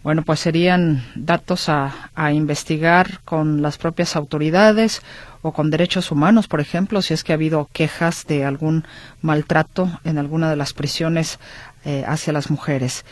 Bueno, 0.04 0.22
pues 0.22 0.40
serían 0.40 1.04
datos 1.16 1.68
a, 1.68 2.12
a 2.14 2.32
investigar 2.32 3.22
con 3.26 3.64
las 3.64 3.80
propias 3.80 4.16
autoridades 4.16 5.02
o 5.48 5.54
con 5.54 5.70
derechos 5.70 6.12
humanos, 6.12 6.48
por 6.48 6.60
ejemplo, 6.60 7.02
si 7.02 7.14
es 7.14 7.24
que 7.24 7.32
ha 7.34 7.36
habido 7.36 7.70
quejas 7.72 8.26
de 8.28 8.46
algún 8.46 8.86
maltrato 9.22 10.00
en 10.04 10.18
alguna 10.18 10.50
de 10.50 10.56
las 10.56 10.74
prisiones 10.74 11.40
eh, 11.86 12.04
hacia 12.08 12.34
las 12.34 12.50
mujeres. 12.52 13.06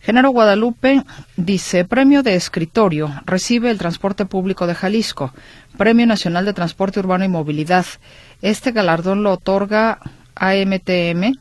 Genaro 0.00 0.30
Guadalupe 0.30 1.02
dice, 1.36 1.84
Premio 1.84 2.22
de 2.22 2.36
Escritorio 2.36 3.12
recibe 3.24 3.70
el 3.70 3.78
Transporte 3.78 4.24
Público 4.24 4.66
de 4.66 4.74
Jalisco, 4.74 5.32
Premio 5.76 6.06
Nacional 6.06 6.44
de 6.44 6.52
Transporte 6.52 7.00
Urbano 7.00 7.24
y 7.24 7.28
Movilidad. 7.28 7.86
Este 8.40 8.70
galardón 8.70 9.22
lo 9.24 9.32
otorga 9.32 9.98
AMTM, 10.36 11.38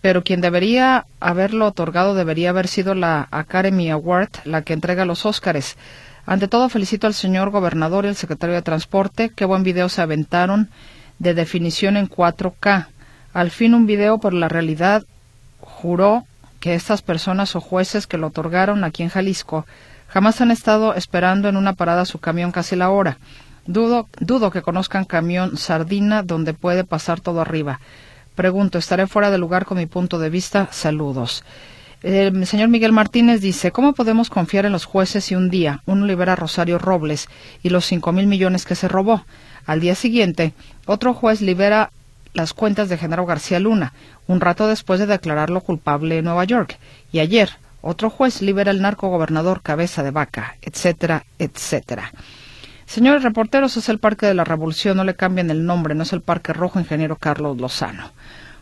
pero 0.00 0.22
quien 0.22 0.40
debería 0.40 1.04
haberlo 1.20 1.66
otorgado 1.66 2.14
debería 2.14 2.50
haber 2.50 2.68
sido 2.68 2.94
la 2.94 3.28
Academy 3.30 3.90
Award, 3.90 4.30
la 4.44 4.62
que 4.62 4.72
entrega 4.72 5.04
los 5.04 5.26
Óscares. 5.26 5.76
Ante 6.28 6.46
todo, 6.46 6.68
felicito 6.68 7.06
al 7.06 7.14
señor 7.14 7.48
gobernador 7.48 8.04
y 8.04 8.08
al 8.08 8.14
secretario 8.14 8.54
de 8.54 8.60
Transporte. 8.60 9.30
Qué 9.34 9.46
buen 9.46 9.62
video 9.62 9.88
se 9.88 10.02
aventaron 10.02 10.68
de 11.18 11.32
definición 11.32 11.96
en 11.96 12.06
4K. 12.06 12.88
Al 13.32 13.50
fin 13.50 13.72
un 13.72 13.86
video 13.86 14.18
por 14.18 14.34
la 14.34 14.46
realidad 14.50 15.04
juró 15.58 16.26
que 16.60 16.74
estas 16.74 17.00
personas 17.00 17.56
o 17.56 17.62
jueces 17.62 18.06
que 18.06 18.18
lo 18.18 18.26
otorgaron 18.26 18.84
aquí 18.84 19.02
en 19.02 19.08
Jalisco 19.08 19.64
jamás 20.06 20.42
han 20.42 20.50
estado 20.50 20.92
esperando 20.92 21.48
en 21.48 21.56
una 21.56 21.72
parada 21.72 22.04
su 22.04 22.18
camión 22.18 22.52
casi 22.52 22.76
la 22.76 22.90
hora. 22.90 23.16
Dudo, 23.64 24.06
dudo 24.20 24.50
que 24.50 24.60
conozcan 24.60 25.06
camión 25.06 25.56
sardina 25.56 26.22
donde 26.22 26.52
puede 26.52 26.84
pasar 26.84 27.20
todo 27.20 27.40
arriba. 27.40 27.80
Pregunto, 28.34 28.76
¿estaré 28.76 29.06
fuera 29.06 29.30
de 29.30 29.38
lugar 29.38 29.64
con 29.64 29.78
mi 29.78 29.86
punto 29.86 30.18
de 30.18 30.28
vista? 30.28 30.68
Saludos. 30.72 31.42
El 32.02 32.46
señor 32.46 32.68
Miguel 32.68 32.92
Martínez 32.92 33.40
dice, 33.40 33.72
¿cómo 33.72 33.92
podemos 33.92 34.30
confiar 34.30 34.64
en 34.64 34.70
los 34.70 34.84
jueces 34.84 35.24
si 35.24 35.34
un 35.34 35.50
día 35.50 35.82
uno 35.84 36.06
libera 36.06 36.34
a 36.34 36.36
Rosario 36.36 36.78
Robles 36.78 37.28
y 37.60 37.70
los 37.70 37.86
cinco 37.86 38.12
mil 38.12 38.28
millones 38.28 38.64
que 38.64 38.76
se 38.76 38.86
robó? 38.86 39.24
Al 39.66 39.80
día 39.80 39.96
siguiente, 39.96 40.52
otro 40.86 41.12
juez 41.12 41.40
libera 41.40 41.90
las 42.34 42.54
cuentas 42.54 42.88
de 42.88 42.98
Genaro 42.98 43.26
García 43.26 43.58
Luna, 43.58 43.94
un 44.28 44.40
rato 44.40 44.68
después 44.68 45.00
de 45.00 45.06
declararlo 45.06 45.60
culpable 45.60 46.18
en 46.18 46.26
Nueva 46.26 46.44
York. 46.44 46.78
Y 47.10 47.18
ayer, 47.18 47.50
otro 47.80 48.10
juez 48.10 48.42
libera 48.42 48.70
al 48.70 48.80
narco 48.80 49.08
gobernador 49.08 49.60
Cabeza 49.62 50.04
de 50.04 50.12
Vaca, 50.12 50.56
etcétera, 50.62 51.24
etcétera. 51.40 52.12
Señores 52.86 53.24
reporteros, 53.24 53.76
es 53.76 53.88
el 53.88 53.98
Parque 53.98 54.26
de 54.26 54.34
la 54.34 54.44
Revolución, 54.44 54.96
no 54.96 55.04
le 55.04 55.16
cambian 55.16 55.50
el 55.50 55.66
nombre, 55.66 55.96
no 55.96 56.04
es 56.04 56.12
el 56.12 56.20
Parque 56.20 56.52
Rojo 56.52 56.78
Ingeniero 56.78 57.16
Carlos 57.16 57.58
Lozano. 57.58 58.12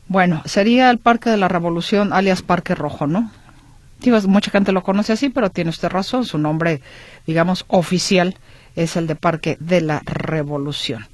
Bueno, 0.09 0.43
sería 0.45 0.91
el 0.91 0.99
Parque 0.99 1.31
de 1.31 1.37
la 1.37 1.49
Revolución, 1.49 2.13
alias 2.13 2.43
Parque 2.43 2.77
Rojo, 2.77 3.09
¿no? 3.09 3.31
Digo, 4.01 4.21
mucha 4.29 4.51
gente 4.53 4.71
lo 4.71 4.83
conoce 4.83 5.13
así, 5.13 5.31
pero 5.31 5.51
tiene 5.51 5.71
usted 5.71 5.89
razón, 5.89 6.25
su 6.25 6.39
nombre, 6.39 6.81
digamos, 7.27 7.65
oficial 7.67 8.37
es 8.77 8.97
el 8.97 9.09
de 9.09 9.17
Parque 9.17 9.57
de 9.59 9.81
la 9.81 10.03
Revolución. 10.05 11.07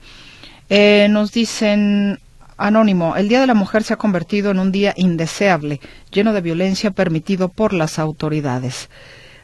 Eh, 0.68 1.06
nos 1.10 1.32
dicen, 1.32 2.18
Anónimo, 2.58 3.16
el 3.16 3.28
Día 3.28 3.40
de 3.40 3.46
la 3.46 3.54
Mujer 3.54 3.82
se 3.82 3.94
ha 3.94 3.98
convertido 3.98 4.50
en 4.50 4.58
un 4.58 4.72
día 4.72 4.92
indeseable, 4.96 5.80
lleno 6.10 6.34
de 6.34 6.40
violencia 6.42 6.90
permitido 6.90 7.48
por 7.48 7.72
las 7.72 7.98
autoridades. 7.98 8.90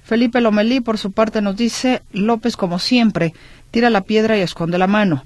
Felipe 0.02 0.40
Lomelí, 0.40 0.80
por 0.80 0.98
su 0.98 1.12
parte, 1.12 1.40
nos 1.40 1.56
dice, 1.56 2.02
López, 2.12 2.56
como 2.56 2.78
siempre, 2.78 3.32
tira 3.70 3.88
la 3.88 4.02
piedra 4.02 4.36
y 4.36 4.42
esconde 4.42 4.76
la 4.76 4.86
mano 4.86 5.24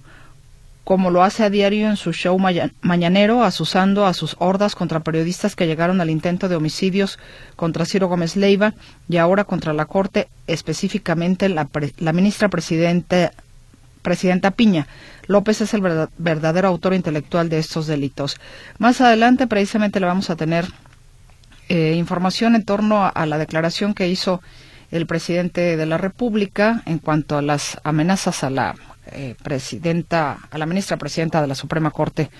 como 0.84 1.10
lo 1.10 1.22
hace 1.22 1.44
a 1.44 1.50
diario 1.50 1.88
en 1.88 1.96
su 1.96 2.12
show 2.12 2.38
mañanero, 2.80 3.44
asusando 3.44 4.04
a 4.04 4.14
sus 4.14 4.36
hordas 4.38 4.74
contra 4.74 5.00
periodistas 5.00 5.54
que 5.54 5.66
llegaron 5.66 6.00
al 6.00 6.10
intento 6.10 6.48
de 6.48 6.56
homicidios 6.56 7.18
contra 7.56 7.86
Ciro 7.86 8.08
Gómez 8.08 8.36
Leiva 8.36 8.74
y 9.08 9.18
ahora 9.18 9.44
contra 9.44 9.72
la 9.72 9.84
Corte, 9.84 10.28
específicamente 10.46 11.48
la, 11.48 11.68
ministra 12.12 12.48
presidenta 12.48 13.30
Piña. 14.50 14.88
López 15.28 15.60
es 15.60 15.72
el 15.72 16.08
verdadero 16.18 16.68
autor 16.68 16.94
intelectual 16.94 17.48
de 17.48 17.58
estos 17.58 17.86
delitos. 17.86 18.38
Más 18.78 19.00
adelante, 19.00 19.46
precisamente, 19.46 20.00
le 20.00 20.06
vamos 20.06 20.30
a 20.30 20.36
tener 20.36 20.66
eh, 21.68 21.94
información 21.96 22.56
en 22.56 22.64
torno 22.64 23.08
a 23.14 23.26
la 23.26 23.38
declaración 23.38 23.94
que 23.94 24.08
hizo 24.08 24.42
el 24.90 25.06
presidente 25.06 25.76
de 25.76 25.86
la 25.86 25.96
República 25.96 26.82
en 26.86 26.98
cuanto 26.98 27.38
a 27.38 27.42
las 27.42 27.80
amenazas 27.84 28.44
a 28.44 28.50
la 28.50 28.74
eh, 29.06 29.34
presidenta, 29.42 30.38
a 30.50 30.58
la 30.58 30.66
ministra 30.66 30.96
presidenta 30.96 31.40
de 31.40 31.48
la 31.48 31.54
Suprema 31.54 31.90
Corte 31.90 32.30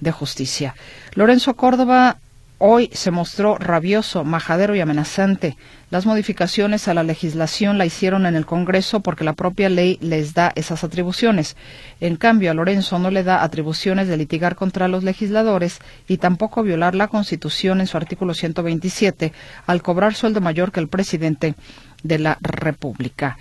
de 0.00 0.12
Justicia. 0.12 0.74
Lorenzo 1.14 1.54
Córdoba 1.54 2.18
hoy 2.64 2.90
se 2.92 3.10
mostró 3.10 3.58
rabioso, 3.58 4.22
majadero 4.22 4.76
y 4.76 4.80
amenazante. 4.80 5.56
Las 5.90 6.06
modificaciones 6.06 6.86
a 6.86 6.94
la 6.94 7.02
legislación 7.02 7.76
la 7.76 7.86
hicieron 7.86 8.24
en 8.24 8.36
el 8.36 8.46
Congreso 8.46 9.00
porque 9.00 9.24
la 9.24 9.32
propia 9.32 9.68
ley 9.68 9.98
les 10.00 10.32
da 10.32 10.52
esas 10.54 10.84
atribuciones. 10.84 11.56
En 12.00 12.14
cambio, 12.14 12.52
a 12.52 12.54
Lorenzo 12.54 13.00
no 13.00 13.10
le 13.10 13.24
da 13.24 13.42
atribuciones 13.42 14.06
de 14.06 14.16
litigar 14.16 14.54
contra 14.54 14.86
los 14.86 15.02
legisladores 15.02 15.80
y 16.06 16.18
tampoco 16.18 16.62
violar 16.62 16.94
la 16.94 17.08
Constitución 17.08 17.80
en 17.80 17.88
su 17.88 17.96
artículo 17.96 18.32
127 18.32 19.32
al 19.66 19.82
cobrar 19.82 20.14
sueldo 20.14 20.40
mayor 20.40 20.70
que 20.70 20.78
el 20.78 20.88
presidente 20.88 21.56
de 22.04 22.20
la 22.20 22.38
República. 22.40 23.38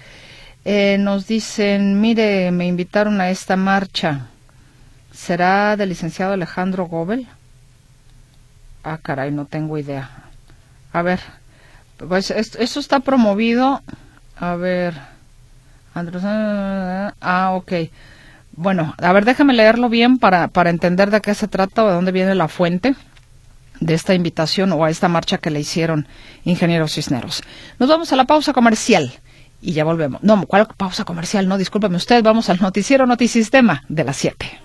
Eh, 0.63 0.97
nos 0.99 1.25
dicen, 1.25 1.99
mire, 1.99 2.51
me 2.51 2.67
invitaron 2.67 3.19
a 3.19 3.29
esta 3.29 3.55
marcha. 3.55 4.27
¿Será 5.11 5.75
del 5.75 5.89
licenciado 5.89 6.33
Alejandro 6.33 6.85
Gobel? 6.85 7.27
Ah, 8.83 8.99
caray, 9.01 9.31
no 9.31 9.45
tengo 9.45 9.77
idea. 9.77 10.09
A 10.93 11.01
ver, 11.01 11.19
pues 11.97 12.31
esto, 12.31 12.79
está 12.79 12.99
promovido. 12.99 13.81
A 14.37 14.55
ver. 14.55 14.93
Ah, 15.93 17.51
ok. 17.53 17.73
Bueno, 18.53 18.95
a 18.97 19.13
ver, 19.13 19.25
déjame 19.25 19.53
leerlo 19.53 19.89
bien 19.89 20.19
para, 20.19 20.47
para 20.47 20.69
entender 20.69 21.09
de 21.09 21.21
qué 21.21 21.33
se 21.33 21.47
trata 21.47 21.83
o 21.83 21.87
de 21.87 21.93
dónde 21.93 22.11
viene 22.11 22.35
la 22.35 22.47
fuente 22.47 22.95
de 23.79 23.93
esta 23.93 24.13
invitación 24.13 24.71
o 24.73 24.85
a 24.85 24.89
esta 24.89 25.07
marcha 25.07 25.39
que 25.39 25.49
le 25.49 25.59
hicieron 25.59 26.07
ingenieros 26.43 26.93
Cisneros. 26.93 27.41
Nos 27.79 27.89
vamos 27.89 28.13
a 28.13 28.15
la 28.15 28.25
pausa 28.25 28.53
comercial 28.53 29.11
y 29.61 29.73
ya 29.73 29.83
volvemos. 29.83 30.23
No, 30.23 30.45
¿cuál 30.45 30.67
pausa 30.77 31.05
comercial? 31.05 31.47
No, 31.47 31.57
discúlpeme 31.57 31.97
usted, 31.97 32.23
vamos 32.23 32.49
al 32.49 32.59
noticiero 32.59 33.05
Notisistema 33.05 33.83
de 33.87 34.03
las 34.03 34.17
7. 34.17 34.59